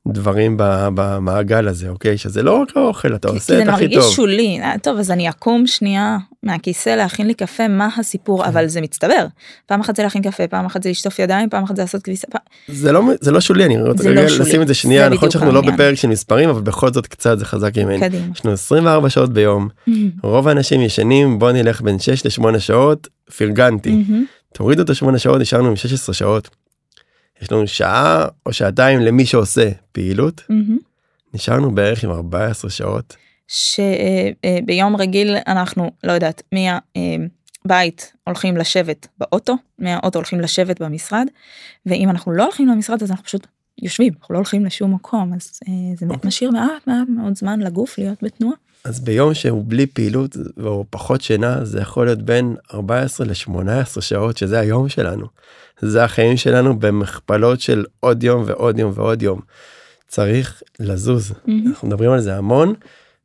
דברים 0.08 0.54
במעגל 0.94 1.68
הזה 1.68 1.88
אוקיי 1.88 2.18
שזה 2.18 2.42
לא 2.42 2.52
רק 2.62 2.76
האוכל 2.76 3.14
אתה 3.14 3.28
כי- 3.28 3.34
עושה 3.34 3.54
כי 3.56 3.60
את 3.60 3.66
זה 3.66 3.72
הכי 3.72 3.82
מרגיש 3.84 3.98
טוב. 4.04 4.12
שולי 4.14 4.60
אה, 4.62 4.74
טוב 4.82 4.98
אז 4.98 5.10
אני 5.10 5.28
אקום 5.28 5.66
שנייה 5.66 6.16
מהכיסא 6.42 6.90
להכין 6.90 7.26
לי 7.26 7.34
קפה 7.34 7.68
מה 7.68 7.88
כן. 7.94 8.00
הסיפור 8.00 8.46
אבל 8.46 8.66
זה 8.66 8.80
מצטבר 8.80 9.26
פעם 9.66 9.80
אחת 9.80 9.96
זה 9.96 10.02
להכין 10.02 10.22
קפה 10.22 10.46
פעם 10.46 10.66
אחת 10.66 10.82
זה 10.82 10.90
לשטוף 10.90 11.18
ידיים 11.18 11.48
פעם 11.50 11.64
אחת 11.64 11.76
זה 11.76 11.82
לעשות 11.82 12.02
כביסה 12.02 12.26
זה 12.68 12.92
לא 12.92 13.02
זה 13.20 13.30
לא 13.30 13.40
שולי 13.40 13.64
אני 13.64 13.82
רוצה 13.82 14.02
זה 14.02 14.14
לא. 14.14 14.22
לשים 14.22 14.62
את 14.62 14.66
זה 14.68 14.74
שנייה 14.74 15.08
זה 15.08 15.14
נכון 15.14 15.30
שאנחנו 15.30 15.52
לא. 15.52 15.60
בפרק 15.60 15.94
של 15.94 16.08
מספרים 16.08 16.48
אבל 16.48 16.60
בכל 16.62 16.92
זאת 16.92 17.06
קצת 17.06 17.38
זה 17.38 17.44
חזק 17.44 17.78
ממני. 17.78 18.06
יש 18.34 18.44
לנו 18.44 18.54
24 18.54 19.10
שעות 19.10 19.32
ביום 19.32 19.68
רוב 20.22 20.48
האנשים 20.48 20.80
ישנים 20.82 21.38
בוא 21.38 21.52
נלך 21.52 21.80
בין 21.82 21.98
6 21.98 22.26
ל-8 22.26 22.58
שעות 22.58 23.08
פרגנתי. 23.38 24.04
תורידו 24.54 24.82
את 24.82 24.90
ה-8 24.90 25.18
שעות 25.18 25.40
נשארנו 25.40 25.68
עם 25.68 25.76
16 25.76 26.14
שעות. 26.14 26.48
יש 27.44 27.52
לנו 27.52 27.66
שעה 27.66 28.28
או 28.46 28.52
שעתיים 28.52 29.00
למי 29.00 29.26
שעושה 29.26 29.70
פעילות 29.92 30.42
מהמם. 30.48 30.78
נשארנו 31.34 31.74
בערך 31.74 32.04
עם 32.04 32.10
14 32.10 32.70
שעות. 32.70 33.16
שביום 33.48 34.96
רגיל 34.96 35.36
אנחנו 35.46 35.90
לא 36.04 36.12
יודעת 36.12 36.42
מהבית 36.52 38.12
הולכים 38.26 38.56
לשבת 38.56 39.06
באוטו 39.18 39.56
מהאוטו 39.78 40.18
הולכים 40.18 40.40
לשבת 40.40 40.82
במשרד 40.82 41.26
ואם 41.86 42.10
אנחנו 42.10 42.32
לא 42.32 42.42
הולכים 42.42 42.68
למשרד 42.68 43.02
אז 43.02 43.10
אנחנו 43.10 43.24
פשוט 43.24 43.46
יושבים 43.82 44.12
אנחנו 44.20 44.32
לא 44.32 44.38
הולכים 44.38 44.64
לשום 44.64 44.94
מקום 44.94 45.34
אז 45.34 45.60
אה, 45.68 45.72
זה 45.96 46.06
אוקיי. 46.06 46.28
משאיר 46.28 46.50
מעט 46.50 46.86
מעט 46.86 47.08
מאוד 47.08 47.36
זמן 47.36 47.60
לגוף 47.60 47.98
להיות 47.98 48.22
בתנועה. 48.22 48.56
אז 48.84 49.00
ביום 49.00 49.34
שהוא 49.34 49.64
בלי 49.66 49.86
פעילות 49.86 50.36
או 50.62 50.84
פחות 50.90 51.20
שינה 51.20 51.64
זה 51.64 51.80
יכול 51.80 52.06
להיות 52.06 52.22
בין 52.22 52.56
14 52.74 53.26
ל-18 53.26 54.00
שעות 54.00 54.36
שזה 54.36 54.60
היום 54.60 54.88
שלנו. 54.88 55.26
זה 55.80 56.04
החיים 56.04 56.36
שלנו 56.36 56.78
במכפלות 56.78 57.60
של 57.60 57.84
עוד 58.00 58.24
יום 58.24 58.42
ועוד 58.46 58.78
יום 58.78 58.92
ועוד 58.94 59.22
יום. 59.22 59.40
צריך 60.08 60.62
לזוז 60.80 61.32
מהמם. 61.46 61.66
אנחנו 61.66 61.88
מדברים 61.88 62.10
על 62.10 62.20
זה 62.20 62.36
המון. 62.36 62.74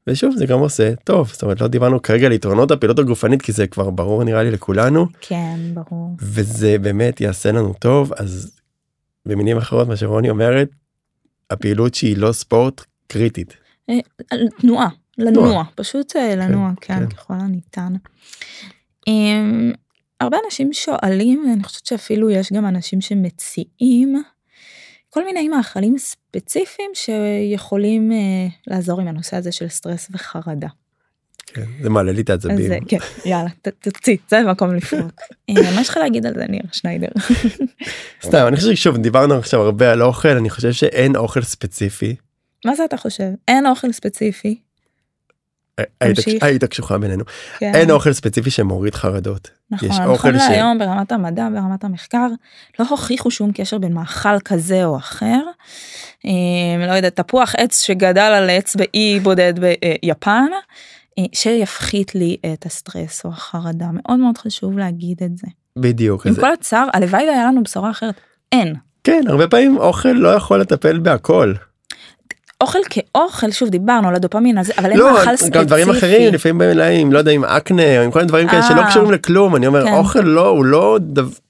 ושוב 0.07 0.36
זה 0.38 0.45
גם 0.45 0.60
עושה 0.60 0.93
טוב 1.03 1.28
זאת 1.28 1.43
אומרת 1.43 1.62
לא 1.62 1.68
דיברנו 1.68 2.01
כרגע 2.01 2.26
על 2.26 2.32
יתרונות 2.32 2.72
הפעילות 2.72 2.99
הגופנית 2.99 3.41
כי 3.41 3.51
זה 3.51 3.68
כבר 3.68 3.89
ברור 3.89 4.24
נראה 4.24 4.43
לי 4.43 4.51
לכולנו 4.51 5.07
כן 5.22 5.60
ברור. 5.74 6.16
וזה 6.22 6.78
באמת 6.80 7.22
יעשה 7.22 7.51
לנו 7.51 7.74
טוב 7.74 8.14
אז 8.18 8.51
במילים 9.26 9.57
אחרות 9.57 9.88
מה 9.88 9.95
שרוני 9.95 10.30
אומרת 10.30 10.70
הפעילות 11.49 11.95
שהיא 11.95 12.18
לא 12.18 12.32
ספורט 12.32 12.86
קריטית. 13.07 13.57
על 14.32 14.47
תנועה, 14.60 14.89
לנוע. 15.20 15.63
פשוט 15.76 16.15
אה, 16.15 16.36
לנוע, 16.36 16.72
כן, 16.82 16.99
כן. 16.99 17.09
ככל 17.09 17.34
הניתן. 17.34 17.93
אמ, 19.07 19.72
הרבה 20.22 20.38
אנשים 20.45 20.74
שואלים, 20.74 21.45
אני 21.53 21.63
חושבת 21.63 21.86
שאפילו 21.86 22.30
יש 22.30 22.53
גם 22.53 22.65
אנשים 22.65 23.01
שמציעים 23.01 24.24
כל 25.09 25.26
מיני 25.26 25.47
מאכלים 25.47 25.97
ספציפיים 25.97 26.91
שיכולים 26.93 28.11
אה, 28.11 28.17
לעזור 28.67 29.01
עם 29.01 29.07
הנושא 29.07 29.38
הזה 29.38 29.51
של 29.51 29.67
סטרס 29.67 30.07
וחרדה. 30.11 30.67
כן, 31.53 31.65
זה 31.82 31.89
מעלה 31.89 32.11
לי 32.11 32.22
את 32.22 32.30
העצבים. 32.30 32.72
אה, 32.72 32.78
כן, 32.88 32.97
יאללה, 33.26 33.49
תוציא, 33.80 34.17
זה 34.30 34.43
מקום 34.43 34.76
לפרוק. 34.76 35.22
מה 35.76 35.82
יש 35.82 35.89
לך 35.89 35.97
להגיד 35.97 36.26
על 36.26 36.34
זה, 36.34 36.45
ניר 36.49 36.61
שניידר? 36.72 37.07
סתם, 38.26 38.45
אני 38.47 38.55
חושב 38.55 38.76
ששוב, 38.76 38.97
דיברנו 38.97 39.34
עכשיו 39.34 39.61
הרבה 39.61 39.91
על 39.91 40.01
אוכל, 40.01 40.38
אני 40.38 40.49
חושב 40.49 40.72
שאין 40.72 41.15
אוכל 41.15 41.41
ספציפי. 41.41 42.15
מה 42.65 42.76
זה 42.76 42.86
אתה 42.86 42.97
חושב? 42.97 43.30
אין 43.47 43.67
אוכל 43.67 43.91
ספציפי. 43.91 44.59
היית- 46.42 46.64
קשוחה 46.66 46.98
בינינו. 46.98 47.24
כן. 47.60 47.72
אין 47.76 47.92
אוכל 47.92 48.14
ספציפי 48.14 48.50
שמוריד 48.52 48.96
חרדות. 48.96 49.50
נכון, 49.72 49.90
יש 49.90 50.00
נכון 50.00 50.40
ש- 50.40 50.42
להיום 50.50 50.80
ברמת 50.80 51.12
המדע, 51.12 51.48
ברמת 51.54 51.84
המחקר, 51.84 52.28
לא 52.80 52.86
הוכיחו 52.90 53.32
שום 53.32 53.52
קשר 53.54 53.78
בין 53.78 53.94
מאכל 53.94 54.40
כזה 54.46 54.86
או 54.86 54.98
אחר. 54.98 55.42
אה, 56.26 56.88
לא 56.88 56.92
יודעת, 56.92 57.16
תפוח 57.16 57.56
עץ 57.58 57.82
שגדל 57.82 58.20
על 58.22 58.50
עץ 58.50 58.76
באי 58.76 59.20
בודד 59.20 59.54
ביפן, 59.60 60.46
אה, 61.20 61.24
שיפחית 61.34 62.16
לי 62.16 62.38
את 62.54 62.66
הסטרס 62.66 63.26
או 63.26 63.30
החרדה. 63.30 63.86
מאוד 63.94 64.20
מאוד 64.20 64.38
חשוב 64.38 64.78
להגיד 64.78 65.24
את 65.24 65.38
זה. 65.38 65.48
בדיוק. 65.80 66.26
עם 66.28 66.32
אז- 66.34 66.40
כל 66.40 66.54
הצער, 66.54 66.88
הלוואי 66.94 67.24
והיה 67.30 67.46
לנו 67.46 67.64
בשורה 67.64 67.90
אחרת. 67.92 68.16
אין. 68.52 68.76
כן, 69.04 69.22
הרבה 69.28 69.48
פעמים 69.48 69.78
אוכל 69.78 70.10
לא 70.12 70.30
יכול 70.36 70.62
לטפל 70.62 71.00
בהכל. 71.00 71.54
אוכל 72.64 72.80
כאוכל, 72.89 73.51
שוב 73.51 73.70
דיברנו 73.70 74.07
על 74.07 74.16
הדופמין 74.16 74.57
הזה, 74.57 74.74
אבל 74.78 74.89
אין 74.91 74.99
לא, 74.99 75.14
מאכל 75.14 75.36
ספציפי. 75.36 75.49
גם 75.57 75.64
דברים 75.64 75.89
אחרים, 75.89 76.34
לפעמים 76.34 76.80
עם, 76.80 77.12
לא 77.12 77.18
יודע, 77.18 77.32
עם 77.32 77.43
אקנה, 77.45 77.97
או 77.97 78.03
עם 78.03 78.12
כל 78.12 78.20
מיני 78.20 78.28
דברים 78.28 78.47
כאלה 78.47 78.64
שלא 78.64 78.82
אה. 78.82 78.88
קשורים 78.89 79.12
לכלום, 79.12 79.55
אני 79.55 79.68
אומר, 79.68 79.86
כן. 79.86 79.93
אוכל 79.93 80.20
לא, 80.20 80.47
הוא 80.47 80.66
לא 80.66 80.97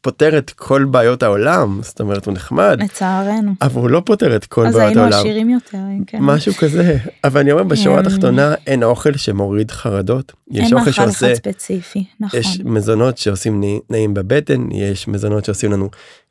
פותר 0.02 0.38
את 0.38 0.50
כל 0.50 0.84
בעיות 0.84 1.24
העולם, 1.24 1.80
זאת 1.84 2.00
אומרת, 2.02 2.26
הוא 2.26 2.34
נחמד, 2.34 2.78
לצערנו. 2.84 3.52
אבל 3.62 3.82
הוא 3.82 3.90
לא 3.90 4.02
פותר 4.06 4.36
את 4.36 4.46
כל 4.46 4.68
אז 4.68 4.74
בעיות 4.76 4.88
היינו 4.88 5.02
העולם. 5.02 5.20
עשירים 5.20 5.50
יותר, 5.50 5.78
כן. 6.08 6.18
משהו 6.22 6.54
כזה, 6.54 6.98
אבל 7.24 7.40
אני 7.42 7.52
אומר, 7.52 7.64
בשורה 7.64 8.00
אמ. 8.00 8.06
התחתונה, 8.06 8.54
אין 8.68 8.84
אוכל 8.84 9.18
שמוריד 9.18 9.72
חרדות. 9.72 10.32
יש 10.52 10.74
אוכל 10.74 10.92
שעושה, 10.92 11.36
ספציפי, 11.36 12.04
נכון. 12.20 12.40
יש 12.40 12.60
מזונות 12.66 13.18
שעושים 13.18 13.60
נעי- 13.60 13.80
נעים 13.90 14.14
בבטן, 14.14 14.68
יש 14.72 15.08
מזונות 15.08 15.46
שעושים 15.46 15.72
לנו 15.72 15.90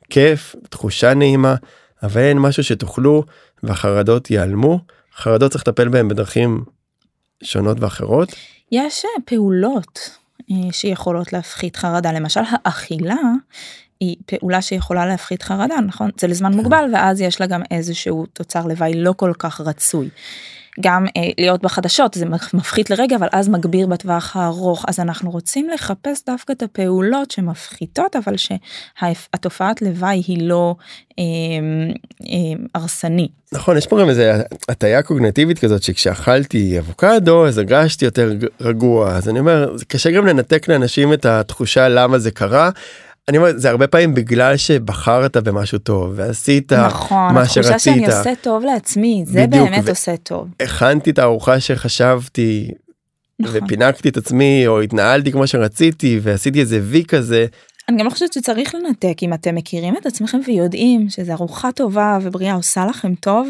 כיף, 0.09 0.55
תחושה 0.69 1.13
נעימה, 1.13 1.55
אבל 2.03 2.21
אין 2.21 2.39
משהו 2.39 2.63
שתאכלו 2.63 3.23
והחרדות 3.63 4.31
ייעלמו. 4.31 4.79
חרדות 5.15 5.51
צריך 5.51 5.67
לטפל 5.67 5.87
בהם 5.87 6.07
בדרכים 6.07 6.63
שונות 7.43 7.77
ואחרות. 7.79 8.35
יש 8.71 9.05
אה, 9.05 9.21
פעולות 9.25 10.17
אה, 10.51 10.71
שיכולות 10.71 11.33
להפחית 11.33 11.75
חרדה, 11.75 12.11
למשל 12.11 12.41
האכילה 12.51 13.15
היא 13.99 14.15
פעולה 14.25 14.61
שיכולה 14.61 15.05
להפחית 15.05 15.43
חרדה, 15.43 15.75
נכון? 15.87 16.09
זה 16.19 16.27
לזמן 16.27 16.53
מוגבל 16.53 16.89
ואז 16.93 17.21
יש 17.21 17.41
לה 17.41 17.47
גם 17.47 17.61
איזשהו 17.71 18.25
תוצר 18.33 18.65
לוואי 18.67 18.93
לא 18.93 19.13
כל 19.17 19.33
כך 19.39 19.61
רצוי. 19.61 20.09
גם 20.81 21.05
אה, 21.17 21.21
להיות 21.37 21.61
בחדשות 21.61 22.13
זה 22.13 22.25
מפחית 22.53 22.89
לרגע 22.89 23.15
אבל 23.15 23.27
אז 23.31 23.49
מגביר 23.49 23.87
בטווח 23.87 24.35
הארוך 24.35 24.85
אז 24.87 24.99
אנחנו 24.99 25.31
רוצים 25.31 25.69
לחפש 25.69 26.25
דווקא 26.27 26.53
את 26.53 26.63
הפעולות 26.63 27.31
שמפחיתות 27.31 28.15
אבל 28.15 28.35
שהתופעת 28.37 29.81
לוואי 29.81 30.23
היא 30.27 30.47
לא 30.49 30.75
אה, 31.19 31.23
אה, 32.23 32.63
הרסנית. 32.75 33.31
נכון, 33.51 33.77
יש 33.77 33.87
פה 33.87 34.01
גם 34.01 34.09
איזה 34.09 34.41
הטיה 34.69 35.01
קוגנטיבית 35.01 35.59
כזאת 35.59 35.83
שכשאכלתי 35.83 36.79
אבוקדו 36.79 37.47
אז 37.47 37.57
הרגשתי 37.57 38.05
יותר 38.05 38.33
רגוע, 38.61 39.15
אז 39.15 39.29
אני 39.29 39.39
אומר, 39.39 39.77
זה 39.77 39.85
קשה 39.85 40.11
גם 40.11 40.25
לנתק 40.25 40.67
לאנשים 40.67 41.13
את 41.13 41.25
התחושה 41.25 41.89
למה 41.89 42.19
זה 42.19 42.31
קרה. 42.31 42.69
אני 43.29 43.37
אומר, 43.37 43.51
זה 43.55 43.69
הרבה 43.69 43.87
פעמים 43.87 44.13
בגלל 44.13 44.57
שבחרת 44.57 45.37
במשהו 45.37 45.77
טוב 45.77 46.13
ועשית 46.15 46.73
נכון, 46.73 47.33
מה 47.33 47.41
התחושה 47.41 47.79
שאני 47.79 47.99
שרצית. 47.99 48.17
עושה 48.17 48.33
טוב 48.41 48.63
לעצמי, 48.63 49.23
זה 49.27 49.47
בדיוק, 49.47 49.69
באמת 49.69 49.83
ו- 49.85 49.89
עושה 49.89 50.17
טוב. 50.17 50.47
הכנתי 50.59 51.09
את 51.09 51.19
הארוחה 51.19 51.59
שחשבתי 51.59 52.71
נכון. 53.39 53.59
ופינקתי 53.63 54.09
את 54.09 54.17
עצמי 54.17 54.67
או 54.67 54.81
התנהלתי 54.81 55.31
כמו 55.31 55.47
שרציתי 55.47 56.19
ועשיתי 56.23 56.59
איזה 56.59 56.79
וי 56.83 57.03
כזה 57.07 57.45
אני 57.89 57.97
גם 57.97 58.05
לא 58.05 58.09
חושבת 58.09 58.33
שצריך 58.33 58.75
לנתק 58.75 59.17
אם 59.23 59.33
אתם 59.33 59.55
מכירים 59.55 59.97
את 59.97 60.05
עצמכם 60.05 60.39
ויודעים 60.47 61.09
שזו 61.09 61.31
ארוחה 61.33 61.71
טובה 61.71 62.17
ובריאה 62.21 62.53
עושה 62.53 62.85
לכם 62.85 63.15
טוב. 63.15 63.49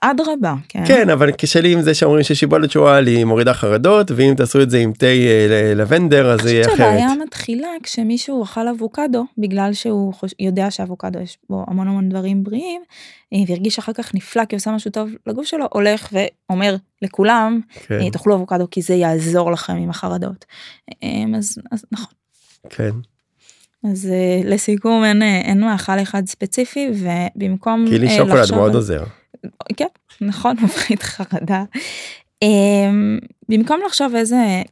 אדרבה, 0.00 0.54
כן. 0.68 0.84
כן 0.86 1.10
אבל 1.10 1.30
קשה 1.30 1.60
לי 1.60 1.72
עם 1.72 1.82
זה 1.82 1.94
שאומרים 1.94 2.22
ששיבולת 2.22 2.70
שועל 2.70 3.06
היא 3.06 3.24
מורידה 3.24 3.54
חרדות 3.54 4.10
ואם 4.10 4.34
תעשו 4.36 4.62
את 4.62 4.70
זה 4.70 4.78
עם 4.78 4.92
תה 4.92 5.06
אה, 5.06 5.72
לבנדר 5.76 6.30
אז 6.30 6.40
זה 6.40 6.48
אני 6.48 6.52
יהיה 6.52 6.64
חושבת 6.64 6.80
אחרת. 6.80 6.98
שהבעיה 6.98 7.24
מתחילה 7.24 7.68
כשמישהו 7.82 8.42
אכל 8.42 8.68
אבוקדו 8.68 9.24
בגלל 9.38 9.72
שהוא 9.72 10.14
חוש... 10.14 10.34
יודע 10.38 10.70
שאבוקדו 10.70 11.18
יש 11.18 11.38
בו 11.50 11.64
המון 11.68 11.88
המון 11.88 12.08
דברים 12.08 12.44
בריאים 12.44 12.82
אה, 13.32 13.38
והרגיש 13.48 13.78
אחר 13.78 13.92
כך 13.92 14.14
נפלא 14.14 14.44
כי 14.44 14.56
עושה 14.56 14.70
משהו 14.70 14.90
טוב 14.90 15.10
לגוף 15.26 15.46
שלו 15.46 15.66
הולך 15.72 16.08
ואומר 16.12 16.76
לכולם 17.02 17.60
כן, 17.86 18.00
אה, 18.00 18.10
תאכלו 18.10 18.34
אבוקדו 18.34 18.70
כי 18.70 18.82
זה 18.82 18.94
יעזור 18.94 19.52
לכם 19.52 19.76
עם 19.76 19.90
החרדות. 19.90 20.44
אה, 21.02 21.38
אז, 21.38 21.58
אז 21.72 21.84
נכון. 21.92 22.12
כן. 22.70 22.90
אז 23.90 24.08
לסיכום 24.44 25.04
אין, 25.04 25.22
אין 25.22 25.60
מאכל 25.60 26.02
אחד 26.02 26.26
ספציפי 26.26 26.88
ובמקום 26.94 27.84
אה, 28.02 28.16
שוקולד 28.16 28.52
מאוד 28.52 28.74
עוזר. 28.74 29.04
כן, 29.76 29.86
נכון, 30.20 30.56
מפחית 30.64 31.02
חרדה. 31.02 31.64
אמ, 32.42 33.18
במקום 33.48 33.80
לחשוב 33.86 34.14
איזה 34.14 34.62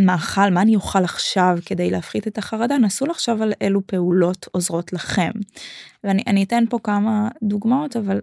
מאכל, 0.00 0.50
מה 0.50 0.62
אני 0.62 0.76
אוכל 0.76 1.04
עכשיו 1.04 1.58
כדי 1.66 1.90
להפחית 1.90 2.28
את 2.28 2.38
החרדה, 2.38 2.78
נסו 2.78 3.06
לחשוב 3.06 3.42
על 3.42 3.52
אילו 3.60 3.86
פעולות 3.86 4.48
עוזרות 4.52 4.92
לכם. 4.92 5.30
ואני 6.04 6.22
אני 6.26 6.42
אתן 6.42 6.64
פה 6.70 6.78
כמה 6.82 7.28
דוגמאות, 7.42 7.96
אבל 7.96 8.20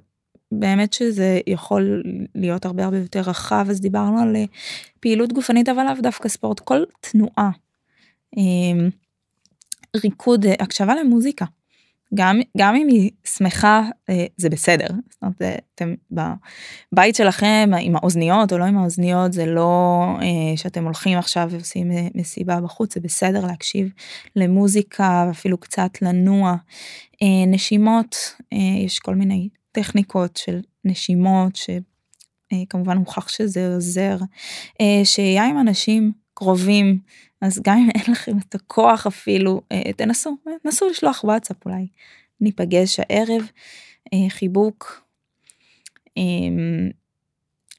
באמת 0.51 0.93
שזה 0.93 1.39
יכול 1.47 2.03
להיות 2.35 2.65
הרבה 2.65 2.85
הרבה 2.85 2.97
יותר 2.97 3.21
רחב, 3.21 3.65
אז 3.69 3.81
דיברנו 3.81 4.19
על 4.19 4.35
אה, 4.35 4.43
פעילות 4.99 5.33
גופנית, 5.33 5.69
אבל 5.69 5.83
לאו 5.83 6.01
דווקא 6.01 6.29
ספורט, 6.29 6.59
כל 6.59 6.83
תנועה. 6.99 7.49
אמ, 8.37 8.89
ריקוד, 10.03 10.45
אה, 10.45 10.53
הקשבה 10.59 10.95
למוזיקה. 10.95 11.45
גם, 12.15 12.39
גם 12.57 12.75
אם 12.75 12.87
היא 12.87 13.11
שמחה 13.37 13.83
אה, 14.09 14.25
זה 14.37 14.49
בסדר. 14.49 14.87
זאת 15.09 15.21
אומרת, 15.21 15.41
אה, 15.41 15.55
אתם 15.75 15.93
בבית 16.11 17.15
שלכם 17.15 17.69
עם 17.81 17.95
האוזניות 17.95 18.53
או 18.53 18.57
לא 18.57 18.63
עם 18.63 18.77
האוזניות 18.77 19.33
זה 19.33 19.45
לא 19.45 20.03
אה, 20.21 20.57
שאתם 20.57 20.83
הולכים 20.83 21.17
עכשיו 21.17 21.47
ועושים 21.51 21.91
מסיבה 22.15 22.61
בחוץ 22.61 22.93
זה 22.93 22.99
בסדר 22.99 23.45
להקשיב 23.45 23.89
למוזיקה 24.35 25.27
אפילו 25.31 25.57
קצת 25.57 26.01
לנוע. 26.01 26.55
נשימות 27.47 28.15
יש 28.85 28.99
כל 28.99 29.15
מיני 29.15 29.49
טכניקות 29.71 30.37
של 30.37 30.59
נשימות 30.85 31.55
שכמובן 31.55 32.97
הוכח 32.97 33.29
שזה 33.29 33.73
עוזר. 33.75 34.17
שהייה 35.03 35.45
עם 35.45 35.59
אנשים 35.59 36.11
קרובים 36.39 36.99
אז 37.41 37.61
גם 37.63 37.77
אם 37.77 37.89
אין 37.95 38.11
לכם 38.11 38.37
את 38.37 38.55
הכוח 38.55 39.07
אפילו 39.07 39.61
אה, 39.71 39.93
תנסו 39.93 40.37
נסו 40.65 40.89
לשלוח 40.89 41.23
וואטסאפ 41.23 41.65
אולי 41.65 41.87
ניפגש 42.41 42.99
הערב 42.99 43.51
אה, 44.13 44.29
חיבוק. 44.29 45.03
אה, 46.17 46.23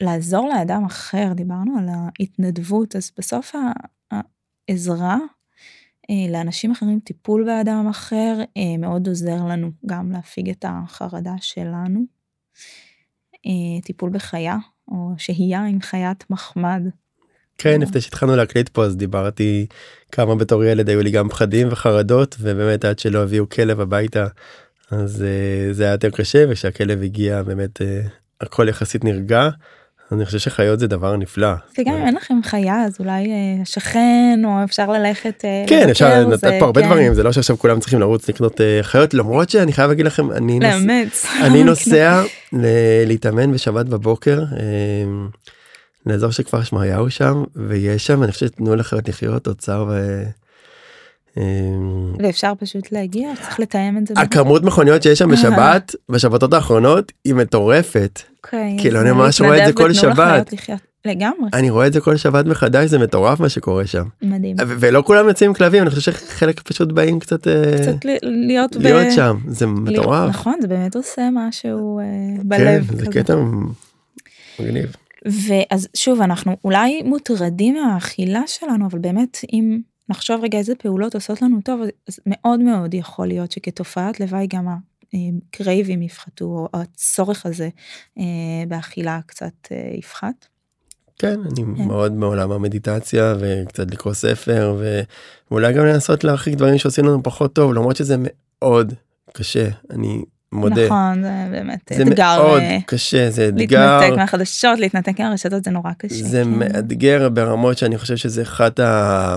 לעזור 0.01 0.49
לאדם 0.49 0.85
אחר 0.85 1.33
דיברנו 1.35 1.79
על 1.79 1.87
ההתנדבות 1.89 2.97
אז 2.97 3.13
בסוף 3.19 3.55
העזרה 4.11 5.19
אה, 6.11 6.33
לאנשים 6.33 6.71
אחרים 6.71 7.01
טיפול 7.01 7.45
באדם 7.45 7.87
אחר 7.91 8.43
אה, 8.57 8.77
מאוד 8.79 9.09
עוזר 9.09 9.45
לנו 9.45 9.71
גם 9.87 10.13
להפיג 10.13 10.51
את 10.51 10.65
החרדה 10.69 11.35
שלנו. 11.41 12.01
אה, 13.47 13.83
טיפול 13.83 14.11
בחיה 14.11 14.57
או 14.89 15.13
שהייה 15.19 15.65
עם 15.65 15.81
חיית 15.81 16.31
מחמד 16.31 16.83
כן, 17.63 17.81
לפני 17.81 18.01
שהתחלנו 18.01 18.37
להקליט 18.37 18.69
פה 18.69 18.85
אז 18.85 18.97
דיברתי 18.97 19.67
כמה 20.13 20.35
בתור 20.35 20.65
ילד 20.65 20.89
היו 20.89 21.03
לי 21.03 21.11
גם 21.11 21.29
פחדים 21.29 21.69
וחרדות 21.71 22.37
ובאמת 22.41 22.85
עד 22.85 22.99
שלא 22.99 23.23
הביאו 23.23 23.49
כלב 23.49 23.81
הביתה 23.81 24.27
אז 24.91 25.23
אה, 25.23 25.73
זה 25.73 25.83
היה 25.83 25.93
יותר 25.93 26.11
קשה 26.11 26.45
וכשהכלב 26.49 27.03
הגיע 27.03 27.43
באמת 27.43 27.83
אה, 27.83 28.01
הכל 28.41 28.69
יחסית 28.69 29.05
נרגע. 29.05 29.49
אני 30.13 30.25
חושב 30.25 30.39
שחיות 30.39 30.79
זה 30.79 30.87
דבר 30.87 31.17
נפלא. 31.17 31.53
וגם 31.79 31.95
אם 31.95 32.07
אין 32.07 32.15
לכם 32.15 32.35
חיה 32.45 32.83
אז 32.85 32.97
אולי 33.01 33.27
אה, 33.27 33.65
שכן 33.65 34.41
או 34.45 34.65
אפשר 34.65 34.91
ללכת 34.91 35.45
אה, 35.45 35.65
כן 35.67 35.89
אפשר 35.89 36.29
לתת 36.29 36.53
פה 36.59 36.65
הרבה 36.65 36.81
כן, 36.81 36.87
דברים 36.87 37.15
זה 37.15 37.23
לא 37.23 37.33
שעכשיו 37.33 37.59
כולם 37.59 37.81
צריכים 37.81 38.01
לרוץ 38.01 38.29
לקנות 38.29 38.61
אה, 38.61 38.79
חיות 38.83 39.15
למרות 39.15 39.51
שאני 39.51 39.73
חייב 39.73 39.89
להגיד 39.89 40.07
לכם 40.07 40.31
אני 41.43 41.65
נוסע 41.65 42.23
להתאמן 43.07 43.53
בשבת 43.53 43.87
בבוקר 43.87 44.43
אה, 44.53 45.27
לאזור 46.07 46.31
של 46.31 46.43
כפר 46.43 46.63
שמריהו 46.63 47.11
שם 47.11 47.45
ויש 47.57 48.07
שם 48.07 48.23
אני 48.23 48.33
חושב 48.33 48.47
שתנו 48.47 48.77
לחיות 48.77 49.09
לחיות 49.09 49.47
אוצר 49.47 49.87
ו... 49.89 50.23
אה, 51.39 51.43
ואפשר 52.19 52.53
פשוט 52.59 52.93
להגיע 52.93 53.29
צריך 53.43 53.61
לתאם 53.61 53.99
את 53.99 54.07
זה. 54.07 54.15
הכמות 54.17 54.63
מכוניות 54.63 55.03
שיש 55.03 55.19
שם 55.19 55.31
בשבת 55.31 55.95
בשבתות 56.09 56.53
האחרונות 56.53 57.13
היא 57.25 57.35
מטורפת 57.35 58.23
כאילו, 58.79 59.01
אני 59.01 59.13
ממש 59.13 59.41
רואה 59.41 59.63
את 59.63 59.67
זה 59.67 59.73
כל 59.73 59.93
שבת. 59.93 60.55
לגמרי. 61.05 61.49
אני 61.53 61.71
רואה 61.71 61.87
את 61.87 61.93
זה 61.93 62.01
כל 62.01 62.17
שבת 62.17 62.47
מחדש 62.47 62.91
זה 62.91 62.99
מטורף 62.99 63.41
מה 63.41 63.49
שקורה 63.49 63.87
שם. 63.87 64.05
מדהים. 64.23 64.57
ולא 64.59 65.03
כולם 65.07 65.29
יוצאים 65.29 65.51
עם 65.51 65.55
כלבים 65.55 65.83
אני 65.83 65.91
חושב 65.91 66.13
שחלק 66.13 66.61
פשוט 66.61 66.93
באים 66.93 67.19
קצת, 67.19 67.49
אה, 67.49 67.79
קצת 67.81 68.05
להיות, 68.23 68.77
להיות 68.77 69.07
ב... 69.07 69.11
שם 69.11 69.37
זה 69.49 69.67
להיות, 69.67 69.79
מטורף. 69.79 70.29
נכון 70.29 70.55
זה 70.61 70.69
באמת 70.69 70.97
עושה 70.97 71.29
משהו 71.33 71.99
אה, 71.99 72.05
בלב. 72.45 72.87
כן, 72.91 72.97
זה. 72.97 73.07
קטע 73.07 73.35
מגניב. 74.61 74.97
ואז 75.27 75.89
שוב 75.97 76.21
אנחנו 76.21 76.57
אולי 76.65 77.03
מוטרדים 77.03 77.75
מהאכילה 77.75 78.43
שלנו 78.47 78.87
אבל 78.87 78.99
באמת 78.99 79.39
אם 79.53 79.81
נחשוב 80.09 80.41
רגע 80.43 80.59
איזה 80.59 80.75
פעולות 80.75 81.15
עושות 81.15 81.43
לנו 81.43 81.61
טוב 81.65 81.81
אז 82.09 82.21
מאוד 82.27 82.61
מאוד 82.61 82.95
יכול 82.95 83.27
להיות 83.27 83.53
שכתופעת 83.53 84.21
לוואי 84.21 84.47
גם 84.47 84.67
הקרייבים 85.13 86.03
יפחתו 86.03 86.45
או 86.45 86.69
הצורך 86.81 87.47
הזה 87.47 87.69
אה, 88.19 88.25
באכילה 88.69 89.21
קצת 89.27 89.53
אה, 89.73 89.91
יפחת. 89.99 90.47
כן 91.19 91.41
אני 91.41 91.77
כן. 91.77 91.85
מאוד 91.85 92.13
מעולם 92.13 92.51
המדיטציה 92.51 93.35
וקצת 93.41 93.91
לקרוא 93.91 94.15
ספר 94.15 94.77
ואולי 95.51 95.73
גם 95.73 95.87
לנסות 95.87 96.25
להרחיק 96.25 96.55
דברים 96.55 96.79
שעושים 96.79 97.05
לנו 97.05 97.23
פחות 97.23 97.53
טוב 97.53 97.73
למרות 97.73 97.97
שזה 97.97 98.17
מאוד 98.19 98.95
קשה 99.33 99.69
אני 99.91 100.23
מודה. 100.53 100.87
נכון 100.87 101.23
זה 101.23 101.47
באמת 101.51 101.93
זה 101.95 102.03
אתגר. 102.03 102.43
מאוד 102.43 102.63
קשה 102.87 103.31
זה 103.31 103.49
אתגר. 103.49 103.99
להתנתק 103.99 104.17
מהחדשות 104.17 104.79
להתנתק 104.79 105.21
מהרשתות 105.21 105.65
זה 105.65 105.71
נורא 105.71 105.91
קשה. 105.99 106.25
זה 106.25 106.43
כן. 106.45 106.51
מאתגר 106.51 107.29
ברמות 107.29 107.79
שאני 107.79 107.99
חושב 107.99 108.17
שזה 108.17 108.43
אחד 108.43 108.81
ה... 108.81 109.37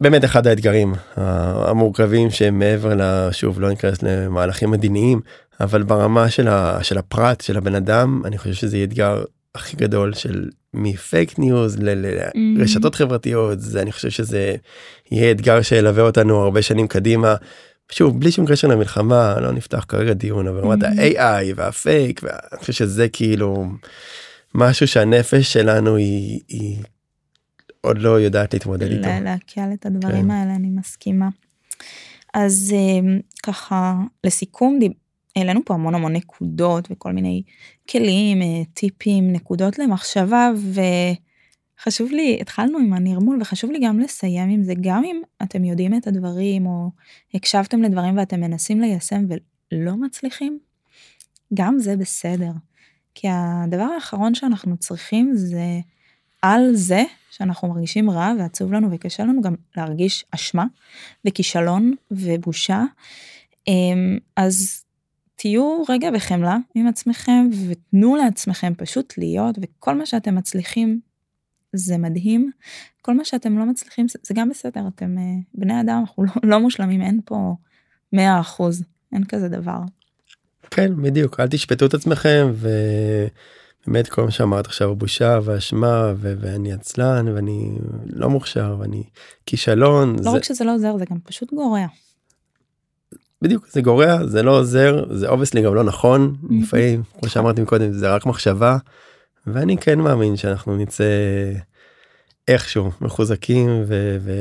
באמת 0.00 0.24
אחד 0.24 0.46
האתגרים 0.46 0.94
המורכבים 1.16 2.30
שהם 2.30 2.58
מעבר 2.58 2.92
לשוב 2.96 3.60
לא 3.60 3.68
ניכנס 3.68 4.02
למהלכים 4.02 4.70
מדיניים 4.70 5.20
אבל 5.60 5.82
ברמה 5.82 6.30
של, 6.30 6.48
ה, 6.48 6.78
של 6.82 6.98
הפרט 6.98 7.40
של 7.40 7.56
הבן 7.56 7.74
אדם 7.74 8.22
אני 8.24 8.38
חושב 8.38 8.52
שזה 8.52 8.84
אתגר 8.84 9.24
הכי 9.54 9.76
גדול 9.76 10.14
של 10.14 10.48
מפייק 10.74 11.38
ניוז 11.38 11.76
לרשתות 11.80 12.94
mm-hmm. 12.94 12.98
חברתיות 12.98 13.60
זה 13.60 13.82
אני 13.82 13.92
חושב 13.92 14.10
שזה 14.10 14.54
יהיה 15.10 15.30
אתגר 15.30 15.62
שילווה 15.62 16.02
אותנו 16.02 16.36
הרבה 16.42 16.62
שנים 16.62 16.88
קדימה. 16.88 17.34
שוב 17.92 18.20
בלי 18.20 18.30
שום 18.30 18.46
קשר 18.46 18.68
למלחמה 18.68 19.40
לא 19.40 19.52
נפתח 19.52 19.84
כרגע 19.88 20.12
דיון 20.12 20.48
אבל 20.48 20.60
ברמת 20.60 20.82
mm-hmm. 20.82 21.20
ה-AI 21.20 21.52
והפייק 21.56 22.20
ואני 22.22 22.60
חושב 22.60 22.72
שזה 22.72 23.08
כאילו 23.08 23.66
משהו 24.54 24.86
שהנפש 24.86 25.52
שלנו 25.52 25.96
היא, 25.96 26.40
היא 26.48 26.76
עוד 27.80 27.98
לא 27.98 28.20
יודעת 28.20 28.54
להתמודד 28.54 28.90
איתו. 28.90 29.08
להקל 29.24 29.72
את 29.74 29.86
הדברים 29.86 30.24
כן. 30.24 30.30
האלה 30.30 30.54
אני 30.54 30.68
מסכימה. 30.68 31.28
אז 32.34 32.72
אמ, 32.76 33.20
ככה 33.42 33.94
לסיכום 34.24 34.78
העלינו 35.36 35.60
פה 35.64 35.74
המון 35.74 35.94
המון 35.94 36.12
נקודות 36.12 36.88
וכל 36.90 37.12
מיני 37.12 37.42
כלים 37.90 38.42
אה, 38.42 38.62
טיפים 38.74 39.32
נקודות 39.32 39.78
למחשבה 39.78 40.50
וחשוב 41.78 42.10
לי 42.10 42.38
התחלנו 42.40 42.78
עם 42.78 42.92
הנרמול 42.92 43.38
וחשוב 43.40 43.70
לי 43.70 43.78
גם 43.82 44.00
לסיים 44.00 44.50
עם 44.50 44.62
זה 44.62 44.72
גם 44.80 45.04
אם 45.04 45.22
אתם 45.42 45.64
יודעים 45.64 45.96
את 45.96 46.06
הדברים 46.06 46.66
או 46.66 46.90
הקשבתם 47.34 47.82
לדברים 47.82 48.18
ואתם 48.18 48.40
מנסים 48.40 48.80
ליישם 48.80 49.24
ולא 49.28 49.96
מצליחים 49.96 50.58
גם 51.54 51.78
זה 51.78 51.96
בסדר. 51.96 52.50
כי 53.14 53.28
הדבר 53.30 53.86
האחרון 53.94 54.34
שאנחנו 54.34 54.76
צריכים 54.76 55.30
זה 55.34 55.80
על 56.42 56.74
זה 56.74 57.02
שאנחנו 57.30 57.68
מרגישים 57.68 58.10
רע 58.10 58.32
ועצוב 58.38 58.72
לנו 58.72 58.88
וקשה 58.90 59.22
לנו 59.22 59.42
גם 59.42 59.54
להרגיש 59.76 60.24
אשמה 60.30 60.64
וכישלון 61.24 61.94
ובושה. 62.10 62.82
אמ, 63.68 64.18
אז 64.36 64.84
תהיו 65.36 65.82
רגע 65.88 66.10
בחמלה 66.10 66.56
עם 66.74 66.86
עצמכם 66.86 67.48
ותנו 67.68 68.16
לעצמכם 68.16 68.72
פשוט 68.76 69.14
להיות 69.18 69.58
וכל 69.60 69.94
מה 69.94 70.06
שאתם 70.06 70.34
מצליחים 70.34 71.00
זה 71.74 71.98
מדהים. 71.98 72.50
כל 73.02 73.14
מה 73.14 73.24
שאתם 73.24 73.58
לא 73.58 73.64
מצליחים 73.64 74.06
זה 74.22 74.34
גם 74.34 74.48
בסדר 74.48 74.88
אתם 74.94 75.18
אה, 75.18 75.22
בני 75.54 75.80
אדם 75.80 75.98
אנחנו 76.00 76.24
לא, 76.24 76.32
לא 76.42 76.60
מושלמים 76.60 77.02
אין 77.02 77.20
פה 77.24 77.54
100 78.12 78.40
אחוז 78.40 78.84
אין 79.12 79.24
כזה 79.24 79.48
דבר. 79.48 79.80
כן 80.70 81.02
בדיוק 81.02 81.40
אל 81.40 81.48
תשפטו 81.48 81.86
את 81.86 81.94
עצמכם 81.94 82.50
ו... 82.52 82.68
באמת 83.86 84.08
כל 84.08 84.24
מה 84.24 84.30
שאמרת 84.30 84.66
עכשיו 84.66 84.96
בושה 84.96 85.38
ואשמה 85.44 86.12
ו- 86.16 86.34
ואני 86.40 86.72
עצלן 86.72 87.28
ואני 87.28 87.78
לא 88.06 88.30
מוכשר 88.30 88.76
ואני 88.78 89.02
כישלון. 89.46 90.16
לא 90.16 90.22
זה... 90.22 90.30
רק 90.30 90.44
שזה 90.44 90.64
לא 90.64 90.74
עוזר 90.74 90.98
זה 90.98 91.04
גם 91.10 91.18
פשוט 91.24 91.52
גורע. 91.52 91.86
בדיוק 93.42 93.68
זה 93.68 93.80
גורע 93.80 94.26
זה 94.26 94.42
לא 94.42 94.58
עוזר 94.58 95.04
זה 95.14 95.28
obviously 95.28 95.62
גם 95.62 95.74
לא 95.74 95.84
נכון 95.84 96.36
לפעמים 96.50 97.02
כמו 97.20 97.28
שאמרתי 97.28 97.64
קודם 97.64 97.92
זה 97.92 98.14
רק 98.14 98.26
מחשבה 98.26 98.76
ואני 99.46 99.76
כן 99.76 99.98
מאמין 99.98 100.36
שאנחנו 100.36 100.76
נצא 100.76 101.04
איכשהו 102.48 102.90
מחוזקים 103.00 103.68
ו... 103.86 104.16
ו... 104.20 104.32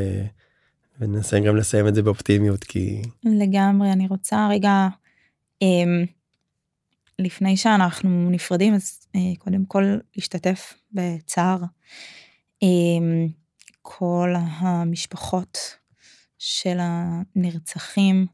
וננסה 1.00 1.40
גם 1.40 1.56
לסיים 1.56 1.88
את 1.88 1.96
זה 1.96 2.02
באופטימיות 2.02 2.64
כי 2.64 3.02
לגמרי 3.24 3.92
אני 3.92 4.08
רוצה 4.08 4.48
רגע. 4.52 4.88
אמ... 5.62 6.06
לפני 7.20 7.58
שאנחנו 7.58 8.30
נפרדים 8.30 8.74
אז 8.74 9.08
אה, 9.16 9.22
קודם 9.40 9.66
כל 9.66 9.98
להשתתף 10.16 10.74
בצער 10.92 11.58
אה, 12.64 12.68
כל 13.82 14.34
המשפחות 14.38 15.58
של 16.38 16.78
הנרצחים, 16.80 18.26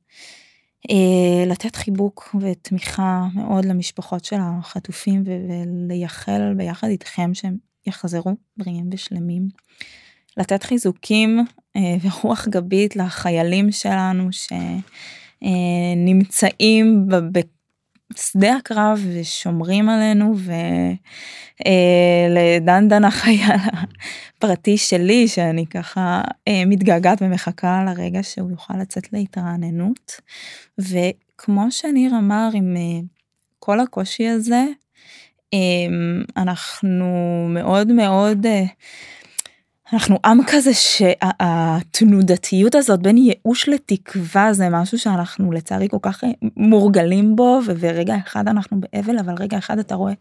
לתת 1.45 1.75
חיבוק 1.75 2.35
ותמיכה 2.41 3.27
מאוד 3.33 3.65
למשפחות 3.65 4.25
של 4.25 4.37
החטופים 4.39 5.23
ולייחל 5.25 6.53
ביחד 6.57 6.87
איתכם 6.87 7.33
שהם 7.33 7.57
יחזרו 7.87 8.35
בריאים 8.57 8.89
ושלמים. 8.91 9.47
לתת 10.37 10.63
חיזוקים 10.63 11.45
אה, 11.75 11.95
ורוח 12.01 12.47
גבית 12.47 12.95
לחיילים 12.95 13.71
שלנו 13.71 14.29
שנמצאים 15.41 17.07
שדה 18.15 18.55
הקרב 18.55 19.05
ושומרים 19.13 19.89
עלינו 19.89 20.35
ולדנדן 21.59 23.03
אה, 23.03 23.07
החייל 23.07 23.57
הפרטי 24.37 24.77
שלי 24.77 25.27
שאני 25.27 25.65
ככה 25.65 26.21
אה, 26.47 26.63
מתגעגעת 26.65 27.21
ומחכה 27.21 27.83
לרגע 27.85 28.23
שהוא 28.23 28.51
יוכל 28.51 28.77
לצאת 28.77 29.13
להתרעננות. 29.13 30.21
וכמו 30.79 31.71
שניר 31.71 32.11
אמר 32.17 32.49
עם 32.53 32.75
אה, 32.77 32.99
כל 33.59 33.79
הקושי 33.79 34.27
הזה 34.27 34.65
אנחנו 36.37 37.07
מאוד 37.49 37.91
מאוד 37.91 38.45
אנחנו 39.93 40.19
עם 40.25 40.39
כזה 40.47 40.73
שהתנודתיות 40.73 42.75
הזאת 42.75 42.99
בין 42.99 43.17
ייאוש 43.17 43.69
לתקווה 43.69 44.53
זה 44.53 44.69
משהו 44.69 44.99
שאנחנו 44.99 45.51
לצערי 45.51 45.89
כל 45.89 45.97
כך 46.01 46.23
אה, 46.23 46.29
מורגלים 46.57 47.35
בו 47.35 47.59
ורגע 47.65 48.15
אחד 48.27 48.47
אנחנו 48.47 48.79
באבל 48.79 49.19
אבל 49.19 49.33
רגע 49.39 49.57
אחד 49.57 49.79
אתה 49.79 49.95
רואה 49.95 50.13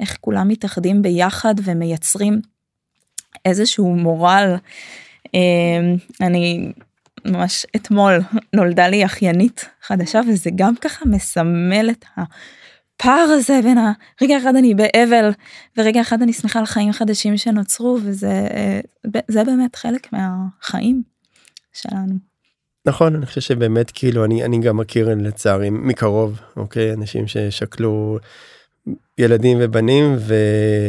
איך 0.00 0.16
כולם 0.20 0.48
מתאחדים 0.48 1.02
ביחד 1.02 1.54
ומייצרים 1.64 2.40
איזשהו 3.44 3.96
מורל. 3.96 4.56
אמ, 5.34 5.96
אני 6.20 6.72
ממש 7.24 7.66
אתמול 7.76 8.20
נולדה 8.52 8.88
לי 8.88 9.04
אחיינית 9.04 9.68
חדשה 9.82 10.20
וזה 10.28 10.50
גם 10.56 10.76
ככה 10.76 11.06
מסמל 11.06 11.90
את 11.90 12.04
ה... 12.18 12.22
הפער 13.00 13.28
הזה 13.38 13.60
בין 13.62 13.78
הרגע 14.20 14.38
אחד 14.38 14.56
אני 14.56 14.74
באבל 14.74 15.30
ורגע 15.76 16.00
אחד 16.00 16.22
אני 16.22 16.32
שמחה 16.32 16.58
על 16.58 16.66
חיים 16.66 16.92
חדשים 16.92 17.36
שנוצרו 17.36 17.98
וזה 18.02 18.48
זה 19.28 19.44
באמת 19.44 19.76
חלק 19.76 20.08
מהחיים 20.12 21.02
שלנו. 21.72 22.14
נכון 22.86 23.14
אני 23.14 23.26
חושב 23.26 23.40
שבאמת 23.40 23.90
כאילו 23.90 24.24
אני 24.24 24.44
אני 24.44 24.60
גם 24.60 24.76
מכיר 24.76 25.14
לצערי 25.14 25.70
מקרוב 25.70 26.40
אוקיי 26.56 26.92
אנשים 26.92 27.26
ששקלו 27.26 28.18
ילדים 29.18 29.58
ובנים 29.60 30.14
ו, 30.18 30.34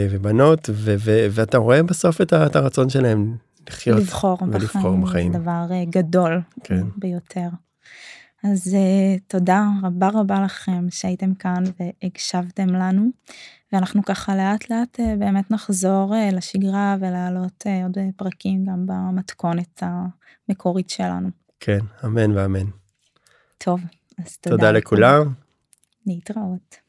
ובנות 0.10 0.70
ו, 0.74 0.96
ו, 1.00 1.28
ואתה 1.32 1.58
רואה 1.58 1.84
בסוף 1.84 2.22
את, 2.22 2.34
את 2.34 2.56
הרצון 2.56 2.90
שלהם 2.90 3.36
לחיות 3.70 4.00
לבחור 4.00 4.38
ולבחור 4.42 4.82
בחיים, 4.82 5.02
בחיים. 5.02 5.34
זה 5.34 5.40
דבר 5.40 5.66
אה, 5.72 5.84
גדול 5.90 6.42
כן. 6.64 6.84
ביותר. 6.98 7.48
אז 8.44 8.76
uh, 8.76 9.20
תודה 9.28 9.68
רבה 9.84 10.10
רבה 10.14 10.42
לכם 10.46 10.90
שהייתם 10.90 11.34
כאן 11.34 11.64
והקשבתם 11.80 12.68
לנו 12.70 13.10
ואנחנו 13.74 14.06
ככה 14.06 14.36
לאט 14.36 14.70
לאט 14.70 15.00
uh, 15.00 15.20
באמת 15.20 15.52
נחזור 15.52 16.14
uh, 16.14 16.36
לשגרה 16.36 16.96
ולהעלות 17.00 17.66
uh, 17.68 17.84
עוד 17.84 17.98
פרקים 18.18 18.66
גם 18.66 18.86
במתכונת 18.86 19.84
המקורית 20.50 20.90
שלנו. 20.90 21.30
כן 21.60 21.80
אמן 22.06 22.32
ואמן. 22.32 22.66
טוב 23.58 23.82
אז 24.18 24.38
תודה, 24.38 24.56
תודה 24.56 24.72
לכולם. 24.72 25.34
להתראות. 26.06 26.89